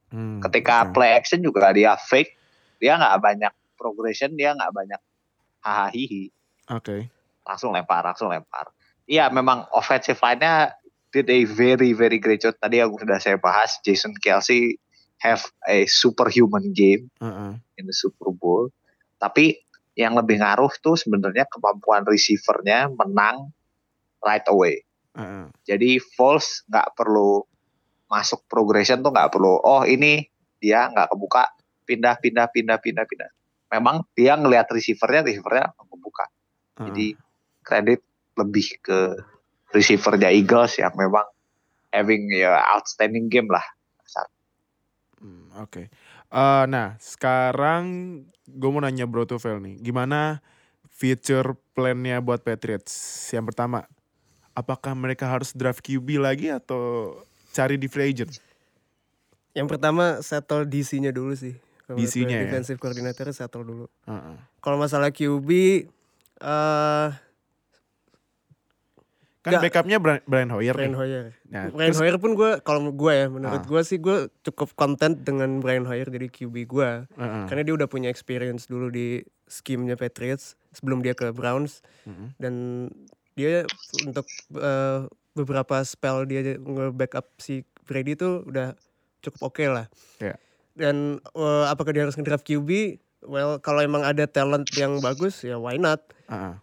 Hmm, 0.09 0.41
ketika 0.41 0.89
oke. 0.89 0.97
play 0.97 1.13
action 1.13 1.37
juga 1.45 1.69
dia 1.69 1.93
fake 1.93 2.33
dia 2.81 2.97
nggak 2.97 3.21
banyak 3.21 3.53
progression 3.77 4.33
dia 4.33 4.57
nggak 4.57 4.73
banyak 4.73 4.97
hahaha 5.63 6.29
Oke. 6.75 7.09
langsung 7.45 7.73
lempar 7.73 8.05
langsung 8.05 8.29
lempar 8.29 8.69
iya 9.09 9.27
memang 9.33 9.65
offensive 9.73 10.19
line-nya 10.21 10.77
did 11.09 11.25
a 11.29 11.45
very 11.49 11.91
very 11.97 12.21
great 12.21 12.45
job 12.45 12.53
tadi 12.61 12.79
yang 12.79 12.93
sudah 12.93 13.17
saya 13.17 13.37
bahas 13.41 13.81
Jason 13.81 14.13
Kelsey 14.21 14.77
have 15.19 15.43
a 15.67 15.89
superhuman 15.89 16.71
game 16.71 17.09
Heeh. 17.19 17.57
in 17.81 17.83
the 17.89 17.95
Super 17.95 18.29
Bowl 18.31 18.69
tapi 19.17 19.59
yang 19.97 20.15
lebih 20.15 20.39
ngaruh 20.39 20.71
tuh 20.79 20.95
sebenarnya 20.95 21.43
kemampuan 21.51 22.07
receivernya 22.07 22.93
menang 22.93 23.51
right 24.23 24.45
away 24.47 24.85
Heeh. 25.17 25.49
jadi 25.65 25.97
Foles 26.15 26.63
nggak 26.69 26.93
perlu 26.95 27.43
masuk 28.09 28.45
progression 28.49 29.01
tuh 29.01 29.13
nggak 29.13 29.33
perlu 29.33 29.59
oh 29.61 29.83
ini 29.85 30.25
dia 30.61 30.89
nggak 30.89 31.09
kebuka 31.13 31.49
pindah 31.85 32.15
pindah 32.21 32.45
pindah 32.53 32.77
pindah 32.77 33.05
pindah 33.05 33.29
memang 33.69 34.05
dia 34.17 34.33
ngelihat 34.35 34.69
receivernya 34.69 35.25
receivernya 35.25 35.73
kebuka 35.77 36.25
Heeh. 36.25 36.85
jadi 36.89 37.07
kredit 37.63 38.01
lebih 38.37 38.67
ke 38.81 38.99
receivernya 39.73 40.33
Eagles 40.33 40.77
yang 40.81 40.93
memang 40.97 41.25
having 41.93 42.29
ya 42.33 42.57
outstanding 42.73 43.29
game 43.29 43.49
lah 43.49 43.63
Hmm, 45.19 45.51
Oke. 45.59 45.91
Eh, 46.31 46.65
nah, 46.71 46.95
sekarang 46.97 47.83
gue 48.47 48.69
mau 48.71 48.79
nanya 48.79 49.03
Bro 49.03 49.27
Tufel 49.27 49.59
nih, 49.59 49.75
gimana 49.83 50.39
future 50.87 51.59
plan-nya 51.75 52.23
buat 52.23 52.39
Patriots? 52.39 53.27
Yang 53.35 53.53
pertama, 53.53 53.83
apakah 54.55 54.95
mereka 54.95 55.27
harus 55.27 55.51
draft 55.51 55.83
QB 55.83 56.23
lagi 56.23 56.47
atau 56.47 57.15
cari 57.51 57.75
di 57.75 57.91
free 57.91 58.15
agent? 58.15 58.31
Yang 59.51 59.75
pertama 59.75 60.23
settle 60.23 60.63
DC-nya 60.63 61.11
dulu 61.11 61.35
sih. 61.35 61.57
DC-nya 61.95 62.37
ya? 62.37 62.43
Defensive 62.45 62.77
coordinator 62.77 63.25
settle 63.29 63.63
dulu. 63.63 63.85
Heeh. 64.03 64.35
Kalau 64.59 64.77
masalah 64.77 65.09
QB 65.09 65.49
eh 66.39 67.09
Kan 69.39 69.55
Nggak. 69.55 69.71
backupnya 69.71 69.97
Brian, 69.97 70.21
Brian 70.25 70.51
Hoyer 70.51 70.75
Brian 70.75 70.91
nih. 70.91 70.99
Hoyer. 70.99 71.23
Nah, 71.47 71.71
Brian 71.71 71.89
terus- 71.89 71.99
Hoyer 72.03 72.17
pun 72.17 72.35
gue 72.35 72.59
kalau 72.59 72.91
gue 72.91 73.13
ya 73.13 73.27
menurut 73.29 73.63
Ah. 73.63 73.65
gue 73.65 73.81
sih 73.81 73.95
gue 73.97 74.27
cukup 74.43 74.75
content 74.75 75.15
dengan 75.17 75.63
Brian 75.63 75.87
Hoyer 75.87 76.05
jadi 76.05 76.27
QB 76.27 76.67
gue 76.67 76.89
Heeh. 77.07 77.43
karena 77.47 77.61
dia 77.63 77.71
udah 77.73 77.87
punya 77.87 78.07
experience 78.07 78.67
dulu 78.67 78.91
di 78.91 79.23
scheme-nya 79.47 79.95
Patriots 79.95 80.59
sebelum 80.69 80.99
dia 80.99 81.15
ke 81.15 81.31
Browns 81.31 81.79
Mm-mm. 82.03 82.35
dan 82.35 82.53
dia 83.33 83.63
untuk 84.03 84.27
eh, 84.51 85.07
beberapa 85.31 85.79
spell 85.83 86.27
dia 86.27 86.59
nge-backup 86.59 87.31
si 87.37 87.63
Brady 87.85 88.13
itu 88.13 88.43
udah 88.43 88.75
cukup 89.21 89.49
oke 89.49 89.63
lah. 89.65 89.87
Iya. 90.19 90.35
Dan 90.79 90.95
eh, 91.35 91.65
apakah 91.67 91.91
dia 91.91 92.07
harus 92.07 92.15
nge-draft 92.15 92.47
QB? 92.47 92.69
Well, 93.19 93.59
kalau 93.59 93.83
emang 93.83 94.01
ada 94.01 94.23
talent 94.25 94.71
yang 94.73 95.03
bagus 95.03 95.43
ya 95.43 95.59
why 95.59 95.75
not? 95.75 95.99
Heeh. 96.31 96.55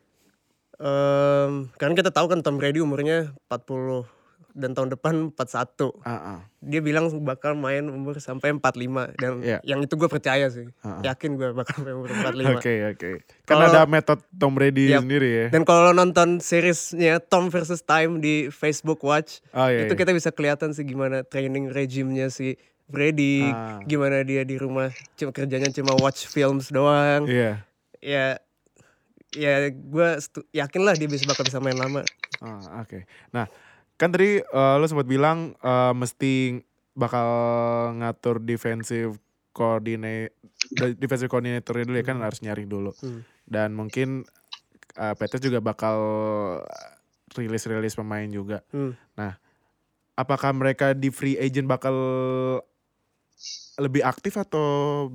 Em, 0.76 1.72
karena 1.76 1.94
kita 1.94 2.08
tahu 2.08 2.28
kan 2.28 2.40
Tom 2.40 2.56
Brady 2.56 2.80
umurnya 2.80 3.32
40 3.48 4.04
dan 4.52 4.72
tahun 4.72 4.88
depan 4.88 5.14
41. 5.32 6.00
Heeh. 6.00 6.38
Dia 6.64 6.80
bilang 6.80 7.12
bakal 7.20 7.52
main 7.52 7.88
umur 7.88 8.16
sampai 8.20 8.52
45 8.52 9.12
dan 9.16 9.40
Iya. 9.40 9.60
yang 9.64 9.80
itu 9.80 9.96
gue 9.96 10.08
percaya 10.08 10.48
sih. 10.48 10.68
Heeh. 10.68 11.00
Yakin 11.04 11.36
gue 11.36 11.52
bakal 11.52 11.80
sampai 11.80 11.92
umur 11.92 12.08
45. 12.08 12.56
Oke, 12.56 12.74
oke. 12.88 13.10
Kan 13.44 13.56
Kalau- 13.56 13.68
ada 13.68 13.84
metode 13.84 14.24
Tom 14.32 14.52
Brady 14.52 14.92
Yap. 14.92 15.04
sendiri 15.04 15.28
ya. 15.28 15.46
Dan 15.48 15.64
kalau 15.64 15.92
nonton 15.92 16.40
seriesnya 16.40 17.20
Tom 17.20 17.48
versus 17.48 17.80
Time 17.80 18.20
di 18.20 18.48
Facebook 18.48 19.00
Watch, 19.00 19.44
Oh 19.52 19.68
iya. 19.68 19.84
itu 19.84 19.92
iya. 19.92 20.00
kita 20.00 20.12
bisa 20.12 20.28
kelihatan 20.28 20.72
sih 20.72 20.84
gimana 20.84 21.20
training 21.20 21.68
regimenya 21.68 22.28
si 22.28 22.56
Brady, 22.86 23.42
Ah. 23.42 23.82
gimana 23.82 24.22
dia 24.22 24.46
di 24.46 24.54
rumah 24.54 24.94
cuma 25.14 25.34
kerjanya 25.34 25.70
cuma 25.70 25.98
watch 25.98 26.26
films 26.26 26.70
doang. 26.70 27.26
Iya. 27.26 27.66
Ya 27.98 28.26
ya 29.34 29.68
gue 29.68 30.08
yakin 30.54 30.82
lah 30.86 30.94
dia 30.94 31.10
bisa 31.10 31.26
bakal 31.26 31.42
bisa 31.42 31.58
main 31.58 31.74
lama. 31.74 32.06
Ah, 32.38 32.80
Oke. 32.80 33.04
Nah, 33.30 33.50
kan 33.96 34.14
tadi 34.14 34.38
eh, 34.38 34.74
lu 34.78 34.86
sempat 34.86 35.04
bilang 35.04 35.58
eh, 35.58 35.92
mesti 35.92 36.62
bakal 36.94 37.28
ngatur 37.98 38.40
defensive 38.40 39.18
coordinate 39.50 40.32
defensive 40.96 41.28
coordinator 41.28 41.76
dulu 41.82 41.96
ya 41.96 42.06
kan 42.06 42.22
harus 42.22 42.38
nyari 42.40 42.64
dulu. 42.64 42.94
Hmm. 43.02 43.26
Dan 43.42 43.74
mungkin 43.74 44.22
eh 44.94 45.14
Petrus 45.18 45.42
juga 45.42 45.58
bakal 45.58 45.98
rilis-rilis 47.34 47.92
pemain 47.92 48.30
juga. 48.30 48.62
Hmm. 48.70 48.96
Nah, 49.12 49.36
apakah 50.14 50.54
mereka 50.56 50.96
di 50.96 51.10
free 51.10 51.36
agent 51.36 51.68
bakal 51.68 51.92
lebih 53.76 54.02
aktif 54.02 54.36
atau 54.36 55.08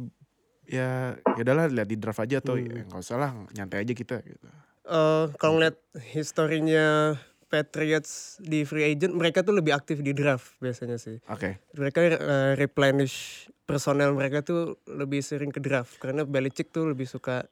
ya 0.65 1.17
ya 1.17 1.41
udahlah 1.41 1.67
lihat 1.67 1.89
di 1.89 1.97
draft 1.97 2.21
aja 2.21 2.39
atau 2.39 2.55
Hmm. 2.55 2.69
ya 2.69 2.81
nggak 2.87 3.01
usah 3.01 3.17
lah 3.17 3.31
nyantai 3.51 3.83
aja 3.83 3.93
kita 3.93 4.21
gitu. 4.23 4.47
Eh, 4.85 5.25
kalau 5.37 5.59
ngeliat 5.59 5.77
historinya 6.13 7.15
Patriots 7.51 8.39
di 8.39 8.63
free 8.63 8.95
agent, 8.95 9.11
mereka 9.11 9.43
tuh 9.43 9.51
lebih 9.51 9.75
aktif 9.75 9.99
di 9.99 10.15
draft 10.15 10.55
biasanya 10.63 10.95
sih. 10.95 11.19
Oke. 11.27 11.59
Mereka 11.75 11.99
eh, 11.99 12.51
replenish 12.55 13.47
personel 13.67 14.15
mereka 14.15 14.39
tuh 14.39 14.79
lebih 14.87 15.19
sering 15.19 15.51
ke 15.51 15.59
draft 15.59 15.99
karena 15.99 16.23
Belichick 16.23 16.71
tuh 16.71 16.91
lebih 16.91 17.07
suka 17.07 17.47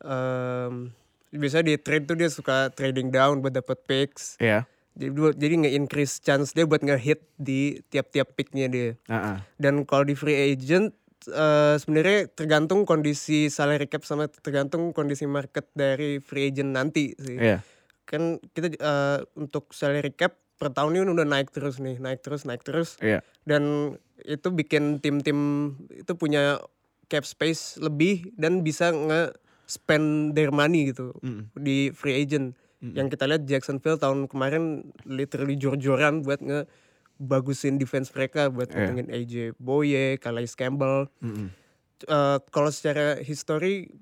em 0.00 0.92
biasanya 1.32 1.72
di 1.72 1.74
trade 1.80 2.04
tuh 2.04 2.16
dia 2.16 2.28
suka 2.28 2.68
trading 2.76 3.08
down 3.08 3.40
buat 3.40 3.56
dapat 3.56 3.80
picks. 3.88 4.36
Iya. 4.36 4.68
Jadi 4.92 5.10
buat- 5.10 5.36
jadi 5.36 5.54
nge-increase 5.58 6.20
chance 6.20 6.52
dia 6.52 6.64
buat 6.64 6.80
nge-hit 6.80 7.24
di 7.34 7.80
tiap-tiap 7.88 8.36
picknya 8.36 8.68
dia. 8.68 8.92
Heeh. 9.08 9.36
Dan 9.56 9.82
kalau 9.82 10.04
di 10.04 10.12
free 10.12 10.52
agent 10.52 10.92
eh, 11.24 11.74
sebenarnya 11.78 12.26
tergantung 12.28 12.82
kondisi 12.82 13.46
salary 13.46 13.86
cap 13.86 14.02
sama 14.02 14.26
tergantung 14.26 14.90
kondisi 14.90 15.22
market 15.22 15.70
dari 15.70 16.18
free 16.18 16.50
agent 16.50 16.74
nanti 16.74 17.14
sih 17.14 17.38
Iya. 17.38 17.62
kan 18.02 18.42
kita 18.50 18.74
eh, 18.74 19.18
untuk 19.38 19.70
salary 19.70 20.10
cap 20.10 20.34
per 20.58 20.70
tahun 20.70 20.94
ini 20.96 21.10
udah 21.10 21.22
naik 21.24 21.50
terus 21.50 21.78
nih, 21.78 21.98
naik 21.98 22.22
terus, 22.22 22.42
naik 22.42 22.62
terus. 22.62 22.94
Iya. 22.98 23.22
Dan 23.42 23.94
itu 24.22 24.50
bikin 24.50 24.98
tim-tim 24.98 25.38
itu 25.90 26.12
punya 26.14 26.58
cap 27.06 27.22
space 27.22 27.78
lebih 27.78 28.30
dan 28.34 28.62
bisa 28.62 28.90
nge-spend 28.90 30.34
their 30.34 30.50
money 30.50 30.90
gitu 30.90 31.14
Mm-mm. 31.18 31.50
di 31.54 31.90
free 31.90 32.14
agent. 32.16 32.54
Mm-mm. 32.82 32.98
Yang 32.98 33.08
kita 33.14 33.24
lihat 33.30 33.42
Jacksonville 33.46 33.94
tahun 33.96 34.26
kemarin 34.26 34.64
literally 35.06 35.54
jor-joran 35.54 36.20
buat 36.20 36.42
nge 36.42 36.66
bagusin 37.16 37.78
defense 37.78 38.10
mereka 38.10 38.50
buat 38.50 38.66
Iya. 38.66 38.90
ngomongin 38.90 39.06
AJ 39.08 39.34
Boye, 39.56 40.18
Calais 40.18 40.50
Campbell. 40.52 41.06
Mm-mm. 41.22 41.46
Eh, 42.02 42.38
kalau 42.50 42.68
secara 42.68 43.22
history 43.22 43.94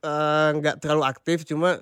eh, 0.00 0.50
nggak 0.52 0.82
terlalu 0.82 1.06
aktif, 1.06 1.46
cuma 1.46 1.78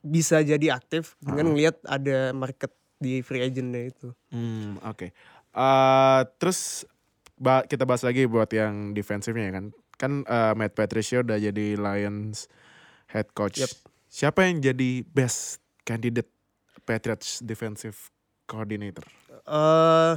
bisa 0.00 0.38
jadi 0.38 0.74
aktif 0.74 1.14
dengan 1.18 1.50
ngelihat 1.50 1.78
ada 1.82 2.30
market 2.30 2.70
di 2.98 3.22
free 3.22 3.42
agentnya 3.42 3.90
itu. 3.90 4.08
Hmm, 4.30 4.78
oke. 4.80 5.10
Eh, 5.52 6.20
terus 6.38 6.86
ba- 7.34 7.62
kita 7.62 7.82
bahas 7.82 8.02
lagi 8.02 8.26
buat 8.26 8.50
yang 8.50 8.94
defensifnya 8.94 9.50
ya 9.50 9.54
kan. 9.58 9.66
Kan 9.94 10.12
eh, 10.22 10.54
Matt 10.54 10.74
Patricia 10.74 11.22
udah 11.22 11.38
jadi 11.38 11.74
Lions 11.74 12.46
head 13.10 13.30
coach. 13.34 13.58
Yep. 13.58 13.72
Siapa 14.12 14.44
yang 14.44 14.60
jadi 14.60 15.00
best 15.08 15.64
candidate 15.88 16.28
Patriots 16.84 17.40
defensive 17.40 17.96
coordinator? 18.44 19.08
eh 19.48 20.14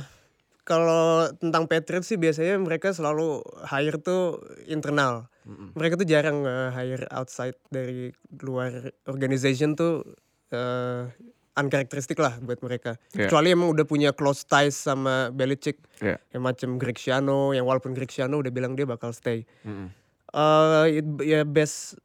kalau 0.68 1.32
tentang 1.40 1.64
Patriots 1.72 2.12
sih 2.12 2.20
biasanya 2.20 2.60
mereka 2.60 2.92
selalu 2.92 3.40
hire 3.64 3.96
tuh 4.04 4.44
internal. 4.68 5.32
Mm-mm. 5.48 5.72
Mereka 5.80 5.96
tuh 5.96 6.04
jarang 6.10 6.44
hire 6.76 7.08
outside 7.14 7.56
dari 7.72 8.12
luar 8.44 8.92
organization 9.08 9.80
tuh 9.80 10.04
eh 10.52 11.08
unkarakteristik 11.56 12.20
lah 12.20 12.36
buat 12.44 12.60
mereka. 12.60 13.00
Iya. 13.16 13.32
Kecuali 13.32 13.56
emang 13.56 13.72
udah 13.72 13.88
punya 13.88 14.12
close 14.12 14.44
ties 14.44 14.76
sama 14.76 15.32
Belichick. 15.32 15.80
Iya. 16.04 16.20
Yang 16.36 16.44
macam 16.44 16.70
Greg 16.76 17.00
Schiano, 17.00 17.56
yang 17.56 17.64
walaupun 17.64 17.96
Greg 17.96 18.12
Schiano 18.12 18.44
udah 18.44 18.52
bilang 18.52 18.76
dia 18.76 18.84
bakal 18.84 19.16
stay. 19.16 19.48
Mm-mm. 19.64 19.88
eh 20.36 21.00
it- 21.00 21.24
ya 21.24 21.48
best 21.48 21.96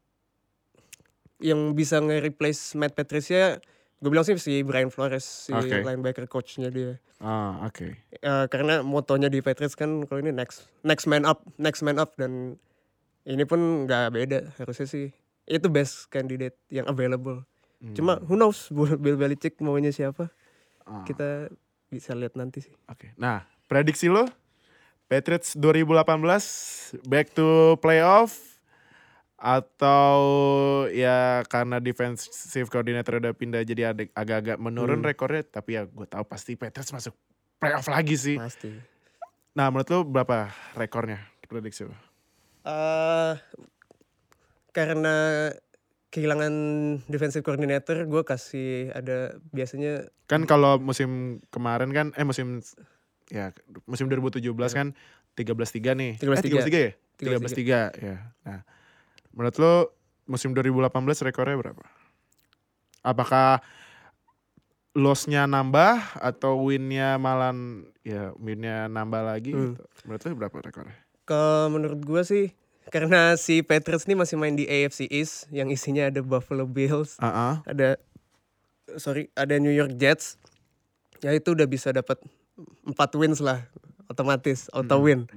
yang 1.40 1.72
bisa 1.72 1.98
nge-replace 1.98 2.76
Matt 2.76 2.92
Patricia 2.92 3.58
gue 4.00 4.08
bilang 4.08 4.24
sih 4.24 4.36
si 4.36 4.60
Brian 4.62 4.88
Flores 4.88 5.48
si 5.48 5.52
Oke. 5.52 5.80
linebacker 5.80 6.24
coachnya 6.24 6.68
dia 6.68 6.96
Ah, 7.20 7.68
oke. 7.68 8.00
Eh, 8.10 8.46
karena 8.48 8.80
motonya 8.80 9.28
di 9.28 9.44
Patriots 9.44 9.76
kan 9.76 10.08
kalau 10.08 10.24
ini 10.24 10.32
next 10.32 10.72
next 10.80 11.04
man 11.04 11.28
up 11.28 11.44
next 11.56 11.80
man 11.80 12.00
up 12.00 12.16
dan 12.16 12.56
ini 13.22 13.44
pun 13.44 13.84
nggak 13.84 14.08
beda 14.10 14.38
harusnya 14.56 14.88
sih 14.88 15.12
itu 15.44 15.68
best 15.68 16.08
candidate 16.08 16.56
yang 16.68 16.84
available 16.86 17.44
Hmm. 17.80 17.92
cuma 17.92 18.20
who 18.20 18.36
knows 18.36 18.68
Bill 18.72 19.16
Belichick 19.16 19.56
maunya 19.60 19.88
siapa 19.88 20.28
Ah, 20.84 21.00
kita 21.04 21.48
bisa 21.88 22.12
lihat 22.12 22.36
nanti 22.36 22.60
sih 22.60 22.72
Oke. 22.84 23.12
Nah, 23.16 23.40
prediksi 23.66 24.08
lo 24.08 24.28
Patriots 25.04 25.56
2018 25.56 26.04
back 27.04 27.32
to 27.32 27.76
playoff 27.78 28.49
atau 29.40 30.20
ya 30.86 31.40
karena 31.48 31.80
defensive 31.80 32.68
coordinator 32.68 33.16
udah 33.16 33.32
pindah 33.32 33.64
jadi 33.64 33.96
agak-agak 34.12 34.60
menurun 34.60 35.00
Hmm. 35.00 35.08
rekornya 35.08 35.42
tapi 35.42 35.74
ya 35.74 35.88
gue 35.88 36.04
tahu 36.04 36.28
pasti 36.28 36.60
Patriots 36.60 36.92
masuk 36.92 37.16
playoff 37.56 37.88
lagi 37.88 38.14
sih. 38.14 38.36
pasti 38.36 38.68
Nah, 39.50 39.66
menurut 39.66 39.88
lo 39.88 40.04
berapa 40.04 40.46
rekornya 40.76 41.18
prediksi 41.44 41.82
lo? 41.82 41.96
eh 42.62 43.34
karena 44.70 45.48
kehilangan 46.10 46.52
defensive 47.06 47.40
coordinator 47.40 48.04
gue 48.04 48.22
kasih 48.22 48.92
ada 48.92 49.40
biasanya 49.50 50.06
Kan 50.28 50.44
kalau 50.44 50.76
musim 50.76 51.40
kemarin 51.48 51.90
kan 51.90 52.06
eh 52.14 52.22
musim 52.22 52.60
ya 53.26 53.50
musim 53.86 54.06
2017 54.06 54.44
kan 54.70 54.92
13-3 55.32 55.96
nih. 55.96 56.12
13-3. 56.18 56.46
Eh 56.46 56.52
13-3 56.52 56.76
ya? 56.76 56.92
13-3 57.16 57.78
ya. 57.98 58.16
Nah, 58.44 58.60
menurut 59.30 59.56
lo 59.56 59.74
musim 60.24 60.52
2018 60.52 60.90
rekornya 61.24 61.56
berapa? 61.56 61.84
Apakah 63.00 63.64
lossnya 64.90 65.46
nambah 65.46 66.18
atau 66.18 66.66
winnya 66.66 67.14
malah 67.14 67.54
ya 68.02 68.34
winnya 68.36 68.86
nambah 68.86 69.22
lagi 69.22 69.50
Hmm. 69.50 69.74
gitu? 69.74 69.82
Menurut 70.04 70.20
lo 70.20 70.30
berapa 70.36 70.56
rekornya? 70.60 70.96
ke 71.22 71.42
menurut 71.70 72.02
gue 72.02 72.22
sih 72.26 72.46
karena 72.90 73.38
si 73.38 73.62
Patriots 73.62 74.02
ini 74.04 74.18
masih 74.18 74.34
main 74.34 74.50
di 74.50 74.66
AFC 74.66 75.06
East 75.06 75.46
yang 75.54 75.70
isinya 75.70 76.10
ada 76.10 76.18
Buffalo 76.20 76.66
Bills 76.66 77.14
Ah, 77.22 77.30
ah. 77.30 77.54
ada 77.62 77.94
sorry 78.98 79.30
ada 79.32 79.54
New 79.56 79.70
York 79.70 79.94
Jets 79.94 80.34
ya 81.22 81.30
itu 81.30 81.54
udah 81.54 81.70
bisa 81.70 81.94
dapat 81.94 82.18
empat 82.82 83.14
wins 83.14 83.38
lah 83.38 83.62
otomatis 84.10 84.66
auto 84.74 84.98
win 84.98 85.30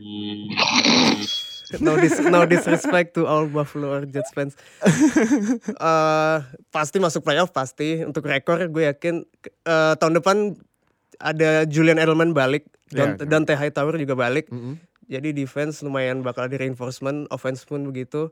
no, 1.79 1.95
dis 1.95 2.13
no 2.21 2.43
disrespect 2.43 3.13
to 3.13 3.23
all 3.23 3.47
Buffalo 3.47 3.89
or 3.89 4.03
Jets 4.03 4.29
fans 4.29 4.53
Eh, 5.63 6.37
pasti 6.69 6.97
masuk 6.97 7.23
playoff 7.23 7.49
pasti 7.49 8.01
untuk 8.01 8.25
rekor 8.25 8.59
gue 8.67 8.83
yakin 8.85 9.23
eh, 9.63 9.93
tahun 9.95 10.13
depan 10.17 10.37
ada 11.17 11.63
Julian 11.65 11.97
Edelman 11.97 12.31
balik 12.31 12.67
Ya, 12.91 13.09
dan 13.09 13.17
ya. 13.17 13.25
Dante 13.25 13.53
Hightower 13.57 13.97
juga 13.97 14.13
balik 14.13 14.53
Mm-mm. 14.53 14.77
jadi 15.03 15.33
defense 15.33 15.81
lumayan 15.81 16.21
bakal 16.21 16.45
ada 16.45 16.53
reinforcement, 16.53 17.25
offense 17.27 17.65
pun 17.65 17.89
begitu. 17.89 18.29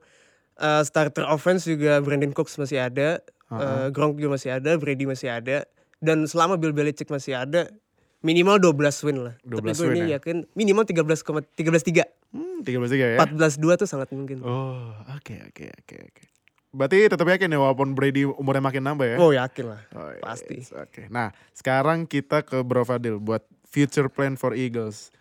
Eh, 0.54 0.84
starter 0.86 1.26
offense 1.26 1.66
juga 1.66 1.98
Brandon 1.98 2.30
Cooks 2.30 2.62
masih 2.62 2.78
ada, 2.78 3.26
Uh-uh. 3.50 3.58
eh, 3.58 3.88
Gronk 3.90 4.22
juga 4.22 4.38
masih 4.38 4.54
ada, 4.54 4.78
Brady 4.78 5.10
masih 5.10 5.34
ada. 5.34 5.66
Dan 5.98 6.30
selama 6.30 6.62
Bill 6.62 6.78
Belichick 6.78 7.10
masih 7.10 7.42
ada, 7.42 7.74
minimal 8.22 8.62
12 8.62 9.02
win 9.02 9.18
lah. 9.34 9.36
12 9.42 9.50
Tapi 9.50 9.70
gue 9.74 9.82
win 9.82 9.98
ini 9.98 10.02
ya? 10.14 10.22
yakin 10.22 10.46
minimal 10.54 10.86
13 10.86 11.10
13 11.58 12.06
3. 12.06 12.06
Hmm, 12.32 12.64
13-3 12.64 13.06
ya? 13.16 13.20
14 13.20 13.60
2 13.60 13.76
tuh 13.76 13.88
sangat 13.88 14.08
mungkin. 14.16 14.40
Oh, 14.40 14.96
oke 15.12 15.36
oke 15.52 15.66
oke 15.68 15.96
oke. 16.08 16.24
Berarti 16.72 17.12
tetap 17.12 17.28
yakin 17.28 17.52
ya 17.52 17.60
walaupun 17.60 17.92
Brady 17.92 18.24
umurnya 18.24 18.64
makin 18.64 18.84
nambah 18.88 19.04
ya? 19.04 19.18
Oh 19.20 19.36
yakin 19.36 19.76
lah. 19.76 19.82
Oh, 19.92 20.08
Pasti. 20.24 20.64
yes, 20.64 20.72
Oke. 20.72 21.12
Nah, 21.12 21.36
sekarang 21.52 22.08
kita 22.08 22.48
ke 22.48 22.64
Bro 22.64 22.88
Fadil 22.88 23.20
buat 23.20 23.44
future 23.68 24.08
plan 24.08 24.40
for 24.40 24.56
Eagles. 24.56 25.12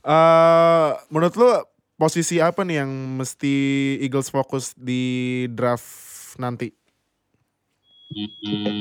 eh 0.00 0.90
menurut 1.12 1.34
lu 1.36 1.50
posisi 1.94 2.40
apa 2.40 2.64
nih 2.64 2.82
yang 2.82 2.90
mesti 3.14 3.54
Eagles 4.00 4.32
fokus 4.32 4.72
di 4.74 5.44
draft 5.52 5.86
nanti? 6.40 6.72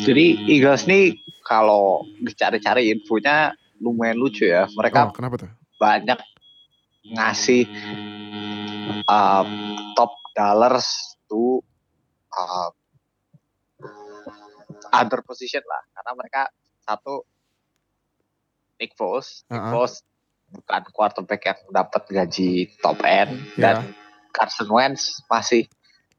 Jadi 0.01 0.49
Eagles 0.49 0.89
nih 0.89 1.13
kalau 1.45 2.01
dicari-cari 2.23 2.89
infonya 2.89 3.53
lumayan 3.77 4.17
lucu 4.17 4.49
ya. 4.49 4.65
Oh, 4.65 4.73
Mereka 4.81 5.13
kenapa 5.13 5.35
tuh? 5.45 5.51
banyak 5.77 6.17
ngasih 7.13 7.65
uh, 9.05 9.43
top 9.97 10.11
dollars 10.37 10.87
to 11.29 11.61
uh, 12.33 12.69
other 14.93 15.21
position 15.25 15.61
lah. 15.65 15.81
Karena 15.93 16.11
mereka 16.17 16.41
satu 16.83 17.23
Nick 18.79 18.95
Foles, 18.95 19.43
Nick 19.51 19.59
Uh-uh. 19.59 19.71
Foles 19.75 19.93
bukan 20.49 20.81
quarterback 20.95 21.41
yang 21.45 21.59
dapat 21.69 22.03
gaji 22.09 22.73
top 22.81 22.97
end 23.05 23.37
Ya. 23.53 23.61
dan 23.61 23.93
Carson 24.33 24.69
Wentz 24.71 25.21
masih 25.29 25.69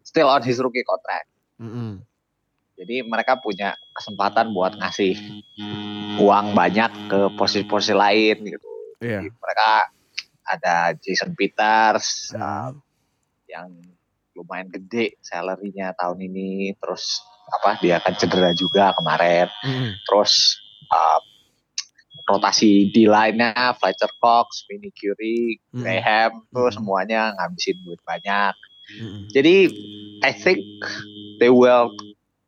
still 0.06 0.30
on 0.30 0.42
his 0.42 0.62
rookie 0.62 0.86
contract. 0.86 1.26
Mm-mm. 1.58 2.02
Jadi 2.80 3.04
mereka 3.04 3.36
punya 3.36 3.76
kesempatan 3.92 4.56
buat 4.56 4.72
ngasih 4.78 5.12
uang 6.16 6.56
banyak 6.56 6.88
ke 7.12 7.20
posisi-posisi 7.36 7.92
lain 7.92 8.40
gitu. 8.40 8.70
Iya. 9.04 9.20
Jadi 9.20 9.28
mereka 9.36 9.70
ada 10.50 10.92
Jason 10.98 11.38
Peters 11.38 12.34
yang 13.46 13.70
lumayan 14.34 14.70
gede 14.70 15.18
salary-nya 15.22 15.94
tahun 15.94 16.26
ini. 16.26 16.74
Terus 16.78 17.22
apa 17.50 17.78
dia 17.82 17.98
akan 17.98 18.14
cedera 18.14 18.50
juga 18.54 18.94
kemarin. 18.94 19.46
Mm-mm. 19.66 19.90
Terus 20.06 20.58
uh, 20.90 21.20
rotasi 22.30 22.94
di 22.94 23.10
line-nya 23.10 23.74
Fletcher 23.74 24.10
Cox, 24.22 24.66
Vinny 24.70 24.94
Curie, 24.94 25.58
Mm. 25.74 25.82
Graham 25.82 26.32
tuh 26.54 26.70
Mm. 26.70 26.74
semuanya 26.78 27.20
ngabisin 27.34 27.76
duit 27.82 28.00
banyak. 28.06 28.54
Mm-mm. 29.02 29.22
Jadi 29.34 29.56
I 30.22 30.32
think 30.34 30.62
they 31.42 31.50
will 31.50 31.90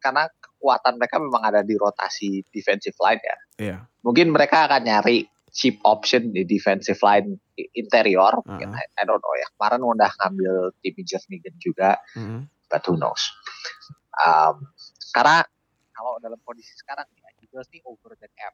karena 0.03 0.27
kekuatan 0.43 0.99
mereka 0.99 1.19
memang 1.19 1.43
ada 1.43 1.67
di 1.67 1.75
rotasi 1.75 2.47
defensive 2.55 2.95
line 3.03 3.23
ya. 3.23 3.39
Iya. 3.59 3.77
Mungkin 4.07 4.31
mereka 4.35 4.71
akan 4.71 4.87
nyari 4.87 5.27
cheap 5.53 5.79
option 5.85 6.31
di 6.33 6.43
defensive 6.47 6.99
line 7.03 7.39
interior. 7.55 8.41
Mungkin, 8.41 8.69
Uh-huh. 8.69 8.81
I, 8.81 9.01
I 9.01 9.05
don't 9.05 9.19
know 9.19 9.35
ya. 9.35 9.47
Kemarin 9.53 9.81
udah 9.81 10.11
ngambil 10.15 10.55
Timmy 10.79 11.03
Jernigan 11.03 11.55
juga, 11.57 12.01
Mm-mm. 12.15 12.49
but 12.67 12.83
who 12.85 12.97
knows. 12.97 13.29
Um, 14.15 14.69
karena 15.11 15.45
kalau 15.91 16.17
dalam 16.19 16.41
kondisi 16.43 16.73
sekarang 16.75 17.05
ya, 17.15 17.29
Eagles 17.39 17.69
nih 17.69 17.81
over 17.83 18.13
the 18.15 18.29
cap 18.33 18.53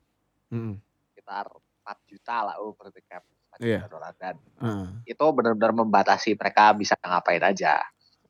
Mm-mm. 0.50 0.78
sekitar 1.08 1.46
4 1.82 1.94
juta 2.06 2.36
lah 2.44 2.56
over 2.58 2.90
the 2.90 3.02
cap. 3.02 3.22
4 3.54 3.64
juta 3.64 3.88
dolar 3.88 4.12
dan 4.14 4.36
Ah. 4.58 4.90
itu 5.02 5.24
benar-benar 5.32 5.72
membatasi 5.72 6.34
mereka 6.34 6.70
bisa 6.72 6.94
ngapain 6.98 7.40
aja. 7.40 7.80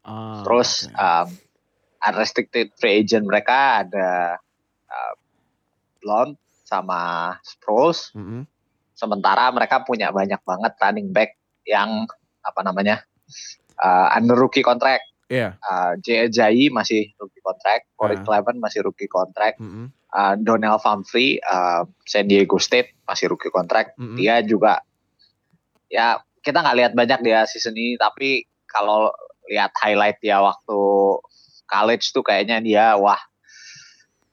Ah, 0.01 0.41
Terus 0.41 0.87
oke. 0.87 0.95
um, 0.95 1.29
unrestricted 2.01 2.71
free 2.77 3.03
agent 3.03 3.27
mereka 3.27 3.83
ada 3.83 4.39
uh, 4.87 5.15
Blount 5.99 6.37
sama 6.63 7.35
Sproles. 7.43 8.13
Mm-mm. 8.15 8.45
Sementara 8.99 9.47
mereka 9.55 9.87
punya 9.87 10.11
banyak 10.11 10.43
banget 10.43 10.75
running 10.83 11.15
back 11.15 11.39
yang 11.63 12.03
apa 12.43 12.61
namanya 12.67 13.07
uh, 13.79 14.11
under 14.11 14.35
rookie 14.35 14.67
contract. 14.67 15.07
Iya. 15.31 15.55
Uh, 15.63 15.95
Jay 16.03 16.27
Ajayi 16.27 16.67
masih 16.73 17.15
rookie 17.21 17.45
contract, 17.45 17.87
Corey 17.95 18.19
Ah. 18.19 18.25
Clement 18.27 18.59
masih 18.59 18.83
rookie 18.83 19.07
contract, 19.07 19.63
Mm-mm. 19.63 19.93
uh, 20.11 20.35
Donnell 20.41 20.83
Pumphrey 20.83 21.39
uh, 21.47 21.87
San 22.09 22.27
Diego 22.27 22.59
State 22.59 22.99
masih 23.07 23.31
rookie 23.31 23.55
contract. 23.55 23.95
Mm-mm. 24.01 24.19
Dia 24.19 24.43
juga 24.43 24.83
ya 25.87 26.19
kita 26.43 26.59
nggak 26.65 26.79
lihat 26.81 26.93
banyak 26.99 27.21
dia 27.23 27.47
season 27.47 27.77
ini, 27.79 27.95
tapi 28.01 28.49
kalau 28.67 29.15
lihat 29.47 29.71
highlight 29.79 30.19
dia 30.19 30.43
waktu 30.43 30.81
college 31.69 32.09
tuh 32.11 32.25
kayaknya 32.25 32.65
dia 32.65 32.97
wah 32.97 33.21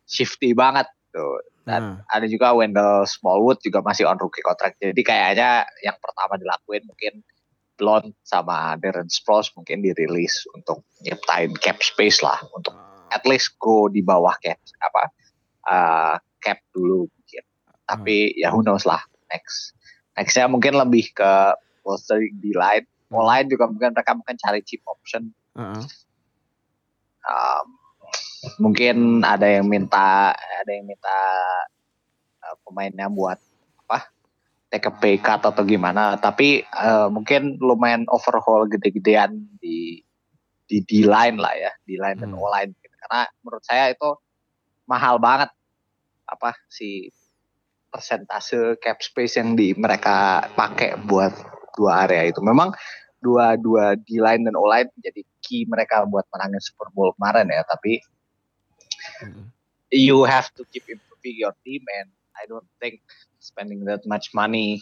shifty 0.07 0.55
banget 0.55 0.87
tuh. 1.15 1.39
Dan 1.65 1.81
Nah, 1.97 2.05
ada 2.13 2.29
juga 2.29 2.53
Wendell 2.53 3.09
Smallwood 3.09 3.57
juga 3.63 3.81
masih 3.81 4.05
on 4.05 4.21
rookie 4.21 4.45
contract. 4.45 4.77
Jadi 4.77 5.01
kayaknya 5.01 5.65
yang 5.81 5.97
pertama 5.97 6.37
dilakuin 6.37 6.85
mungkin 6.85 7.25
Blonde 7.75 8.13
sama 8.21 8.77
Darren 8.79 9.09
Sproles 9.09 9.49
mungkin 9.57 9.81
dirilis 9.83 10.45
untuk 10.53 10.85
nyiptain 11.03 11.51
cap 11.59 11.81
space 11.81 12.21
lah 12.21 12.39
untuk 12.55 12.71
at 13.11 13.25
least 13.25 13.57
go 13.59 13.89
di 13.89 14.05
bawah 14.05 14.31
cap 14.39 14.61
apa 14.79 15.03
uh, 15.67 16.15
cap 16.39 16.61
dulu 16.71 17.09
mungkin. 17.09 17.43
Tapi 17.89 18.37
ya 18.37 18.53
who 18.53 18.61
knows 18.61 18.85
lah 18.85 19.01
next. 19.33 19.73
Nextnya 20.15 20.47
mungkin 20.47 20.77
lebih 20.77 21.11
ke 21.11 21.31
bolstering 21.81 22.37
di 22.39 22.55
line. 22.55 22.87
Mau 23.09 23.25
line 23.25 23.49
juga 23.49 23.67
mungkin 23.67 23.91
mereka 23.91 24.13
mungkin 24.15 24.37
cari 24.39 24.61
cheap 24.63 24.85
option. 24.85 25.33
uh-uh. 25.57 25.81
Um, 27.25 27.67
mungkin 28.61 29.25
ada 29.25 29.47
yang 29.49 29.65
minta 29.65 30.31
ada 30.35 30.71
yang 30.71 30.85
minta 30.85 31.17
uh, 32.45 32.55
pemainnya 32.65 33.09
buat 33.09 33.39
apa 33.85 34.09
take 34.69 34.87
a 34.89 34.93
pay 34.93 35.15
cut 35.17 35.41
atau 35.41 35.63
gimana 35.65 36.15
tapi 36.17 36.61
uh, 36.73 37.09
mungkin 37.09 37.57
lumayan 37.57 38.05
overhaul 38.09 38.69
gede-gedean 38.69 39.33
di 39.59 40.05
di 40.65 40.81
D 40.81 41.05
line 41.05 41.37
lah 41.37 41.53
ya 41.53 41.71
di 41.85 41.95
line 41.97 42.17
dan 42.21 42.33
Hmm. 42.33 42.41
O 42.41 42.49
line 42.49 42.71
gitu. 42.73 42.95
karena 43.05 43.29
menurut 43.45 43.63
saya 43.65 43.93
itu 43.93 44.09
mahal 44.89 45.21
banget 45.21 45.49
apa 46.25 46.57
si 46.69 47.09
persentase 47.93 48.75
cap 48.81 48.97
space 48.99 49.37
yang 49.37 49.53
di 49.53 49.71
mereka 49.77 50.49
pakai 50.57 50.97
buat 51.05 51.31
dua 51.77 52.09
area 52.09 52.27
itu 52.27 52.41
memang 52.41 52.73
dua 53.21 53.57
dua 53.57 53.93
D 53.97 54.17
line 54.17 54.45
dan 54.45 54.57
O 54.57 54.65
line 54.65 54.89
jadi 55.01 55.21
key 55.45 55.69
mereka 55.69 56.01
buat 56.09 56.25
menangin 56.33 56.59
Super 56.59 56.89
Bowl 56.91 57.13
kemarin 57.15 57.53
ya 57.53 57.61
tapi 57.69 58.01
Mm-mm. 59.21 59.53
you 59.93 60.25
have 60.25 60.49
to 60.57 60.65
keep 60.73 60.83
improving 60.89 61.37
your 61.37 61.53
team 61.61 61.85
and 62.01 62.09
I 62.35 62.49
don't 62.49 62.67
think 62.81 63.05
spending 63.37 63.85
that 63.85 64.01
much 64.09 64.33
money 64.33 64.81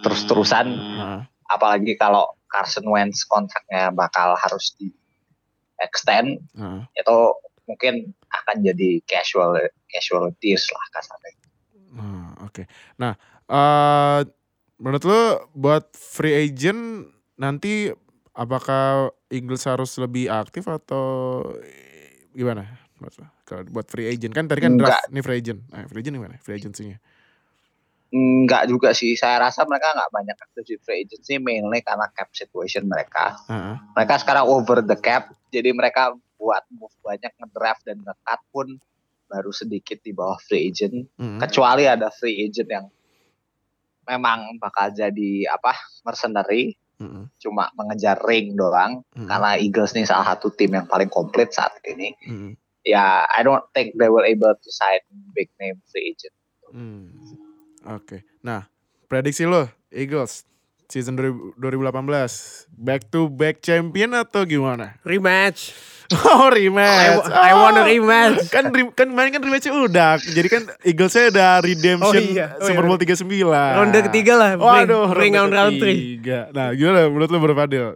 terus-terusan 0.00 0.66
Uh-uh. 0.72 1.20
apalagi 1.52 2.00
kalau 2.00 2.32
Carson 2.48 2.88
Wentz 2.88 3.28
kontraknya 3.28 3.92
bakal 3.92 4.34
harus 4.40 4.72
di 4.80 4.88
extend 5.84 6.40
Uh-uh. 6.56 6.82
itu 6.96 7.18
mungkin 7.68 8.10
akan 8.30 8.66
jadi 8.66 8.98
casual 9.06 9.54
casualties 9.86 10.66
lah 10.74 10.84
kasarnya. 10.90 11.34
Ah, 11.94 12.30
Oke. 12.46 12.66
Nah, 12.98 13.14
eh 13.46 14.20
menurut 14.80 15.02
lu 15.06 15.22
buat 15.54 15.94
free 15.94 16.50
agent 16.50 17.10
nanti 17.38 17.94
apakah 18.40 19.12
Eagles 19.28 19.68
harus 19.68 19.92
lebih 20.00 20.32
aktif 20.32 20.64
atau 20.64 21.44
gimana? 22.32 22.64
Menurut 22.96 23.14
lu? 23.20 23.26
Kalau 23.44 23.62
buat 23.68 23.86
free 23.92 24.08
agent 24.08 24.32
kan 24.32 24.48
tadi 24.48 24.64
kan 24.64 24.80
Enggak. 24.80 25.04
draft 25.04 25.12
nih 25.12 25.24
free 25.24 25.38
agent. 25.44 25.60
Nah, 25.68 25.84
free 25.84 26.00
agent 26.00 26.14
gimana? 26.16 26.36
Free 26.40 26.56
agency-nya. 26.56 26.96
Enggak 28.10 28.66
juga 28.66 28.90
sih, 28.90 29.14
saya 29.14 29.38
rasa 29.38 29.62
mereka 29.68 29.94
nggak 29.94 30.10
banyak 30.10 30.34
aktif 30.34 30.64
di 30.66 30.76
free 30.82 31.06
agency 31.06 31.38
mainly 31.38 31.78
karena 31.84 32.10
cap 32.10 32.26
situation 32.34 32.88
mereka. 32.88 33.38
Heeh. 33.46 33.76
Mereka 33.94 34.26
sekarang 34.26 34.50
over 34.50 34.82
the 34.82 34.98
cap, 34.98 35.30
jadi 35.54 35.70
mereka 35.70 36.16
buat 36.40 36.64
move 36.74 36.90
banyak 37.04 37.30
ngedraft 37.38 37.86
dan 37.86 38.02
ngecut 38.02 38.40
pun 38.50 38.66
baru 39.30 39.54
sedikit 39.54 40.02
di 40.02 40.10
bawah 40.10 40.40
free 40.42 40.72
agent. 40.72 41.06
Mm-mm. 41.22 41.38
kecuali 41.38 41.86
ada 41.86 42.10
free 42.10 42.50
agent 42.50 42.66
yang 42.66 42.86
memang 44.10 44.58
bakal 44.58 44.90
jadi 44.90 45.46
apa 45.46 45.78
mercenary 46.02 46.74
Cuma 47.40 47.72
mengejar 47.72 48.20
ring 48.28 48.52
doang 48.54 49.00
Mm-mm. 49.16 49.28
karena 49.28 49.56
Eagles 49.56 49.96
nih 49.96 50.04
salah 50.04 50.36
satu 50.36 50.52
tim 50.52 50.76
yang 50.76 50.84
paling 50.84 51.08
komplit 51.08 51.50
saat 51.50 51.72
ini 51.88 52.12
Mm-mm. 52.28 52.52
ya 52.84 53.24
I 53.24 53.40
don't 53.40 53.64
think 53.72 53.96
they 53.96 54.12
will 54.12 54.26
able 54.26 54.52
to 54.52 54.68
sign 54.68 55.00
big 55.32 55.48
name 55.56 55.80
free 55.88 56.12
agent 56.12 56.34
Hmm. 56.70 57.10
Oke. 57.90 58.22
Nah, 58.46 58.70
prediksi 59.10 59.42
lo 59.42 59.66
Eagles 59.90 60.46
season 60.90 61.14
2000 61.14 61.54
2018 61.56 62.66
back 62.76 63.06
to 63.08 63.26
back 63.26 63.62
champion 63.62 64.12
atau 64.12 64.42
gimana? 64.44 64.98
Rematch. 65.02 65.70
Oh 66.10 66.50
I, 66.50 66.66
rematch. 66.66 67.22
I 67.30 67.54
want 67.54 67.78
a 67.78 67.82
Oh. 67.82 67.86
rematch. 67.86 68.50
kan 68.50 68.66
re- 68.68 68.90
kan 68.90 69.14
main 69.14 69.30
kan 69.30 69.38
rematch 69.38 69.70
udah. 69.70 70.18
Jadi 70.18 70.48
kan 70.50 70.66
Eaglesnya 70.82 71.30
udah 71.30 71.62
redemption 71.62 72.24
Oh 72.26 72.34
iya, 72.34 72.58
oh 72.58 72.66
Super 72.66 72.82
Bowl 72.82 72.98
iya. 72.98 73.14
39. 73.14 73.78
Ronde 73.78 73.98
ketiga 74.10 74.32
lah. 74.34 74.50
Waduh, 74.58 75.06
bring 75.14 75.38
on 75.38 75.46
ronde 75.46 75.54
round 75.54 75.74
three. 75.78 76.18
ketiga. 76.18 76.50
Nah, 76.50 76.74
gimana 76.74 77.06
menurut 77.06 77.30
lo 77.30 77.38
berpadil? 77.38 77.86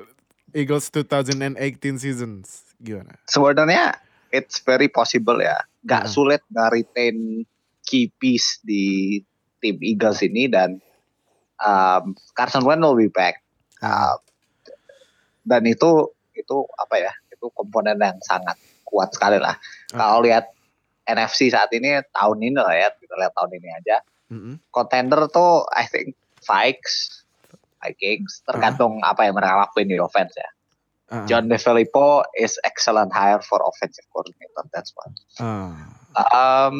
Eagles 0.55 0.87
2018 0.89 1.59
seasons 1.99 2.63
gimana? 2.79 3.19
sebenarnya 3.27 3.99
it's 4.31 4.63
very 4.63 4.87
possible 4.87 5.43
ya 5.43 5.59
Hmm. 5.59 5.67
nggak 5.83 6.05
sulit 6.07 6.43
nggak 6.47 6.71
retain 6.71 7.43
key 7.83 8.15
piece 8.15 8.63
di 8.63 9.19
tim 9.59 9.75
Eagles 9.83 10.23
ini 10.23 10.47
dan 10.47 10.79
um, 11.65 12.15
Carson 12.37 12.62
Wentz 12.62 12.85
will 12.85 13.01
be 13.01 13.09
back. 13.09 13.41
Uh, 13.81 14.21
dan 15.45 15.65
itu 15.65 16.12
itu 16.33 16.57
apa 16.77 16.97
ya 17.01 17.12
itu 17.33 17.49
komponen 17.53 17.97
yang 18.01 18.17
sangat 18.25 18.57
kuat 18.85 19.12
sekali 19.12 19.41
lah. 19.41 19.57
Oke. 19.57 19.99
kalau 19.99 20.25
lihat 20.25 20.53
NFC 21.05 21.53
saat 21.53 21.69
ini 21.77 22.01
tahun 22.12 22.39
ini 22.41 22.59
lah 22.61 22.75
ya 22.77 22.89
kita 22.97 23.15
lihat 23.17 23.33
tahun 23.37 23.53
ini 23.57 23.69
aja. 23.73 23.99
Mm-mm. 24.25 24.57
contender 24.73 25.29
tuh 25.29 25.69
I 25.69 25.85
think 25.85 26.17
Vikes 26.41 27.25
Vikings 27.85 28.41
tergantung 28.49 29.05
apa 29.05 29.29
yang 29.29 29.37
mereka 29.37 29.69
lakuin 29.69 29.93
di 29.93 30.01
offense 30.01 30.33
ya. 30.33 30.51
Ah, 31.12 31.29
John 31.29 31.53
DeFilippo 31.53 32.25
is 32.41 32.57
excellent 32.65 33.12
hire 33.12 33.45
for 33.45 33.61
offensive 33.61 34.09
coordinator 34.09 34.65
that's 34.73 34.97
one. 34.97 35.12
Ah. 35.37 35.94
Um, 36.17 36.79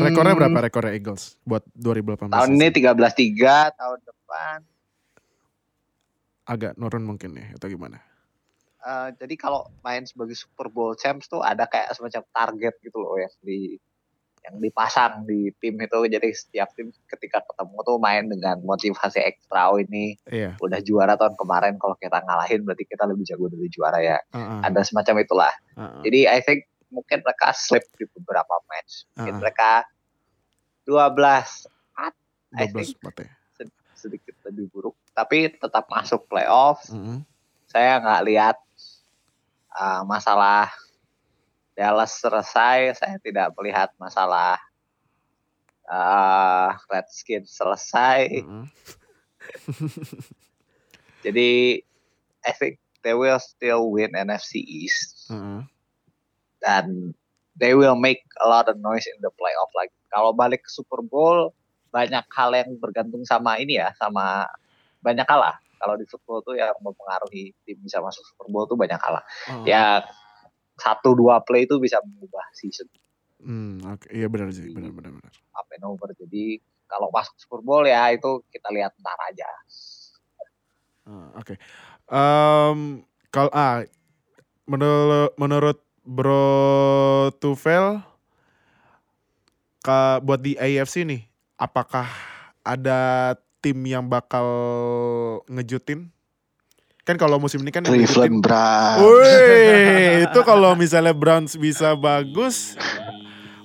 rekornya 0.00 0.34
berapa 0.34 0.58
rekornya 0.62 0.92
Eagles 0.92 1.40
buat 1.42 1.64
2018? 1.72 2.30
tahun 2.30 2.50
ini 2.52 2.68
season? 2.70 2.96
13-3 2.96 3.80
tahun 3.80 3.98
depan 4.04 4.58
agak 6.46 6.72
nurun 6.76 7.02
mungkin 7.02 7.34
ya 7.34 7.50
atau 7.54 7.66
gimana? 7.66 7.98
Eh, 8.78 9.08
jadi 9.18 9.34
kalau 9.34 9.66
main 9.82 10.06
sebagai 10.06 10.38
Super 10.38 10.70
Bowl 10.70 10.94
champs 10.94 11.26
tuh 11.26 11.42
ada 11.42 11.66
kayak 11.66 11.90
semacam 11.90 12.22
target 12.30 12.74
gitu 12.78 13.02
loh 13.02 13.18
yang 13.18 13.34
di 13.42 13.74
yang 14.46 14.62
dipasang 14.62 15.26
di 15.26 15.50
tim 15.58 15.74
itu 15.74 15.98
jadi 16.06 16.30
setiap 16.30 16.70
tim 16.70 16.94
ketika 17.10 17.42
ketemu 17.42 17.82
tuh 17.82 17.98
main 17.98 18.30
dengan 18.30 18.62
motivasi 18.62 19.18
ekstra 19.18 19.74
oh 19.74 19.82
ini 19.82 20.14
Iya. 20.30 20.54
udah 20.62 20.78
juara 20.86 21.18
tahun 21.18 21.34
kemarin 21.34 21.82
kalau 21.82 21.98
kita 21.98 22.22
ngalahin 22.22 22.62
berarti 22.62 22.86
kita 22.86 23.10
lebih 23.10 23.26
jago 23.26 23.50
dari 23.50 23.66
juara 23.66 23.98
ya 23.98 24.22
Ah, 24.30 24.38
ah, 24.38 24.70
ada 24.70 24.86
semacam 24.86 25.18
itulah 25.18 25.50
ah, 25.74 25.98
ah. 25.98 26.02
jadi 26.06 26.30
I 26.30 26.46
think 26.46 26.70
mungkin 26.88 27.20
mereka 27.20 27.50
slip 27.52 27.84
di 27.96 28.04
beberapa 28.08 28.56
match 28.66 29.04
mungkin 29.14 29.34
Ah. 29.36 29.40
mereka 29.42 29.70
12 30.86 31.66
I 32.56 32.66
12 32.70 32.72
think 32.72 32.90
ya. 33.18 33.66
sedikit 33.96 34.34
lebih 34.46 34.70
buruk 34.70 34.94
tapi 35.12 35.50
tetap 35.50 35.88
masuk 35.88 36.28
playoff 36.30 36.86
Mm-mm. 36.88 37.26
saya 37.66 37.98
nggak 37.98 38.22
lihat 38.28 38.56
uh, 39.74 40.02
masalah 40.06 40.70
Dallas 41.76 42.16
selesai, 42.16 42.96
saya 42.96 43.20
tidak 43.20 43.52
melihat 43.52 43.92
masalah 44.00 44.56
uh, 45.84 46.72
Redskins 46.88 47.52
selesai. 47.52 48.40
Mm-mm. 48.40 48.64
Jadi 51.24 51.84
I 52.48 52.52
think 52.56 52.80
they 53.04 53.12
will 53.12 53.36
still 53.36 53.92
win 53.92 54.16
NFC 54.16 54.56
East 54.56 55.28
Mm-mm. 55.28 55.68
Dan 56.66 57.14
they 57.54 57.78
will 57.78 57.94
make 57.94 58.26
a 58.42 58.46
lot 58.50 58.66
of 58.66 58.74
noise 58.82 59.06
in 59.06 59.14
the 59.22 59.30
playoff 59.38 59.70
lagi. 59.78 59.94
Kalau 60.10 60.34
balik 60.34 60.66
ke 60.66 60.70
Super 60.74 60.98
Bowl 61.06 61.54
banyak 61.94 62.26
hal 62.34 62.50
yang 62.52 62.74
bergantung 62.82 63.22
sama 63.22 63.62
ini 63.62 63.78
ya, 63.78 63.94
sama 63.94 64.50
banyak 65.00 65.22
kalah. 65.22 65.54
Kalau 65.78 65.94
di 65.94 66.02
football 66.10 66.42
tuh 66.42 66.58
yang 66.58 66.74
mempengaruhi 66.82 67.54
tim 67.62 67.78
bisa 67.78 68.02
masuk 68.02 68.26
Super 68.26 68.50
Bowl 68.50 68.66
tuh 68.66 68.74
banyak 68.74 68.98
kalah. 68.98 69.22
Oh. 69.46 69.62
ya 69.62 70.02
satu 70.76 71.16
dua 71.16 71.40
play 71.40 71.64
itu 71.64 71.78
bisa 71.80 72.02
mengubah 72.04 72.44
season 72.52 72.84
Hmm, 73.36 73.84
oke. 73.84 74.08
Iya 74.08 74.26
benar 74.32 74.48
sih, 74.48 74.72
benar 74.72 74.90
benar 74.96 75.12
benar. 75.12 75.32
up 75.54 75.68
and 75.70 75.84
over. 75.84 76.08
Jadi 76.16 76.56
kalau 76.88 77.12
masuk 77.12 77.36
Super 77.36 77.60
Bowl 77.60 77.84
ya 77.84 78.08
itu 78.10 78.40
kita 78.48 78.72
lihat 78.72 78.96
ntar 78.96 79.18
aja. 79.28 79.48
Ah, 81.06 81.28
Oke. 81.38 81.54
Em, 82.10 83.04
kalau 83.30 83.50
ah 83.52 83.84
menurut 84.66 85.30
menurut 85.38 85.78
Bro 86.06 86.46
Tufel 87.42 87.98
ke 89.82 89.98
buat 90.22 90.38
di 90.38 90.54
AFC 90.54 91.02
nih, 91.02 91.26
apakah 91.58 92.06
ada 92.62 93.34
tim 93.58 93.78
yang 93.82 94.06
bakal 94.06 94.46
ngejutin? 95.50 96.10
Kan 97.02 97.18
kalau 97.18 97.38
musim 97.38 97.62
ini 97.62 97.70
kan 97.70 97.82
Cleveland 97.86 98.06
ngejutin 98.06 98.36
Browns. 98.38 99.02
Wih, 99.02 100.26
itu 100.26 100.40
kalau 100.42 100.74
misalnya 100.74 101.14
Browns 101.14 101.54
bisa 101.54 101.94
bagus, 101.94 102.74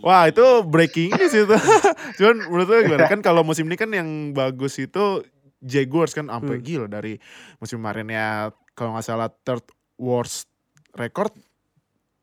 wah 0.02 0.26
itu 0.26 0.46
breaking 0.66 1.14
news 1.18 1.34
itu. 1.34 1.58
Cuman 2.22 2.38
menurut 2.50 2.70
lu 2.70 2.86
gimana? 2.86 3.06
Kan 3.10 3.22
kalau 3.26 3.42
musim 3.42 3.66
ini 3.66 3.78
kan 3.78 3.90
yang 3.90 4.34
bagus 4.34 4.78
itu 4.78 5.26
Jaguars 5.62 6.14
kan 6.18 6.26
sampai 6.26 6.58
Hmm. 6.58 6.66
gila 6.66 6.88
dari 6.90 7.22
musim 7.62 7.82
kemarin 7.82 8.10
ya 8.10 8.50
kalau 8.74 8.98
nggak 8.98 9.06
salah 9.06 9.30
third 9.46 9.62
worst 9.98 10.50
record 10.98 11.30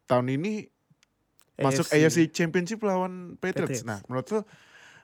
tahun 0.09 0.33
ini 0.33 0.73
masuk 1.57 1.87
AFC 1.89 2.31
Championship 2.31 2.81
lawan 2.81 3.37
Patriots. 3.37 3.83
Patriots. 3.83 3.85
Nah, 3.85 3.99
menurut 4.07 4.27
lu 4.31 4.41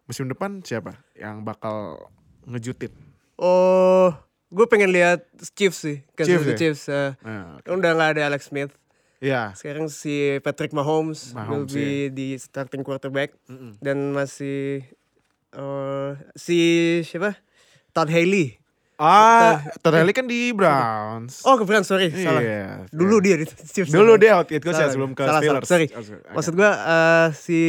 musim 0.04 0.24
depan 0.24 0.60
siapa 0.60 0.96
yang 1.14 1.42
bakal 1.42 1.98
ngejutin? 2.44 2.90
Oh, 3.34 4.14
gue 4.48 4.64
pengen 4.64 4.88
lihat 4.88 5.26
Chiefs 5.52 5.82
sih. 5.82 5.96
Kansas 6.14 6.30
Chiefs 6.30 6.44
City 6.44 6.54
ya? 6.54 6.58
Chiefs. 6.60 6.82
eh. 6.88 7.10
Nah, 7.20 7.58
Kan 7.60 7.72
udah 7.76 7.90
nggak 7.92 8.10
ada 8.16 8.22
Alex 8.26 8.48
Smith. 8.48 8.72
ya. 9.18 9.50
Sekarang 9.52 9.90
si 9.90 10.38
Patrick 10.40 10.70
Mahomes, 10.70 11.32
will 11.32 11.64
Mahomes, 11.66 11.72
be 11.72 12.08
di 12.08 12.28
starting 12.36 12.80
quarterback 12.80 13.34
Mm-mm. 13.48 13.74
dan 13.80 14.12
masih 14.12 14.86
eh, 15.50 16.10
si 16.34 16.58
siapa? 17.02 17.34
Todd 17.90 18.10
Haley. 18.10 18.58
Ah, 18.96 19.58
Todd 19.80 19.90
Haley 19.92 20.12
kan 20.12 20.24
di 20.24 20.50
Browns. 20.50 21.42
Oh, 21.42 21.56
kebetulan 21.56 21.82
sorry, 21.82 22.14
salah. 22.14 22.38
Iya, 22.38 22.86
Dulu 22.88 23.18
iya. 23.18 23.24
dia 23.24 23.34
di 23.42 23.46
Chiefs. 23.74 23.90
Dulu 23.90 24.14
salah. 24.14 24.22
dia 24.22 24.30
out 24.32 24.46
coach 24.46 24.62
ya 24.64 24.72
Salah. 24.76 24.90
sebelum 24.90 25.10
ke 25.12 25.22
Salah, 25.22 25.32
salah. 25.34 25.42
Steelers. 25.60 25.66
Sorry. 25.66 25.86
Oh, 25.90 26.02
sorry. 26.02 26.22
Maksud 26.30 26.52
gua 26.54 26.70
eh, 26.70 27.28
si 27.32 27.60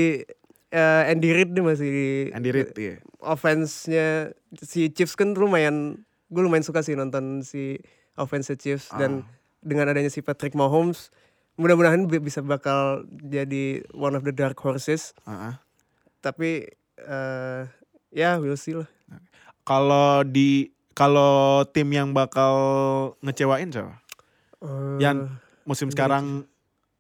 eh, 0.70 1.04
Andy 1.08 1.30
Reid 1.32 1.50
dia 1.52 1.64
masih 1.64 1.88
di 1.88 2.08
Andy 2.30 2.50
Reid 2.52 2.70
iya. 2.76 2.96
offense-nya 3.20 4.36
si 4.60 4.88
Chiefs 4.90 5.14
kan 5.14 5.32
lumayan 5.32 5.98
gue 6.28 6.42
lumayan 6.42 6.62
suka 6.62 6.82
sih 6.82 6.94
nonton 6.94 7.42
si 7.42 7.80
offense 8.14 8.54
Chiefs 8.54 8.90
dan 8.94 9.22
Ah. 9.22 9.30
dengan 9.62 9.88
adanya 9.88 10.10
si 10.10 10.20
Patrick 10.20 10.54
Mahomes 10.54 11.10
mudah-mudahan 11.56 12.06
bi- 12.06 12.20
bisa 12.20 12.42
bakal 12.42 13.02
jadi 13.18 13.82
one 13.92 14.14
of 14.14 14.22
the 14.22 14.32
dark 14.32 14.58
horses 14.58 15.16
Ah, 15.24 15.32
ah. 15.32 15.54
tapi 16.20 16.70
eh 17.00 17.62
ya 18.12 18.38
we'll 18.38 18.56
see 18.56 18.74
lah 18.74 18.86
Kalau 19.64 20.22
di 20.22 20.70
kalau 20.96 21.68
tim 21.76 21.92
yang 21.92 22.16
bakal 22.16 22.56
ngecewain 23.20 23.68
siapa? 23.68 24.00
Eh, 24.64 25.04
Yang 25.04 25.36
musim 25.68 25.92
sekarang 25.92 26.48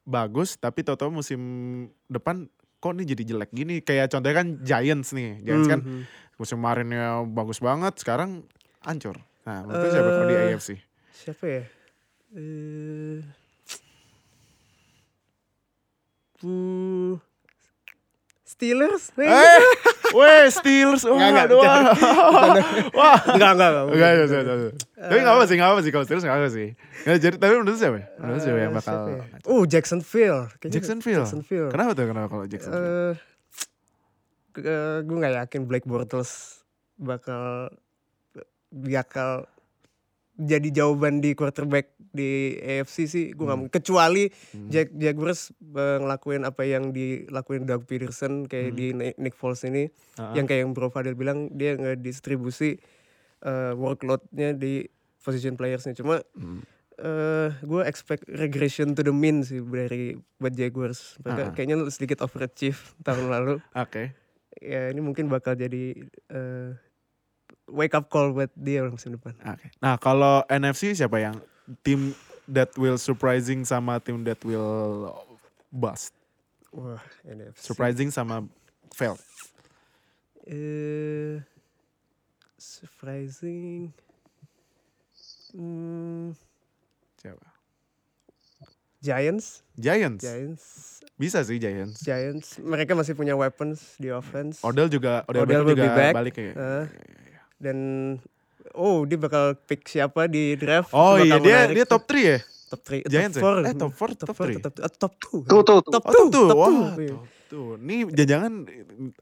bagus 0.05 0.59
tapi 0.59 0.83
tahu-tahu 0.83 1.09
musim 1.23 1.41
depan 2.11 2.51
kok 2.83 2.93
nih 2.93 3.15
jadi 3.15 3.23
jelek 3.33 3.49
gini? 3.55 3.79
Kayak 3.79 4.11
contohnya 4.11 4.43
kan 4.43 4.47
Giants 4.61 5.15
nih. 5.15 5.39
Giants 5.41 5.71
kan 5.71 5.79
mhm. 5.81 6.03
musim 6.35 6.59
kemarinnya 6.59 7.23
bagus 7.23 7.63
banget 7.63 7.95
sekarang 7.97 8.43
hancur. 8.83 9.15
Nah 9.47 9.63
menurut 9.63 9.79
lu 9.79 9.87
siapa 9.89 10.09
kalau 10.11 10.27
di 10.27 10.35
Eh, 10.35 10.45
AFC 10.51 10.69
siapa 11.15 11.45
ya? 11.47 11.63
Eh 12.35 13.23
hmm, 16.43 17.15
Steelers 18.43 19.15
eh 19.15 19.31
weh 20.13 20.45
Steelers 20.51 21.03
oh, 21.07 21.15
Nggak, 21.15 21.29
nggak, 21.31 21.45
aduh, 21.49 21.57
bercanda. 21.63 21.91
wah 22.93 23.17
enggak 23.33 23.51
enggak 23.55 23.69
enggak 23.69 23.85
Enggak, 23.89 24.09
enggak, 24.11 24.27
enggak, 24.27 24.55
enggak. 24.55 24.73
Tapi 24.95 25.17
enggak 25.17 25.35
apa 25.35 25.43
sih, 25.45 25.55
enggak 25.55 25.69
apa 25.71 25.79
sih 25.81 25.91
kalau 25.91 26.05
Steelers 26.05 26.23
enggak 26.25 26.37
apa 26.37 26.49
sih. 26.51 26.67
Nggak, 27.05 27.17
jadi 27.21 27.35
tapi 27.39 27.53
menurut 27.55 27.79
siapa? 27.79 27.99
Menurut 28.21 28.41
siapa 28.41 28.59
yang 28.59 28.71
Eh, 28.71 28.77
bakal 28.77 28.95
ya? 29.07 29.23
Oh, 29.47 29.61
Jacksonville. 29.63 30.41
Kayaknya 30.57 30.73
Jacksonville. 30.75 31.23
Jacksonville. 31.25 31.69
Kenapa 31.71 31.91
tuh 31.93 32.05
kenapa 32.05 32.27
kalau 32.27 32.45
Jacksonville? 32.45 33.15
Eh, 34.55 34.97
gue 35.03 35.17
nggak 35.19 35.33
yakin 35.45 35.61
Blake 35.67 35.87
Bortles 35.87 36.61
bakal 36.95 37.67
bakal 38.71 39.47
jadi 40.35 40.67
jawaban 40.73 41.19
di 41.19 41.31
quarterback 41.31 41.91
di 42.11 42.55
AFC 42.57 42.97
sih 43.05 43.25
gue 43.31 43.41
nggak 43.41 43.61
Hmm. 43.61 43.71
kecuali 43.71 44.27
Hmm. 44.27 44.67
Jack 44.67 44.91
Jaguars 44.93 45.41
eh, 45.53 45.97
ngelakuin 45.97 46.43
apa 46.43 46.63
yang 46.63 46.91
dilakuin 46.91 47.63
Doug 47.63 47.83
Peterson 47.83 48.43
kayak 48.43 48.69
Hmm. 48.69 48.77
di 48.77 48.85
Ni- 48.91 49.17
Nick 49.17 49.33
Foles 49.33 49.63
ini 49.63 49.87
Ah, 50.15 50.31
yang 50.31 50.43
kayak 50.43 50.61
yang 50.61 50.71
Bro 50.71 50.89
Fadil 50.89 51.13
bilang 51.13 51.47
dia 51.49 51.73
ngedistribusi 51.73 52.79
eh, 53.41 53.73
workloadnya 53.73 54.51
di 54.51 54.87
position 55.17 55.53
playersnya 55.53 55.93
cuma 55.93 56.19
hmm. 56.33 56.61
eh 56.97 57.51
gue 57.61 57.81
expect 57.83 58.23
regression 58.29 58.91
to 58.91 59.01
the 59.01 59.11
mean 59.11 59.39
sih 59.41 59.59
dari 59.59 60.15
buat 60.37 60.51
Jaguars. 60.51 61.19
Mereka 61.19 61.41
Ah. 61.41 61.51
kayaknya 61.51 61.75
sedikit 61.89 62.19
overachieve 62.21 62.79
tahun 63.01 63.27
lalu. 63.29 63.55
Oke. 63.73 64.15
Ya 64.57 64.87
ini 64.87 64.99
mungkin 64.99 65.27
bakal 65.27 65.53
jadi 65.53 65.91
eh, 66.29 66.69
wake 67.67 67.93
up 67.93 68.07
call 68.07 68.31
buat 68.31 68.51
dia 68.53 68.85
musim 68.85 69.13
depan. 69.13 69.33
Oke. 69.41 69.67
Nah, 69.79 69.95
kalau 69.95 70.45
NFC 70.45 70.93
siapa 70.93 71.17
yang 71.17 71.35
tim 71.81 72.13
that 72.45 72.69
will 72.75 72.95
surprising 72.95 73.63
sama 73.63 73.97
tim 73.97 74.21
that 74.23 74.37
will 74.41 75.13
bust? 75.69 76.13
Wah, 76.69 76.99
NFC. 77.23 77.57
Surprising 77.57 78.09
sama 78.09 78.45
fail. 78.91 79.15
Eh, 80.45 81.41
surprising. 82.55 83.89
Hmm, 85.55 86.35
Siapa? 87.15 87.47
Giants, 88.99 89.63
Giants. 89.73 90.21
Giants, 90.21 90.65
Bisa 91.15 91.39
sih 91.41 91.55
Giants. 91.57 92.01
Giants. 92.01 92.59
Mereka 92.59 92.91
masih 92.91 93.15
punya 93.15 93.33
weapons 93.33 93.95
di 93.95 94.11
offense. 94.11 94.59
Odell 94.61 94.91
juga 94.91 95.23
Odell, 95.25 95.45
Odell 95.45 95.63
Beckham 95.63 95.71
juga 95.71 95.85
be 95.85 95.95
back. 95.95 96.13
balik 96.13 96.35
ya. 96.35 96.51
Eh, 96.51 96.85
dan 97.57 97.77
oh 98.73 99.03
dia 99.03 99.15
bakal 99.15 99.55
pick 99.61 99.85
siapa 99.85 100.25
di 100.25 100.55
draft? 100.55 100.91
Oh 100.91 101.15
iya 101.15 101.35
dia 101.35 101.39
menarik 101.65 101.75
dia 101.75 101.85
top 101.85 102.03
3 102.03 102.15
ya? 102.15 102.39
top 102.65 102.81
3 102.81 103.05
Giants 103.05 103.35
ya? 103.35 103.41
top 103.41 103.51
4 103.53 103.61
Eh, 103.61 103.73
top 103.73 103.91
four, 103.91 104.09
top 104.11 104.35
three? 104.37 104.55
top, 104.57 104.73
top, 104.73 104.93
top 104.97 105.13
2 105.17 105.45
Tuh 105.45 105.61
tuh 105.61 105.77
tuh. 105.79 105.91
top 105.91 106.03
Oh 106.03 106.11
top 106.11 106.25
2 106.25 106.31
tuh. 106.31 106.47
top 106.47 106.57
Wah, 106.57 106.69
2 106.91 107.07
top 107.07 107.23
tuh. 107.45 107.67
Nih 107.77 107.99
jangan-jangan 108.07 108.53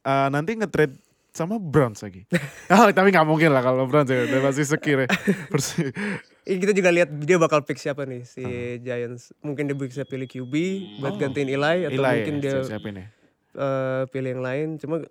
eh, 0.02 0.28
nanti 0.30 0.52
nge-trade 0.56 0.96
sama 1.30 1.58
Browns 1.58 2.00
lagi. 2.00 2.24
Ah, 2.72 2.90
tapi 2.90 3.10
nggak 3.10 3.26
mungkin 3.26 3.50
lah 3.50 3.62
kalau 3.62 3.84
Browns 3.84 4.08
ya. 4.08 4.24
Udah 4.24 4.40
pasti 4.42 4.64
sekir 4.64 5.04
ya. 5.04 5.08
Persi- 5.52 5.92
kita 6.44 6.72
juga 6.72 6.90
lihat 6.90 7.10
dia 7.20 7.38
bakal 7.38 7.62
pick 7.62 7.78
siapa 7.78 8.04
nih 8.04 8.24
si 8.24 8.44
Giants 8.78 9.32
mungkin 9.40 9.64
dia 9.64 9.76
bisa 9.76 10.04
pilih 10.04 10.26
QB 10.26 10.54
buat 11.00 11.14
Oh. 11.14 11.18
gantiin 11.18 11.48
Eli 11.48 11.78
atau 11.84 11.94
Eli 11.94 12.12
mungkin 12.14 12.36
ya, 12.38 12.42
dia 12.42 12.56
siapin 12.66 12.94
ya. 12.96 13.06
eh, 13.54 14.04
pilih 14.08 14.30
yang 14.32 14.42
lain 14.42 14.68
cuma 14.76 15.04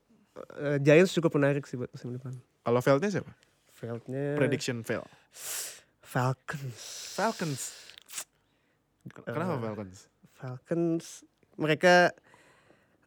eh, 0.59 0.77
Giants 0.79 1.11
cukup 1.11 1.33
menarik 1.35 1.65
sih 1.65 1.75
buat 1.75 1.89
musim 1.89 2.13
depan 2.13 2.37
Kalau 2.63 2.81
Veldnya 2.81 3.11
siapa? 3.11 3.33
Fieldnya 3.69 4.39
Prediction 4.39 4.83
fail. 4.83 5.03
Falcons 6.01 6.79
Falcons. 7.13 7.63
Kenapa 9.19 9.57
Eh, 9.57 9.63
Falcons? 9.65 9.99
Falcons 10.33 11.05
mereka 11.55 12.15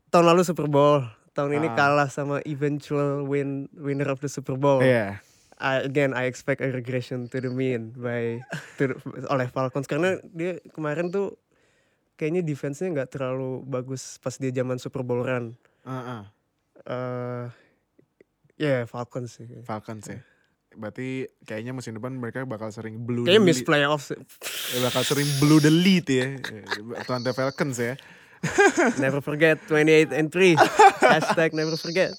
tahun 0.09 0.25
lalu 0.27 0.41
Super 0.43 0.67
Bowl 0.67 1.05
tahun 1.31 1.55
ini 1.55 1.67
Ah. 1.69 1.75
kalah 1.75 2.09
sama 2.09 2.39
eventual 2.43 3.23
win 3.23 3.67
winner 3.73 4.07
of 4.07 4.19
the 4.19 4.27
Super 4.27 4.55
Bowl 4.55 4.79
Iya. 4.79 5.19
I, 5.55 5.79
again 5.81 6.11
I 6.11 6.27
expect 6.27 6.59
a 6.59 6.67
regression 6.67 7.31
to 7.31 7.37
the 7.37 7.47
mean 7.47 7.95
by 7.95 8.43
to 8.75 8.91
the- 8.91 8.99
oleh 9.29 9.47
Falcons 9.47 9.85
karena 9.85 10.19
dia 10.27 10.59
kemarin 10.69 11.07
tuh 11.07 11.39
kayaknya 12.15 12.41
defense-nya 12.41 12.91
nggak 12.93 13.09
terlalu 13.09 13.63
bagus 13.63 14.19
pas 14.19 14.35
dia 14.35 14.51
zaman 14.51 14.75
Super 14.75 14.99
Bowl 15.01 15.21
run. 15.21 15.55
Ah, 15.81 15.95
ah. 16.19 16.23
eh 16.85 17.45
ya 18.55 18.87
Falcons 18.87 19.39
sih. 19.39 19.47
Falcons 19.63 20.05
ya. 20.07 20.19
Berarti 20.75 21.31
kayaknya 21.47 21.71
musim 21.71 21.95
depan 21.95 22.11
mereka 22.11 22.43
bakal 22.43 22.67
sering 22.67 22.99
blue 23.07 23.23
Kayaknya 23.23 23.47
miss 23.47 23.63
lead. 23.63 23.67
playoffs. 23.67 24.11
Ya, 24.75 24.79
bakal 24.83 25.07
sering 25.07 25.27
blue 25.39 25.63
the 25.63 25.71
lead 25.71 26.03
ya. 26.07 26.35
Atlanta 26.99 27.31
Falcons 27.31 27.79
ya. 27.79 27.95
never 29.01 29.23
forget 29.23 29.57
28 29.71 30.11
and 30.11 30.27
3. 30.29 30.59
Hashtag 30.99 31.55
never 31.55 31.79
forget. 31.79 32.11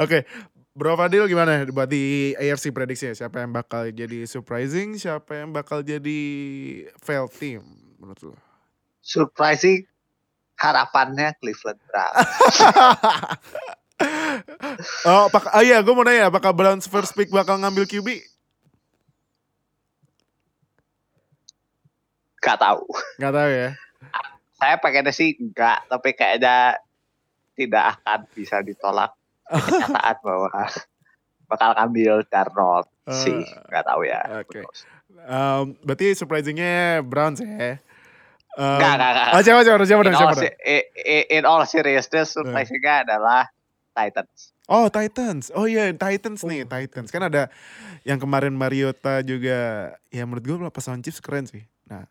Oke, 0.00 0.24
Bro 0.72 0.96
Fadil 0.96 1.28
gimana 1.28 1.62
buat 1.68 1.86
di 1.92 2.32
AFC 2.40 2.72
prediksinya? 2.72 3.12
Siapa 3.12 3.44
yang 3.44 3.52
bakal 3.52 3.92
jadi 3.92 4.24
surprising? 4.24 4.96
Siapa 4.96 5.44
yang 5.44 5.52
bakal 5.52 5.84
jadi 5.84 6.20
fail 7.04 7.28
team 7.28 7.60
menurut 8.00 8.32
lo? 8.32 8.34
Surprising 9.04 9.84
harapannya 10.56 11.36
Cleveland 11.36 11.80
Browns. 11.84 12.26
oh, 15.04 15.22
apakah, 15.26 15.50
oh 15.52 15.62
iya, 15.62 15.80
gue 15.80 15.94
mau 15.94 16.04
nanya, 16.04 16.28
apakah 16.28 16.52
Browns 16.52 16.84
first 16.84 17.12
pick 17.12 17.28
bakal 17.28 17.56
ngambil 17.56 17.84
QB? 17.84 18.08
Gak 22.40 22.56
tahu. 22.56 22.84
Gak 23.20 23.32
tahu 23.32 23.50
ya. 23.50 23.68
Saya 24.56 24.76
pengennya 24.76 25.12
sih 25.12 25.36
enggak, 25.36 25.88
tapi 25.88 26.12
kayaknya 26.12 26.76
tidak 27.56 27.96
akan 27.96 28.28
bisa 28.32 28.60
ditolak 28.60 29.12
kenyataan 29.48 30.16
bahwa 30.26 30.48
bakal 31.48 31.70
ngambil 31.76 32.24
Darnold 32.28 32.88
sih. 33.08 33.40
Gak 33.68 33.84
tahu 33.84 34.04
ya. 34.04 34.20
Oke. 34.40 34.64
Um, 35.20 35.76
berarti 35.84 36.16
surprisingnya 36.16 37.04
Browns 37.04 37.40
ya? 37.40 37.80
Um, 38.56 38.76
Enggak, 38.80 38.92
enggak, 38.96 39.10
enggak. 39.12 39.28
Oh, 39.30 39.40
siapa, 39.40 39.60
siapa, 39.62 39.84
siapa, 39.84 40.00
in, 40.00 40.06
siapa, 40.10 40.16
all, 40.16 40.34
siapa? 40.34 40.42
se- 40.42 40.58
i- 40.64 40.88
i- 40.96 41.28
in 41.38 41.44
all 41.44 41.62
seriousness, 41.64 42.34
surprisingnya 42.34 43.06
adalah 43.06 43.46
Titans. 43.90 44.54
Oh 44.70 44.86
Titans, 44.86 45.50
oh 45.52 45.66
iya 45.66 45.90
Titans 45.90 46.46
nih 46.46 46.62
Oh. 46.62 46.70
Titans 46.70 47.10
kan 47.10 47.26
ada 47.26 47.50
yang 48.06 48.22
kemarin 48.22 48.54
Mariota 48.54 49.20
juga 49.26 49.92
ya 50.14 50.22
menurut 50.24 50.44
gue 50.46 50.56
pasangan 50.70 51.02
Chiefs 51.02 51.18
keren 51.18 51.46
sih. 51.50 51.66
Nah 51.90 52.06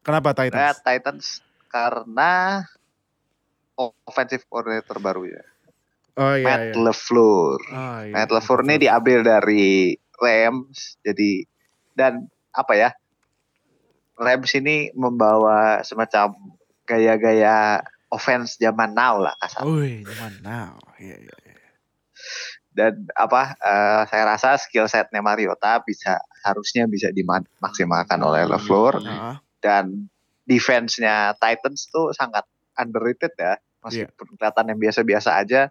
kenapa 0.00 0.32
Nah, 0.32 0.38
Titans? 0.40 0.78
Titans 0.82 1.26
karena 1.68 2.32
offensive 4.08 4.44
coordinator 4.48 4.98
baru 5.00 5.28
ya. 5.28 5.44
Oh 6.20 6.36
iya 6.36 6.44
Matt 6.44 6.76
iya. 6.76 6.80
LaFleur. 6.80 7.60
Oh, 7.72 8.00
iya. 8.04 8.12
Matt 8.12 8.30
LaFleur 8.32 8.60
ini 8.68 8.76
diambil 8.84 9.18
dari 9.24 9.96
Rams. 10.20 11.00
Jadi 11.00 11.44
dan 11.96 12.28
apa 12.52 12.72
ya? 12.76 12.90
Rams 14.20 14.52
ini 14.52 14.92
membawa 14.92 15.80
semacam 15.80 16.36
gaya-gaya 16.84 17.80
offense 18.12 18.60
zaman 18.60 18.92
now 18.92 19.16
lah 19.16 19.32
kasar. 19.40 19.64
Wih, 19.64 20.04
zaman 20.04 20.32
now. 20.44 20.76
Iya 21.00 21.16
iya. 21.18 21.36
iya. 21.42 21.56
Dan 22.72 23.08
apa? 23.12 23.56
eh, 23.56 24.02
saya 24.06 24.24
rasa 24.28 24.56
skill 24.56 24.84
setnya 24.86 25.20
Mariota 25.20 25.80
bisa 25.80 26.20
harusnya 26.44 26.84
bisa 26.84 27.08
dimaksimalkan 27.08 28.20
oleh 28.20 28.44
LaFleur 28.44 29.00
Ah, 29.04 29.36
dan 29.60 30.08
defense-nya 30.44 31.32
Titans 31.36 31.88
tuh 31.88 32.12
sangat 32.12 32.44
underrated 32.74 33.32
ya. 33.36 33.56
Meskipun 33.82 34.38
kelihatan 34.38 34.70
yang 34.70 34.78
biasa-biasa 34.78 35.42
aja 35.42 35.68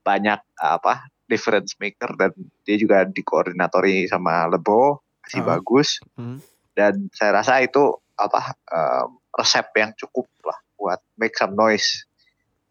banyak 0.00 0.40
apa 0.56 1.06
difference 1.26 1.76
maker 1.76 2.16
dan 2.16 2.32
dia 2.64 2.74
juga 2.74 3.04
dikoordinatori 3.04 4.08
sama 4.08 4.48
Lebo 4.48 5.04
masih 5.20 5.44
Ah. 5.44 5.48
bagus 5.54 6.00
Hmm. 6.16 6.40
dan 6.72 7.06
saya 7.12 7.36
rasa 7.36 7.60
itu 7.60 7.84
apa 8.16 8.56
em, 8.66 9.08
resep 9.30 9.66
yang 9.76 9.92
cukup 9.94 10.26
lah 10.42 10.58
buat 10.80 11.04
make 11.20 11.36
some 11.36 11.52
noise 11.52 12.08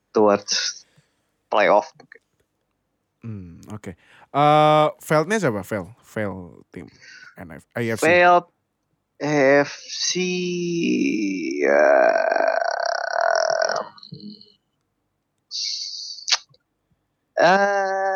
towards 0.09 0.83
playoff. 1.53 1.93
Hmm, 3.21 3.61
oke. 3.69 3.93
Eh, 4.33 4.87
Veldnya 5.05 5.37
siapa? 5.37 5.61
Vel, 5.61 5.85
Vel 6.01 6.65
tim 6.73 6.89
NF, 7.37 7.63
AFC. 7.77 8.01
Failed 8.01 8.47
FC 9.19 10.11
ya, 11.59 11.83
eh 17.35 18.15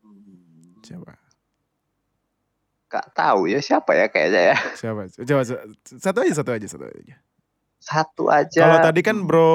hmm, 0.00 0.80
Siapa? 0.80 1.12
Gak 2.88 3.09
tahu 3.20 3.52
ya 3.52 3.60
siapa 3.60 3.92
ya 3.92 4.08
kayaknya 4.08 4.42
ya. 4.52 4.56
Siapa? 4.80 5.00
Coba 5.12 5.42
satu 5.84 6.18
aja, 6.24 6.32
satu 6.32 6.50
aja, 6.50 6.66
satu 6.66 6.84
aja. 6.88 7.16
Satu 7.80 8.24
aja. 8.28 8.60
Kalau 8.60 8.78
tadi 8.80 9.00
kan 9.00 9.16
Bro 9.24 9.52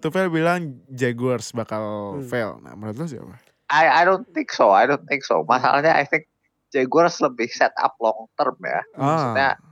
Tufel 0.00 0.28
bilang 0.28 0.80
Jaguars 0.88 1.52
bakal 1.52 2.16
Hmm. 2.20 2.28
fail. 2.28 2.50
Nah, 2.60 2.72
menurut 2.72 2.96
lo 2.96 3.06
siapa? 3.06 3.36
I 3.68 3.84
I 3.90 4.02
don't 4.04 4.24
think 4.30 4.48
so. 4.48 4.72
I 4.72 4.84
don't 4.84 5.04
think 5.04 5.24
so. 5.24 5.44
Masalahnya 5.44 5.92
I 5.92 6.04
think 6.04 6.28
Jaguars 6.70 7.20
lebih 7.20 7.48
set 7.48 7.72
up 7.76 7.96
long 7.98 8.28
term 8.36 8.56
ya. 8.60 8.80
Maksudnya 8.92 9.50
Ah, 9.56 9.64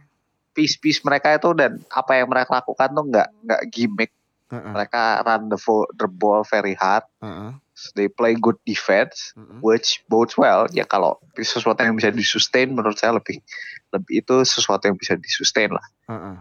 piece-piece 0.52 1.02
mereka 1.02 1.34
itu 1.34 1.50
dan 1.52 1.82
apa 1.90 2.12
yang 2.14 2.28
mereka 2.30 2.60
lakukan 2.60 2.90
tuh 2.90 3.04
nggak 3.08 3.28
nggak 3.44 3.62
gimmick. 3.70 4.12
heeh, 4.50 4.70
Mereka 4.70 5.24
run 5.24 5.48
the, 5.48 5.58
the 5.96 6.06
ball 6.06 6.44
very 6.44 6.74
hard. 6.74 7.02
heeh, 7.18 7.50
They 7.98 8.06
play 8.06 8.38
good 8.38 8.56
defense, 8.62 9.34
heeh. 9.34 9.58
which 9.60 10.02
bodes 10.06 10.38
well. 10.38 10.70
Ya 10.70 10.86
kalau 10.86 11.18
sesuatu 11.34 11.82
yang 11.82 11.98
bisa 11.98 12.14
disustain, 12.14 12.70
menurut 12.70 12.94
saya 12.94 13.18
lebih 13.18 13.42
lebih 13.90 14.22
itu 14.22 14.34
sesuatu 14.46 14.86
yang 14.86 14.98
bisa 14.98 15.18
disustain 15.18 15.74
lah. 15.74 15.86
heeh. 16.10 16.36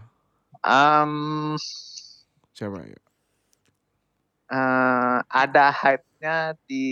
Um, 0.63 1.13
Siapa 2.53 2.79
ya? 2.87 3.01
eh, 4.53 5.17
ada 5.27 5.65
hype-nya 5.73 6.53
di 6.69 6.87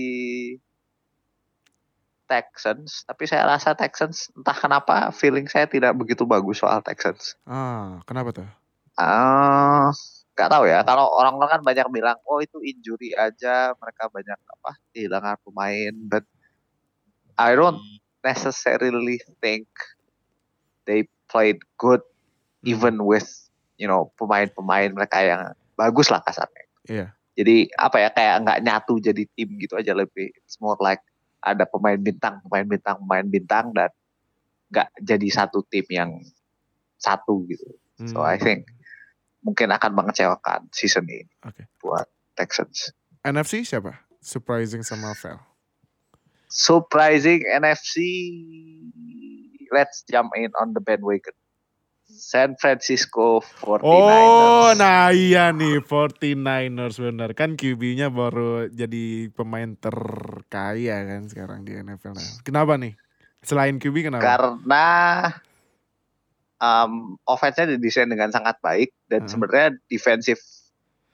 Texans, 2.25 3.03
tapi 3.03 3.27
saya 3.27 3.43
rasa 3.43 3.75
Texans 3.75 4.31
entah 4.31 4.55
kenapa 4.55 5.11
feeling 5.11 5.51
saya 5.51 5.67
tidak 5.67 5.91
begitu 5.99 6.23
bagus 6.23 6.63
soal 6.63 6.79
Texans. 6.79 7.35
Ah, 7.43 7.99
kenapa 8.07 8.31
tuh? 8.31 8.47
Ah, 8.95 9.91
nggak 10.35 10.49
tahu 10.51 10.65
ya. 10.67 10.79
Kalau 10.87 11.05
orang-orang 11.19 11.59
kan 11.59 11.61
banyak 11.63 11.87
bilang, 11.93 12.17
oh 12.27 12.39
itu 12.41 12.57
injury 12.63 13.13
aja, 13.15 13.75
mereka 13.77 14.07
banyak 14.11 14.39
apa 14.39 14.71
kehilangan 14.95 15.37
pemain, 15.45 15.93
but 16.07 16.23
I 17.37 17.55
don't 17.55 17.81
necessarily 18.23 19.19
think 19.41 19.67
they 20.85 21.07
played 21.29 21.59
good 21.77 22.01
even 22.63 23.03
with 23.05 23.27
you 23.77 23.87
know 23.87 24.11
pemain-pemain 24.19 24.93
mereka 24.93 25.17
yang 25.23 25.41
bagus 25.77 26.09
lah 26.11 26.21
kasarnya. 26.23 26.65
Iya. 26.87 27.07
Jadi 27.37 27.71
apa 27.79 27.97
ya 28.03 28.09
kayak 28.13 28.35
nggak 28.45 28.59
nyatu 28.65 28.93
jadi 29.01 29.23
tim 29.35 29.49
gitu 29.57 29.79
aja 29.79 29.95
lebih. 29.95 30.29
It's 30.43 30.59
more 30.61 30.77
like 30.79 31.01
ada 31.41 31.65
pemain 31.65 31.97
bintang, 31.97 32.43
pemain 32.45 32.67
bintang, 32.67 32.97
pemain 33.01 33.27
bintang 33.27 33.65
dan 33.73 33.89
nggak 34.71 34.89
jadi 35.01 35.27
satu 35.31 35.63
tim 35.71 35.85
yang 35.89 36.11
satu 37.01 37.45
gitu. 37.49 37.65
So 38.05 38.21
I 38.21 38.35
Hmm, 38.35 38.41
think 38.41 38.67
mungkin 39.41 39.73
akan 39.73 39.91
mengecewakan 39.93 40.69
season 40.73 41.05
ini 41.09 41.25
Oke. 41.45 41.65
buat 41.81 42.05
Texans. 42.37 42.93
NFC 43.21 43.65
siapa? 43.65 44.01
Surprising 44.21 44.85
sama 44.85 45.13
fail. 45.17 45.41
Surprising 46.51 47.47
NFC, 47.47 47.95
let's 49.71 50.03
jump 50.05 50.35
in 50.35 50.51
on 50.59 50.75
the 50.75 50.83
bandwagon. 50.83 51.33
San 52.11 52.59
Francisco 52.59 53.39
49ers. 53.39 53.87
Oh, 53.87 54.75
nah 54.75 55.15
iya 55.15 55.55
nih 55.55 55.79
49ers 55.79 56.99
bener 56.99 57.31
kan 57.31 57.55
QB-nya 57.55 58.11
baru 58.11 58.67
jadi 58.67 59.31
pemain 59.31 59.79
terkaya 59.79 61.07
kan 61.07 61.31
sekarang 61.31 61.63
di 61.63 61.79
NFL. 61.79 62.43
Kenapa 62.43 62.75
nih? 62.75 62.99
Selain 63.41 63.79
QB 63.79 64.11
kenapa? 64.11 64.21
Karena 64.27 64.87
um, 66.61 67.17
offense-nya 67.25 67.75
didesain 67.75 68.07
dengan 68.07 68.29
sangat 68.29 68.61
baik 68.61 68.93
dan 69.09 69.25
Hmm. 69.25 69.29
sebenarnya 69.29 69.69
defensive 69.89 70.39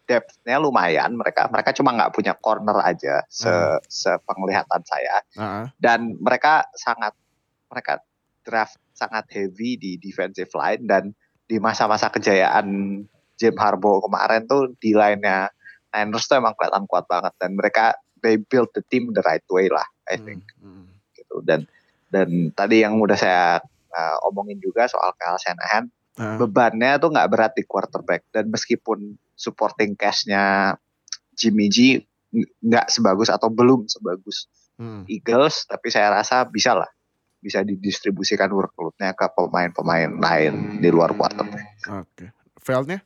depth-nya 0.07 0.59
lumayan. 0.59 1.15
Mereka 1.15 1.47
mereka 1.51 1.71
cuma 1.71 1.95
nggak 1.95 2.13
punya 2.15 2.35
corner 2.35 2.77
aja 2.83 3.23
se 3.31 3.49
Hmm. 3.49 3.79
sepenglihatan 3.87 4.81
saya. 4.83 5.15
Ah, 5.39 5.65
dan 5.79 6.19
mereka 6.19 6.67
sangat 6.75 7.15
mereka 7.71 8.03
draft 8.43 8.79
sangat 8.95 9.27
heavy 9.31 9.75
di 9.75 9.99
defensive 9.99 10.51
line 10.55 10.83
dan 10.87 11.11
di 11.47 11.59
masa-masa 11.59 12.11
kejayaan 12.11 12.67
Jim 13.37 13.55
Harbaugh 13.55 14.03
kemarin 14.03 14.47
tuh 14.49 14.73
di 14.81 14.91
line-nya 14.95 15.51
Niners 15.93 16.27
tuh 16.27 16.41
emang 16.41 16.55
kelihatan 16.57 16.83
kuat 16.89 17.05
banget 17.07 17.31
dan 17.39 17.55
mereka 17.55 17.95
they 18.23 18.35
build 18.35 18.67
the 18.73 18.83
team 18.89 19.13
the 19.13 19.23
right 19.23 19.45
way 19.51 19.69
lah 19.69 19.85
I 20.09 20.17
hmm, 20.17 20.25
think 20.25 20.41
hmm, 20.59 20.89
gitu 21.15 21.43
dan 21.45 21.69
dan 22.11 22.51
tadi 22.55 22.81
yang 22.83 22.97
udah 22.99 23.15
saya 23.19 23.61
uh, 23.91 24.27
omongin 24.27 24.59
juga 24.59 24.87
soal 24.89 25.13
Kyle 25.15 25.39
Shanahan 25.39 25.83
ah, 26.19 26.37
bebannya 26.39 26.99
tuh 26.99 27.09
nggak 27.13 27.29
berat 27.29 27.53
di 27.55 27.63
quarterback 27.63 28.27
dan 28.33 28.51
meskipun 28.51 29.15
supporting 29.37 29.93
cast-nya 29.93 30.75
Jimmy 31.37 31.69
G 31.69 32.01
nggak 32.37 32.91
sebagus 32.91 33.31
atau 33.31 33.47
belum 33.47 33.87
sebagus 33.87 34.49
hmm. 34.77 35.07
Eagles, 35.09 35.65
tapi 35.65 35.87
saya 35.93 36.13
rasa 36.13 36.45
bisa 36.47 36.77
lah 36.77 36.89
bisa 37.37 37.61
didistribusikan 37.61 38.49
workload-nya 38.49 39.13
ke 39.13 39.25
pemain-pemain 39.37 40.09
lain 40.09 40.81
di 40.81 40.89
luar 40.89 41.13
quarterback. 41.13 41.85
Oke. 41.85 42.33
Failnya? 42.57 42.99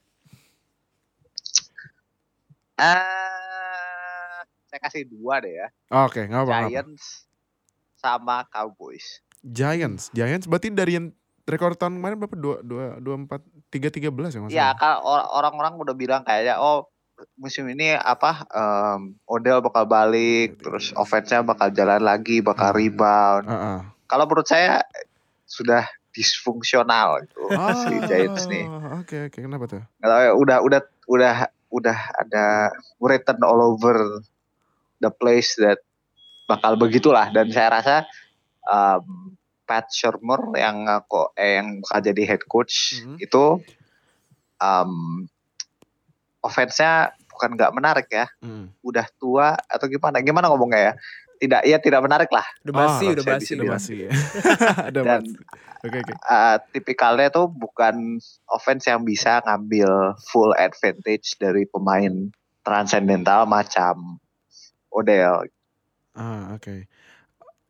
Ah, 2.80 4.42
saya 4.72 4.80
kasih 4.82 5.06
dua 5.06 5.44
deh 5.44 5.54
ya, 5.54 5.68
Oke, 6.08 6.26
nggak 6.26 6.42
apa-apa. 6.48 6.72
Giants 6.72 7.30
sama 8.00 8.48
Cowboys. 8.50 9.22
Giants, 9.42 10.14
Giants 10.14 10.46
berarti 10.46 10.70
dari 10.70 10.96
yang 10.96 11.10
rekor 11.44 11.74
tahun 11.74 11.98
kemarin 11.98 12.18
berapa? 12.18 12.36
Dua, 12.36 12.56
dua, 12.62 12.86
dua 12.98 13.16
empat, 13.18 13.42
tiga, 13.68 13.90
tiga 13.90 14.10
belas 14.10 14.32
ya 14.32 14.40
Ya 14.40 14.44
maksudnya? 14.44 14.70
kan 14.78 14.94
or- 15.02 15.30
orang-orang 15.34 15.74
udah 15.78 15.96
bilang 15.98 16.22
kayaknya 16.22 16.58
oh 16.58 16.86
musim 17.36 17.66
ini 17.68 17.94
apa 17.94 18.46
em, 18.48 19.18
Odell 19.26 19.62
bakal 19.62 19.86
balik, 19.86 20.58
terus 20.58 20.90
offense-nya 20.94 21.42
bakal 21.42 21.70
jalan 21.70 22.02
lagi, 22.02 22.42
bakal 22.42 22.74
Hmm. 22.74 22.80
rebound. 22.80 23.46
Ah, 23.46 23.54
ah. 23.54 23.80
Kalau 24.06 24.26
menurut 24.26 24.46
saya 24.46 24.82
sudah 25.44 25.86
disfungsional 26.12 27.24
itu 27.24 27.42
si 27.82 27.94
Giants 28.04 28.46
nih. 28.48 28.66
Ah, 28.68 29.02
Oke, 29.02 29.18
oke, 29.28 29.40
kenapa 29.40 29.66
tuh? 29.66 29.82
tahu 29.98 30.22
ya 30.22 30.34
udah 30.34 30.58
udah 30.62 30.82
udah 31.08 31.36
udah 31.72 31.98
ada 32.20 32.46
written 32.98 33.38
all 33.42 33.74
over 33.74 34.22
the 35.00 35.10
place 35.10 35.54
that 35.56 35.78
bakal 36.46 36.76
begitulah 36.76 37.30
dan 37.30 37.48
saya 37.48 37.70
rasa 37.72 37.96
um, 38.64 39.34
Pat 39.64 39.88
Shermer 39.88 40.52
yang 40.54 40.84
kok 41.06 41.32
eh, 41.34 41.58
yang 41.58 41.80
bakal 41.80 42.00
jadi 42.04 42.24
head 42.28 42.44
coach 42.46 43.00
Mhm. 43.00 43.18
itu 43.20 43.46
um, 44.58 45.26
offense-nya 46.42 47.14
bukan 47.30 47.50
nggak 47.56 47.74
menarik 47.74 48.08
ya 48.10 48.28
Hmm. 48.42 48.74
udah 48.82 49.06
tua 49.16 49.54
atau 49.66 49.86
gimana 49.86 50.20
gimana 50.20 50.50
ngomongnya 50.50 50.82
ya 50.82 50.94
tidak 51.38 51.62
ya 51.66 51.78
tidak 51.78 52.02
menarik 52.04 52.30
lah 52.30 52.46
Udah 52.62 52.74
basi, 52.76 53.06
Oh, 53.08 53.14
udah 53.18 53.26
basi. 53.26 53.52
Udah 53.58 53.66
masih 53.74 53.98
ya. 54.06 54.12
Dan-. 54.94 55.26
Oke, 55.82 55.98
oke. 55.98 56.14
uh, 56.22 56.62
tipikalnya 56.70 57.34
tuh 57.34 57.50
bukan 57.50 58.22
offense 58.46 58.86
yang 58.86 59.02
bisa 59.02 59.42
ngambil 59.42 59.90
full 60.30 60.54
advantage 60.54 61.34
dari 61.42 61.66
pemain 61.66 62.30
transcendental 62.62 63.50
macam 63.50 64.22
Odell. 64.94 65.50
Ah, 66.14 66.54
oke. 66.54 66.86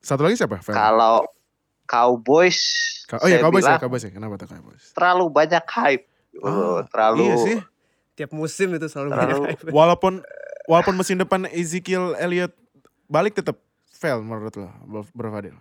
Satu 0.02 0.22
lagi 0.22 0.36
siapa? 0.36 0.58
Fel? 0.60 0.74
Kalau 0.74 1.30
Cowboys, 1.86 2.60
oh 3.14 3.28
iya 3.28 3.38
Cowboys 3.40 3.62
ya, 3.62 3.76
bilang 3.76 3.82
Cowboys 3.82 4.04
ya. 4.04 4.12
Kenapa 4.12 4.36
tuh 4.36 4.48
Cowboys? 4.48 4.84
terlalu 4.92 5.26
banyak 5.28 5.66
hype. 5.68 6.06
Ah, 6.40 6.80
terlalu 6.88 7.22
Iya 7.22 7.36
sih. 7.38 7.58
Tiap 8.14 8.32
musim 8.32 8.72
itu 8.72 8.88
selalu 8.88 9.10
Terlalu- 9.10 9.28
banyak 9.44 9.60
hype. 9.60 9.64
Walaupun 9.78 10.14
walaupun 10.66 10.96
mesin 10.96 11.18
depan 11.18 11.46
Ezekiel 11.48 12.16
Elliott 12.16 12.56
balik 13.06 13.36
tetap 13.36 13.60
fail 13.92 14.20
menurut 14.20 14.56
lo, 14.56 14.72
Bro- 15.04 15.32
Fadil. 15.32 15.54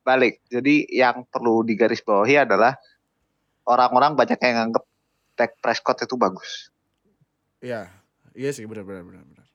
balik. 0.00 0.38
Jadi 0.46 0.86
yang 0.88 1.22
perlu 1.24 1.60
digarisbawahi 1.62 2.40
adalah 2.40 2.78
orang-orang 3.64 4.14
banyak 4.14 4.38
yang 4.38 4.54
nganggep 4.64 4.84
Dak 5.34 5.60
Prescott 5.60 6.00
itu 6.00 6.14
bagus. 6.14 6.70
Iya. 7.58 7.90
Iya 8.32 8.50
sih 8.50 8.64
benar 8.64 8.82
benar 8.82 9.02
benar 9.02 9.22
benar. 9.22 9.46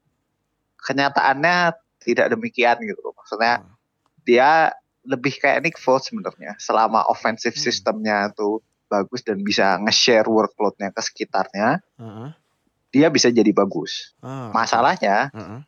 Kenyataannya 0.78 1.56
tidak 2.00 2.28
demikian 2.30 2.78
gitu 2.80 3.02
loh. 3.02 3.14
Maksudnya 3.16 3.62
Ah. 3.62 3.74
Dia 4.24 4.72
lebih 5.02 5.34
kayak 5.38 5.66
Nick 5.66 5.78
Foles 5.82 6.06
sebenarnya. 6.06 6.54
Selama 6.62 7.06
offensive 7.10 7.58
Hmm. 7.58 7.64
systemnya 7.66 8.30
tuh 8.34 8.62
bagus 8.86 9.24
dan 9.24 9.42
bisa 9.42 9.80
nge-share 9.82 10.28
workloadnya 10.28 10.92
ke 10.92 11.02
sekitarnya, 11.02 11.80
Heeh. 11.98 12.30
dia 12.92 13.08
bisa 13.08 13.32
jadi 13.32 13.50
bagus. 13.50 14.14
Ah, 14.20 14.52
Masalahnya 14.52 15.32
Heeh. 15.32 15.62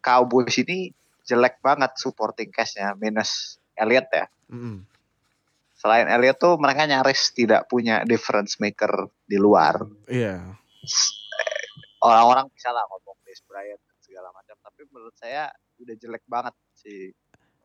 Cowboys 0.00 0.54
ini 0.62 0.94
jelek 1.26 1.58
banget 1.58 1.98
supporting 1.98 2.54
cast-nya 2.54 2.94
minus 2.94 3.58
Elliott 3.74 4.06
ya. 4.14 4.30
Mm-mm. 4.46 4.86
Selain 5.76 6.06
Elliott 6.06 6.38
tuh 6.38 6.54
mereka 6.56 6.86
nyaris 6.86 7.34
tidak 7.34 7.66
punya 7.66 8.06
difference 8.06 8.56
maker 8.62 9.10
di 9.26 9.36
luar. 9.36 9.82
Iya. 10.06 10.54
Orang-orang 11.98 12.46
bisa 12.54 12.70
lah 12.70 12.86
ngomong 12.86 13.18
Des 13.26 13.42
Bryant 13.42 13.82
dan 13.82 13.96
segala 13.98 14.30
macam, 14.30 14.54
tapi 14.62 14.86
menurut 14.88 15.16
saya 15.18 15.50
udah 15.76 15.94
jelek 15.98 16.22
banget 16.30 16.54
si 16.86 17.10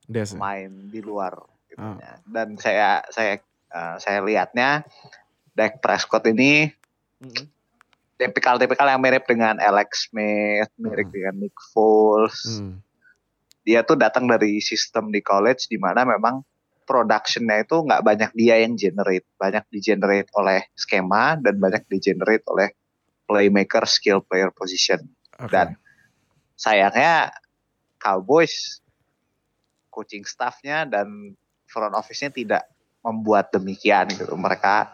Des. 0.09 0.33
pemain 0.33 0.65
di 0.89 0.97
luar. 0.99 1.37
gitu 1.69 1.77
ya. 1.77 2.17
Dan 2.25 2.57
saya 2.57 3.05
saya 3.07 3.37
eh, 3.69 3.95
saya 4.01 4.19
lihatnya 4.19 4.81
Dak 5.53 5.79
Prescott 5.79 6.25
ini 6.25 6.67
Mm-mm. 7.21 7.45
tipikal-tipikal 8.17 8.89
yang 8.89 8.99
mirip 8.99 9.23
dengan 9.23 9.55
Alex 9.55 10.09
Smith, 10.09 10.67
mirip 10.75 11.07
Hmm. 11.07 11.15
dengan 11.15 11.35
Nick 11.37 11.55
Foles. 11.71 12.59
Hmm. 12.59 12.81
Dia 13.61 13.85
tuh 13.85 13.93
datang 13.95 14.25
dari 14.25 14.57
sistem 14.57 15.13
di 15.13 15.21
college 15.21 15.69
di 15.69 15.77
mana 15.77 16.01
memang 16.01 16.41
productionnya 16.83 17.61
itu 17.61 17.77
nggak 17.79 18.01
banyak 18.03 18.31
dia 18.33 18.57
yang 18.59 18.73
generate, 18.75 19.23
banyak 19.37 19.63
di 19.69 19.79
generate 19.79 20.27
oleh 20.35 20.65
skema 20.73 21.37
dan 21.37 21.55
banyak 21.55 21.85
di 21.87 22.01
generate 22.01 22.43
oleh 22.49 22.73
playmaker, 23.23 23.85
skill 23.87 24.19
player 24.19 24.51
position. 24.51 24.99
Oke. 25.39 25.53
Dan 25.53 25.77
sayangnya 26.57 27.31
Cowboys 27.95 28.80
coaching 29.91 30.23
staffnya 30.23 30.87
dan 30.87 31.35
front 31.67 31.93
office-nya 31.93 32.31
tidak 32.31 32.63
membuat 33.03 33.51
demikian 33.51 34.07
gitu. 34.09 34.33
Mereka 34.33 34.89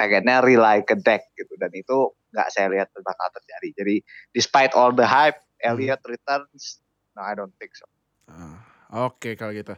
pengennya 0.00 0.40
rely 0.40 0.80
ke 0.80 0.96
deck 0.96 1.28
gitu 1.36 1.60
dan 1.60 1.68
itu 1.76 2.16
nggak 2.32 2.48
saya 2.48 2.72
lihat 2.72 2.88
bakal 3.04 3.28
terjadi. 3.36 3.68
Jadi 3.84 3.94
despite 4.32 4.72
all 4.72 4.96
the 4.96 5.04
hype, 5.04 5.36
Elliott 5.60 6.00
returns. 6.08 6.80
No, 7.12 7.26
I 7.26 7.36
don't 7.36 7.52
think 7.60 7.76
so. 7.76 7.84
Ah, 8.30 8.64
Oke 9.10 9.36
kalau 9.36 9.52
gitu. 9.52 9.76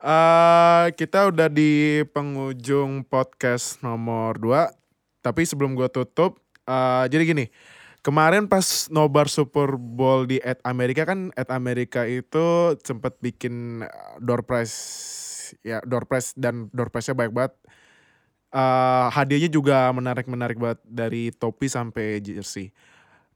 eh 0.00 0.86
kita 0.96 1.28
udah 1.28 1.52
di 1.52 2.00
penghujung 2.08 3.04
podcast 3.04 3.84
nomor 3.84 4.40
2. 4.40 4.72
Tapi 5.20 5.44
sebelum 5.44 5.76
gua 5.76 5.92
tutup, 5.92 6.40
eh 6.64 7.04
jadi 7.12 7.28
gini. 7.28 7.46
Kemarin 8.00 8.48
pas 8.48 8.88
nobar 8.88 9.28
Super 9.28 9.76
Bowl 9.76 10.24
di 10.24 10.40
At 10.40 10.56
Amerika 10.64 11.04
kan 11.04 11.28
At 11.36 11.52
Amerika 11.52 12.08
itu 12.08 12.76
sempat 12.80 13.20
bikin 13.20 13.84
eh, 13.84 14.14
door 14.24 14.40
prize 14.44 14.76
ya 15.60 15.82
door 15.84 16.06
prize 16.08 16.32
dan 16.38 16.72
door 16.72 16.88
prize-nya 16.88 17.16
banyak 17.16 17.34
banget. 17.34 17.54
Eh 18.50 19.06
hadiahnya 19.12 19.50
juga 19.52 19.92
menarik-menarik 19.92 20.56
banget 20.56 20.80
dari 20.88 21.28
topi 21.34 21.68
sampai 21.68 22.24
jersey. 22.24 22.72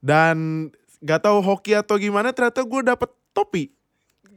Dan 0.01 0.69
gak 1.05 1.25
tahu 1.25 1.45
hoki 1.45 1.77
atau 1.77 2.01
gimana 2.01 2.33
ternyata 2.33 2.65
gue 2.65 2.81
dapet 2.81 3.09
topi 3.35 3.75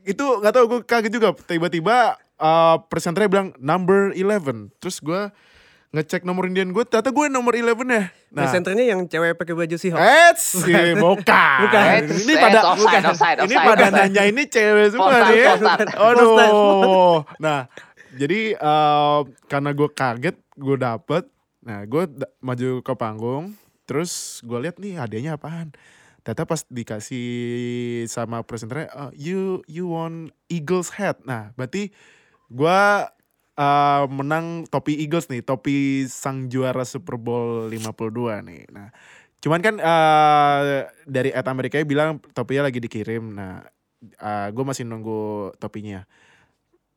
itu 0.08 0.24
nggak 0.24 0.54
tahu 0.56 0.64
gue 0.72 0.80
kaget 0.88 1.12
juga 1.12 1.36
tiba-tiba 1.36 2.16
uh, 2.40 2.80
presenternya 2.88 3.28
bilang 3.28 3.48
number 3.60 4.16
11 4.16 4.72
terus 4.80 5.04
gue 5.04 5.28
ngecek 5.88 6.20
nomor 6.20 6.44
Indian 6.44 6.68
gue 6.68 6.84
ternyata 6.84 7.08
gue 7.08 7.26
nomor 7.32 7.56
11 7.56 7.64
ya 7.64 8.12
nah 8.28 8.44
Presenternya 8.44 8.84
yang 8.92 9.00
cewek 9.08 9.40
pakai 9.40 9.54
baju 9.56 9.76
Seahawks. 9.80 10.04
Eds, 10.04 10.44
bukan. 10.60 11.00
bukan. 11.00 11.58
Bukan. 11.64 12.00
Ini 12.28 12.32
pada 12.36 12.60
offside, 12.60 12.84
bukan. 12.84 13.02
offside, 13.08 13.38
ini 13.40 13.44
offside, 13.56 13.68
pada 13.72 13.84
offside. 13.88 13.96
nanya 14.04 14.22
ini 14.28 14.42
cewek 14.44 14.86
semua 14.92 15.16
nih. 15.32 15.38
ya. 15.40 15.52
postar. 15.56 15.86
Aduh. 15.96 17.16
Nah, 17.40 17.60
jadi 18.20 18.40
uh, 18.60 19.24
karena 19.48 19.70
gue 19.72 19.88
kaget, 19.88 20.36
gue 20.60 20.76
dapet. 20.76 21.24
Nah, 21.64 21.80
gue 21.88 22.02
da- 22.04 22.32
maju 22.44 22.68
ke 22.84 22.92
panggung, 22.92 23.44
terus 23.88 24.44
gue 24.44 24.58
lihat 24.60 24.76
nih 24.76 25.00
hadiahnya 25.00 25.40
apaan. 25.40 25.72
Ternyata 26.20 26.44
pas 26.44 26.60
dikasih 26.68 27.26
sama 28.12 28.44
presenternya, 28.44 28.92
"Uh, 28.92 29.10
you 29.16 29.64
you 29.64 29.88
won 29.88 30.28
Eagles 30.52 30.92
hat. 30.92 31.24
Nah, 31.24 31.56
berarti 31.56 31.96
gue 32.52 32.80
uh, 33.58 34.06
menang 34.06 34.64
topi 34.70 34.94
Eagles 35.02 35.26
nih, 35.26 35.42
topi 35.42 36.06
sang 36.06 36.46
juara 36.46 36.86
Super 36.86 37.18
Bowl 37.18 37.66
52 37.66 38.46
nih. 38.46 38.62
Nah, 38.70 38.88
cuman 39.42 39.60
kan 39.60 39.74
uh, 39.82 40.86
dari 41.04 41.34
At 41.34 41.50
Amerika 41.50 41.82
bilang 41.82 42.22
topinya 42.32 42.70
lagi 42.70 42.78
dikirim. 42.78 43.34
Nah, 43.34 43.66
uh, 44.22 44.48
gue 44.54 44.64
masih 44.64 44.86
nunggu 44.86 45.52
topinya. 45.58 46.06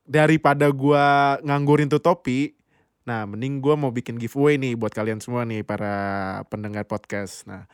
Daripada 0.06 0.70
gue 0.70 1.06
nganggurin 1.42 1.90
tuh 1.90 2.04
topi, 2.04 2.54
nah 3.08 3.26
mending 3.26 3.64
gue 3.64 3.74
mau 3.74 3.90
bikin 3.90 4.22
giveaway 4.22 4.62
nih 4.62 4.78
buat 4.78 4.94
kalian 4.94 5.24
semua 5.24 5.48
nih 5.48 5.66
para 5.66 5.96
pendengar 6.54 6.86
podcast. 6.86 7.50
Nah, 7.50 7.66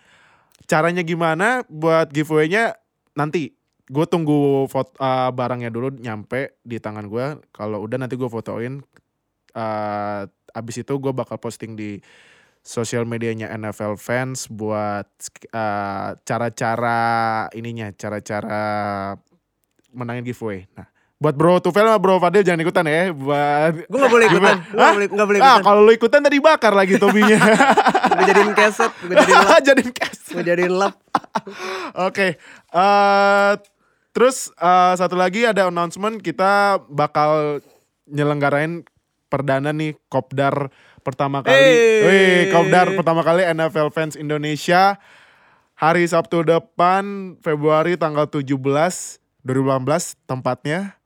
caranya 0.69 1.03
gimana 1.03 1.67
buat 1.67 2.13
giveaway-nya 2.13 2.77
nanti 3.17 3.57
gue 3.88 4.05
tunggu 4.07 4.67
foto 4.67 4.91
uh, 4.99 5.31
barangnya 5.31 5.71
dulu 5.71 5.95
nyampe 5.95 6.59
di 6.59 6.75
tangan 6.77 7.07
gue 7.07 7.39
kalau 7.55 7.79
udah 7.88 8.03
nanti 8.03 8.19
gue 8.19 8.27
fotoin 8.27 8.83
uh, 9.55 10.21
abis 10.51 10.83
itu 10.83 10.93
gue 10.99 11.13
bakal 11.15 11.39
posting 11.39 11.79
di 11.79 12.03
sosial 12.59 13.07
medianya 13.07 13.47
NFL 13.55 13.95
fans 13.95 14.51
buat 14.51 15.07
uh, 15.55 16.19
cara-cara 16.19 17.47
ininya 17.55 17.88
cara-cara 17.95 18.63
menangin 19.95 20.27
giveaway 20.27 20.67
nah 20.75 20.91
buat 21.17 21.33
bro 21.33 21.57
Tufel 21.57 21.88
sama 21.88 21.97
bro 21.97 22.21
Fadil 22.21 22.45
jangan 22.45 22.61
ikutan 22.61 22.85
ya 22.85 23.09
buat 23.09 23.89
Gue 23.89 23.97
gak 23.97 24.13
boleh 24.13 24.25
ikutan. 24.29 24.55
Gue 24.69 24.77
gak 24.77 24.93
boleh, 24.93 25.07
gak 25.09 25.27
boleh 25.27 25.39
ah 25.41 25.45
ikutan. 25.57 25.63
kalau 25.65 25.81
lu 25.81 25.91
ikutan 25.97 26.21
tadi 26.21 26.38
bakar 26.38 26.73
lagi 26.77 27.01
topinya 27.01 27.39
Gue 28.17 28.25
jadiin 28.29 28.53
keset, 28.53 28.91
gue 29.01 29.13
jadiin 29.67 29.89
lap, 29.89 29.97
cash 29.97 30.21
gue 30.33 30.43
jadiin 30.45 30.73
lap. 30.73 30.95
Oke, 31.97 32.38
eh 32.73 33.53
terus 34.18 34.49
eh, 34.57 34.93
satu 34.97 35.13
lagi 35.13 35.45
ada 35.45 35.70
announcement 35.70 36.18
kita 36.18 36.82
bakal 36.89 37.61
nyelenggarain 38.09 38.82
perdana 39.30 39.70
nih 39.70 39.93
Kopdar 40.09 40.74
pertama 41.05 41.45
kali. 41.45 41.53
Hey. 41.53 42.01
Wih, 42.01 42.41
Kopdar 42.49 42.97
pertama 42.97 43.22
kali 43.22 43.45
NFL 43.45 43.93
Fans 43.93 44.18
Indonesia 44.18 44.97
hari 45.78 46.09
Sabtu 46.09 46.41
depan 46.41 47.38
Februari 47.45 47.93
tanggal 47.93 48.26
17 48.26 48.57
2018 49.45 50.18
tempatnya 50.26 50.97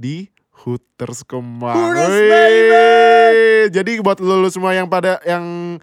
di 0.00 0.32
Hooters 0.64 1.20
Kemang. 1.28 1.76
Hooters! 1.76 3.68
Jadi 3.76 4.00
buat 4.00 4.24
lulu 4.24 4.48
semua 4.48 4.72
yang 4.72 4.88
pada 4.88 5.20
yang 5.28 5.76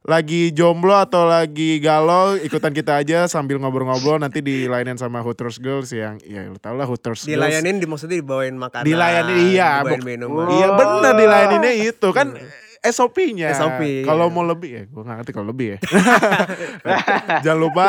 lagi 0.00 0.48
jomblo 0.56 0.96
atau 0.96 1.28
lagi 1.28 1.76
galau 1.76 2.32
ikutan 2.32 2.72
kita 2.72 3.04
aja 3.04 3.28
sambil 3.28 3.60
ngobrol-ngobrol 3.60 4.16
nanti 4.16 4.40
dilayanin 4.40 4.96
sama 4.96 5.20
Hooters 5.20 5.60
Girls 5.60 5.92
yang 5.92 6.16
ya 6.24 6.48
lu 6.48 6.56
tau 6.56 6.72
lah 6.72 6.88
Hooters 6.88 7.28
Girls 7.28 7.36
Dilayanin, 7.36 7.76
di 7.76 7.84
maksudnya 7.84 8.16
dibawain 8.16 8.56
makanan. 8.56 8.88
Dilayanin, 8.88 9.36
iya, 9.52 9.84
Dibawain 9.84 10.00
minuman. 10.00 10.48
Iya 10.56 10.68
bener 10.72 11.12
dilayaninnya 11.20 11.72
itu 11.84 12.08
kan 12.16 12.32
SOP-nya. 12.80 13.52
SOP, 13.52 14.08
Kalau 14.08 14.32
iya. 14.32 14.34
mau 14.34 14.40
lebih 14.40 14.70
ya, 14.72 14.82
gue 14.88 15.02
gak 15.04 15.16
ngerti 15.20 15.32
kalau 15.36 15.52
lebih 15.52 15.76
ya. 15.76 15.78
Jangan 17.44 17.60
lupa 17.60 17.88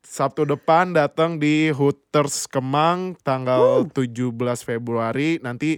Sabtu 0.00 0.48
depan 0.48 0.96
datang 0.96 1.36
di 1.36 1.68
Hooters 1.68 2.48
Kemang 2.48 3.20
tanggal 3.20 3.84
17 3.92 4.32
Februari. 4.64 5.44
Nanti 5.44 5.76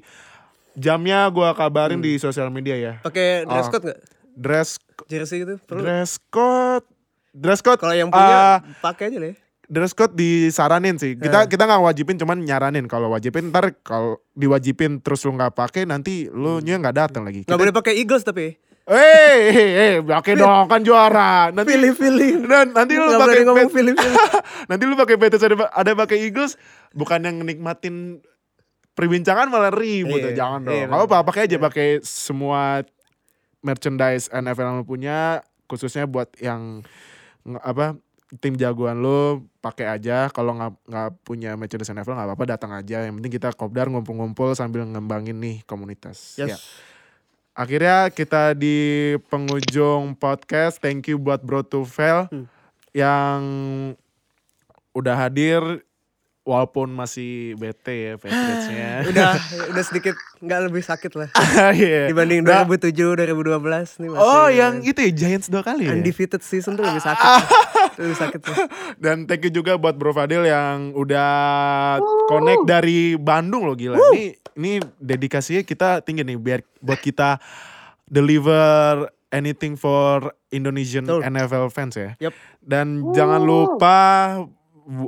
jamnya 0.78 1.26
gue 1.26 1.48
kabarin 1.56 1.98
di 1.98 2.22
sosial 2.22 2.54
media 2.54 2.78
ya. 2.78 2.92
Pakai 3.02 3.42
dress 3.48 3.66
Oh. 3.66 3.72
code 3.74 3.84
gak? 3.90 3.98
Dress 4.36 4.76
Jersey 5.06 5.42
gitu? 5.42 5.56
Perlu? 5.60 5.80
dress 5.80 6.20
code 6.22 6.84
dress 7.32 7.58
code 7.58 7.76
Kalau 7.76 7.92
yang 7.92 8.08
punya, 8.08 8.60
pakai 8.78 9.08
aja 9.08 9.18
ya. 9.18 9.34
dress 9.62 9.90
code 9.90 10.12
disaranin 10.12 10.94
sih. 10.94 11.12
Kita 11.14 11.44
kita 11.44 11.64
nggak 11.64 11.82
wajibin, 11.82 12.14
cuman 12.14 12.38
nyaranin. 12.38 12.84
Kalau 12.84 13.10
wajibin 13.10 13.48
ntar 13.48 13.74
kalau 13.80 14.16
diwajibin 14.32 15.00
terus 15.00 15.20
lu 15.20 15.32
nggak 15.32 15.52
pakai 15.52 15.82
nanti 15.82 16.28
lu 16.28 16.60
nya 16.60 16.76
nggak 16.76 16.96
datang 16.98 17.22
lagi. 17.22 17.42
Gak 17.42 17.48
Kita- 17.48 17.58
boleh 17.58 17.72
pakai 17.72 17.94
Eagles 17.96 18.22
tapi. 18.22 18.54
Eh, 18.86 18.94
eh, 19.50 19.70
eh, 19.74 19.94
pakai 19.98 20.38
dong 20.38 20.64
kan 20.64 20.78
juara. 20.80 21.50
Nanti 21.50 21.74
Pilih-pilih. 21.74 22.46
dan 22.46 22.70
nanti 22.70 22.94
lu 22.94 23.02
Nggak 23.04 23.18
pakai 23.20 23.42
ngomong 23.42 23.66
Pat- 23.66 23.74
pilih-pilih. 23.74 24.16
nanti 24.70 24.82
lu 24.84 24.94
pakai 24.94 25.16
Patriots 25.16 25.44
ada 25.44 25.56
ada 25.66 25.90
pakai 25.96 26.18
Eagles 26.22 26.52
bukan 26.92 27.18
yang 27.20 27.36
nikmatin 27.42 28.22
perbincangan 28.92 29.46
malah 29.46 29.68
ribut 29.68 30.20
Iya, 30.20 30.30
ya. 30.30 30.36
Jangan 30.38 30.60
dong. 30.62 30.72
iya, 30.72 30.86
Kalau 30.86 31.04
apa 31.04 31.18
pakai 31.22 31.42
aja 31.44 31.56
pakai 31.58 31.88
semua 32.00 32.86
merchandise 33.66 34.30
NFL 34.30 34.62
yang 34.72 34.86
punya 34.86 35.18
khususnya 35.66 36.06
buat 36.06 36.30
yang 36.38 36.86
apa 37.60 37.98
tim 38.38 38.54
jagoan 38.54 38.98
lu 38.98 39.18
pakai 39.58 39.86
aja 39.88 40.30
kalau 40.30 40.54
nggak 40.54 40.72
nggak 40.82 41.08
punya 41.22 41.54
merchandise 41.54 41.90
NFL 41.90 42.14
nggak 42.14 42.28
apa-apa 42.30 42.44
datang 42.48 42.70
aja 42.70 43.02
yang 43.02 43.18
penting 43.18 43.34
kita 43.34 43.50
kopdar 43.50 43.86
ngumpul-ngumpul 43.86 44.54
sambil 44.54 44.82
ngembangin 44.82 45.34
nih 45.36 45.56
komunitas 45.62 46.34
Yes. 46.36 46.50
Ya. 46.50 46.58
akhirnya 47.52 47.98
kita 48.10 48.52
di 48.52 48.78
penghujung 49.26 50.14
podcast 50.14 50.78
thank 50.78 51.06
you 51.06 51.18
buat 51.18 51.42
Bro 51.42 51.66
Tufel 51.66 52.26
Hmm. 52.28 52.46
yang 52.92 53.42
udah 54.90 55.16
hadir 55.18 55.60
walaupun 56.46 56.94
masih 56.94 57.58
bete 57.58 57.90
ya 57.92 58.12
Patriots-nya 58.22 59.10
udah 59.10 59.30
udah 59.74 59.84
sedikit 59.84 60.14
nggak 60.38 60.60
lebih 60.70 60.82
sakit 60.86 61.12
lah 61.18 61.28
Iya. 61.74 62.06
dibanding 62.14 62.46
Nah, 62.46 62.62
2007 62.62 62.94
2012 63.18 64.00
nih 64.00 64.08
masih 64.14 64.22
oh 64.22 64.48
yang 64.48 64.74
itu 64.80 64.98
ya 65.02 65.10
Giants 65.10 65.50
dua 65.50 65.66
kali 65.66 65.90
ya 65.90 65.98
undefeated 65.98 66.40
season 66.46 66.78
tuh 66.78 66.86
lebih 66.86 67.02
sakit 67.02 67.26
lebih 67.96 68.16
sakit 68.16 68.40
tuh. 68.44 68.56
Dan 69.00 69.24
thank 69.24 69.40
you 69.40 69.48
juga 69.48 69.80
buat 69.80 69.96
Bro 69.96 70.12
Fadil 70.12 70.44
yang 70.44 70.92
udah 70.92 71.96
connect 72.28 72.68
dari 72.68 73.16
Bandung 73.16 73.64
loh 73.64 73.72
gila. 73.72 73.96
Ini 74.12 74.36
ini 74.52 74.72
dedikasinya 75.00 75.64
kita 75.64 76.04
tinggi 76.04 76.20
nih 76.20 76.36
biar 76.36 76.60
buat 76.84 77.00
kita 77.00 77.40
deliver 78.04 79.08
anything 79.32 79.80
for 79.80 80.28
Indonesian 80.52 81.08
Betul. 81.08 81.24
NFL 81.24 81.66
fans 81.72 81.96
ya. 81.96 82.12
Yep. 82.20 82.32
Dan 82.60 82.86
jangan 83.16 83.40
lupa 83.40 83.96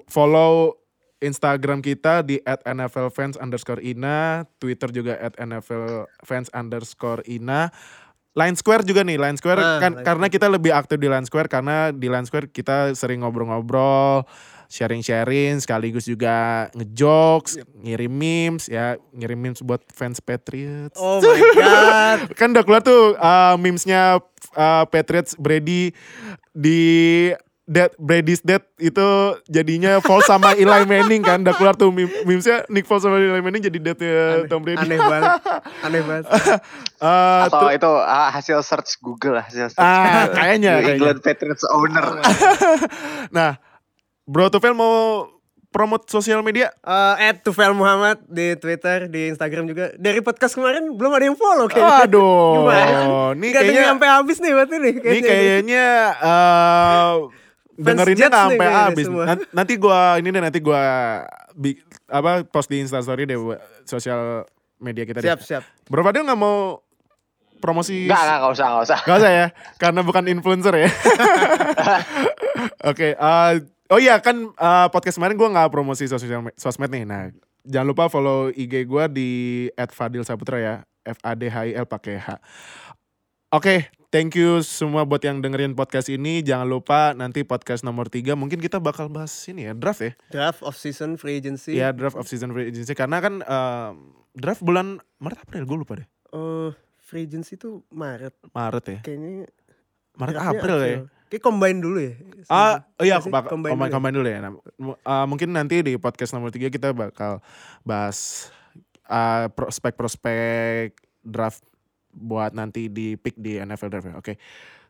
follow 0.09 0.78
Instagram 1.19 1.83
kita 1.83 2.23
di 2.23 2.39
@nflfans 2.47 3.39
underscore 3.39 3.83
ina, 3.83 4.47
Twitter 4.63 4.91
juga 4.95 5.19
@nflfans 5.35 6.49
underscore 6.55 7.27
ina. 7.27 7.71
Line 8.39 8.55
Square 8.55 8.87
juga 8.87 9.03
nih, 9.03 9.19
Line 9.19 9.35
Square 9.35 9.59
Ah, 9.59 9.83
kan 9.83 9.99
Line 9.99 10.07
karena 10.07 10.27
kita 10.31 10.47
lebih 10.47 10.71
aktif 10.71 11.03
di 11.03 11.11
Line 11.11 11.27
Square 11.27 11.51
karena 11.51 11.91
di 11.91 12.07
Line 12.07 12.23
Square 12.23 12.55
kita 12.55 12.95
sering 12.95 13.27
ngobrol-ngobrol, 13.27 14.23
sharing-sharing, 14.71 15.59
sekaligus 15.59 16.07
juga 16.07 16.69
ngejokes, 16.77 17.59
ngirim 17.83 18.13
memes 18.15 18.71
ya, 18.71 18.95
ngirim 19.11 19.43
memes 19.43 19.59
buat 19.65 19.83
fans 19.91 20.23
Patriots. 20.23 20.95
oh 21.01 21.19
my 21.19 21.41
god 21.57 22.19
Kan 22.39 22.55
udah 22.55 22.63
keluar 22.63 22.83
tuh 22.87 23.19
uh, 23.19 23.59
memesnya 23.59 24.23
uh, 24.55 24.85
Patriots 24.87 25.35
Brady 25.35 25.91
di 26.55 27.33
Dead 27.69 27.93
Brady's 27.95 28.41
Dead 28.41 28.65
itu 28.77 29.05
jadinya 29.45 30.01
Foles 30.01 30.25
sama 30.25 30.57
Eli 30.57 30.83
Manning 30.83 31.21
kan 31.21 31.39
udah 31.39 31.53
keluar 31.53 31.75
tuh 31.75 31.89
meme- 31.89 32.25
memesnya 32.25 32.65
Nick 32.67 32.83
Foles 32.83 33.05
sama 33.05 33.17
Eli 33.17 33.39
Manning 33.39 33.61
jadi 33.63 33.77
deadnya 33.79 34.17
Tom 34.47 34.65
Brady. 34.65 34.81
aneh 34.81 34.97
banget 34.97 35.33
aneh 35.83 36.01
banget 36.01 36.25
Uh, 36.99 37.45
Atau 37.47 37.61
tuh- 37.63 37.77
itu 37.77 37.93
ah, 38.01 38.29
hasil 38.29 38.59
search 38.61 38.97
Google 38.99 39.37
lah, 39.37 39.45
hasil 39.45 39.69
search 39.69 39.79
Google. 39.79 40.35
kayaknya, 40.35 40.71
New 40.73 40.81
kayaknya. 40.81 40.97
England 40.97 41.21
Patriots 41.21 41.65
owner. 41.69 42.05
nah, 43.31 43.61
Bro 44.25 44.49
Tufel 44.49 44.73
mau 44.73 45.29
promote 45.69 46.09
sosial 46.09 46.41
media? 46.41 46.73
Eh, 46.75 47.29
at 47.29 47.39
Tufel 47.39 47.71
Muhammad 47.71 48.19
di 48.25 48.57
Twitter, 48.57 49.07
di 49.07 49.29
Instagram 49.29 49.65
juga. 49.67 49.93
Dari 49.95 50.19
podcast 50.19 50.53
kemarin 50.53 50.91
belum 50.91 51.13
ada 51.13 51.25
yang 51.25 51.37
follow 51.37 51.65
kayaknya. 51.67 52.03
Aduh, 52.03 52.65
Gimana? 52.65 53.01
ini 53.33 53.47
Gak 53.47 53.63
kayaknya 53.63 53.85
sampai 53.87 54.09
habis 54.11 54.37
nih 54.39 54.53
berarti 54.53 54.75
nih. 54.77 54.95
ini 54.97 55.21
kayaknya 55.23 55.87
uh, 56.19 57.15
dengerinnya 57.79 58.27
nggak 58.27 58.43
nih 58.43 58.59
sampai 58.59 58.69
habis. 58.69 59.07
Nanti 59.55 59.73
gua 59.79 60.19
ini 60.19 60.29
deh 60.35 60.43
nanti 60.43 60.59
gua 60.59 60.83
bi- 61.55 61.79
apa 62.11 62.43
post 62.43 62.67
di 62.67 62.83
Instastory 62.83 63.25
deh 63.25 63.39
buat 63.39 63.63
sosial 63.87 64.43
media 64.83 65.07
kita 65.07 65.23
deh. 65.23 65.31
Siap, 65.31 65.41
siap. 65.47 65.63
Bro 65.87 66.03
Fadil 66.03 66.27
nggak 66.27 66.39
mau 66.39 66.83
promosi? 67.59 68.07
Enggak, 68.07 68.23
enggak, 68.23 68.37
enggak 68.39 68.53
usah, 68.55 68.67
enggak 68.67 68.85
usah. 68.87 68.99
Gak 69.03 69.17
usah 69.19 69.33
ya, 69.35 69.47
karena 69.79 70.01
bukan 70.03 70.25
influencer 70.31 70.75
ya. 70.79 70.91
Oke, 72.91 73.15
eh, 73.15 73.53
oh 73.91 73.99
iya 73.99 74.19
kan 74.23 74.37
eh, 74.55 74.87
podcast 74.91 75.19
kemarin 75.19 75.35
gue 75.39 75.49
nggak 75.51 75.71
promosi 75.71 76.07
sosial 76.07 76.47
me- 76.47 76.57
sosmed 76.59 76.91
nih. 76.91 77.03
Nah, 77.07 77.31
jangan 77.67 77.87
lupa 77.91 78.07
follow 78.07 78.51
IG 78.55 78.87
gue 78.87 79.05
di 79.11 79.31
@fadilsaputra 79.75 80.57
ya, 80.59 80.75
F 81.03 81.19
A 81.23 81.35
D 81.35 81.51
H 81.51 81.57
I 81.67 81.75
L 81.75 81.87
pakai 81.87 82.17
H. 82.19 82.29
Oke, 83.51 83.89
thank 84.09 84.35
you 84.37 84.61
semua 84.65 85.05
buat 85.05 85.21
yang 85.21 85.41
dengerin 85.45 85.77
podcast 85.77 86.09
ini. 86.09 86.41
Jangan 86.41 86.69
lupa 86.69 87.13
nanti 87.13 87.45
podcast 87.45 87.85
nomor 87.85 88.09
3 88.09 88.35
mungkin 88.35 88.59
kita 88.61 88.81
bakal 88.81 89.09
bahas 89.13 89.33
ini 89.49 89.69
ya, 89.69 89.73
draft 89.77 90.01
ya. 90.01 90.13
Draft 90.33 90.61
of 90.65 90.75
season 90.77 91.21
free 91.21 91.39
agency. 91.41 91.77
Ya, 91.77 91.93
draft 91.93 92.17
of 92.17 92.25
season 92.29 92.53
free 92.53 92.69
agency 92.73 92.93
karena 92.97 93.21
kan 93.21 93.45
eh, 93.45 93.91
draft 94.37 94.65
bulan 94.65 95.01
Maret 95.21 95.45
April 95.45 95.63
gue 95.69 95.79
lupa 95.85 95.93
deh. 96.01 96.09
Oh, 96.33 96.73
free 97.01 97.29
agency 97.29 97.57
itu 97.57 97.85
Maret. 97.93 98.35
Maret 98.53 98.85
ya. 98.89 98.99
Kayaknya 99.05 99.49
Maret 100.17 100.35
draftnya 100.35 100.53
April 100.57 100.79
ya. 100.81 100.99
Kayak 101.29 101.45
combine 101.45 101.79
dulu 101.85 101.99
ya. 102.01 102.13
Ah, 102.49 102.89
oh 102.97 103.05
iya 103.05 103.21
aku 103.21 103.29
bakal 103.29 103.61
Combine 103.61 103.77
combine, 103.77 103.85
dulu 103.85 103.93
ya? 103.93 103.93
combine 103.93 104.15
dulu 104.17 104.29
ya. 104.33 104.39
Nah, 104.41 104.53
ah, 105.05 105.27
mungkin 105.29 105.53
nanti 105.53 105.85
di 105.85 106.01
podcast 106.01 106.33
nomor 106.33 106.49
3 106.49 106.73
kita 106.73 106.97
bakal 106.97 107.45
bahas 107.85 108.49
ah, 109.05 109.53
prospek-prospek 109.53 110.97
draft 111.21 111.61
buat 112.13 112.57
nanti 112.57 112.89
di 112.89 113.15
pick 113.15 113.37
di 113.39 113.61
NFL 113.61 113.91
draft 113.93 114.09
ya. 114.09 114.17
Oke. 114.19 114.35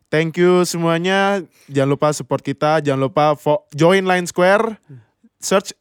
Thank 0.08 0.40
you 0.40 0.64
semuanya. 0.64 1.44
Jangan 1.68 1.90
lupa 1.92 2.08
support 2.16 2.40
kita, 2.40 2.80
jangan 2.80 3.12
lupa 3.12 3.36
join 3.76 4.08
Line 4.08 4.24
Square. 4.24 4.80
Search 5.36 5.76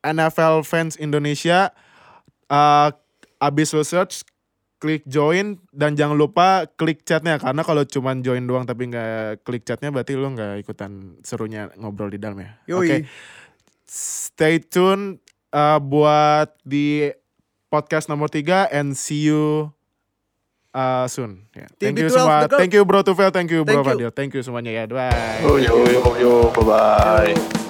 NFL 0.00 0.64
Fans 0.64 0.96
Indonesia. 0.96 1.76
Ah, 2.48 2.96
abis 3.38 3.76
lo 3.76 3.84
search 3.84 4.24
klik 4.78 5.02
join 5.10 5.58
dan 5.74 5.98
jangan 5.98 6.14
lupa 6.14 6.70
klik 6.78 7.02
chatnya 7.02 7.36
karena 7.42 7.66
kalau 7.66 7.82
cuman 7.82 8.22
join 8.22 8.46
doang 8.46 8.62
tapi 8.62 8.86
nggak 8.86 9.42
klik 9.42 9.66
chatnya 9.66 9.90
berarti 9.90 10.14
lo 10.14 10.30
nggak 10.30 10.62
ikutan 10.62 11.18
serunya 11.26 11.68
ngobrol 11.74 12.08
di 12.08 12.18
dalam 12.22 12.38
ya. 12.38 12.56
Oke, 12.78 13.04
stay 13.90 14.62
tune 14.62 15.18
uh, 15.50 15.82
buat 15.82 16.54
di 16.62 17.10
podcast 17.68 18.06
nomor 18.06 18.30
3 18.30 18.70
and 18.70 18.94
see 18.94 19.28
you 19.28 19.74
uh, 20.74 21.06
soon. 21.08 21.44
Ya, 21.54 21.66
Thank 21.78 21.98
you 21.98 22.08
TB12 22.08 22.16
semua. 22.16 22.36
Thank 22.48 22.72
you 22.74 22.82
Bro 22.84 23.00
Tufel, 23.04 23.30
thank 23.32 23.50
you 23.50 23.64
Bro 23.64 23.84
Thank 23.84 23.86
you. 23.86 23.92
Fadil, 23.96 24.10
thank 24.14 24.30
you 24.34 24.42
semuanya 24.42 24.72
ya. 24.72 24.84
Bye. 24.88 25.44
Yo, 25.44 25.56
yo, 25.60 25.74
yo, 25.88 26.02
yo, 26.18 26.32
bye-bye. 26.52 27.67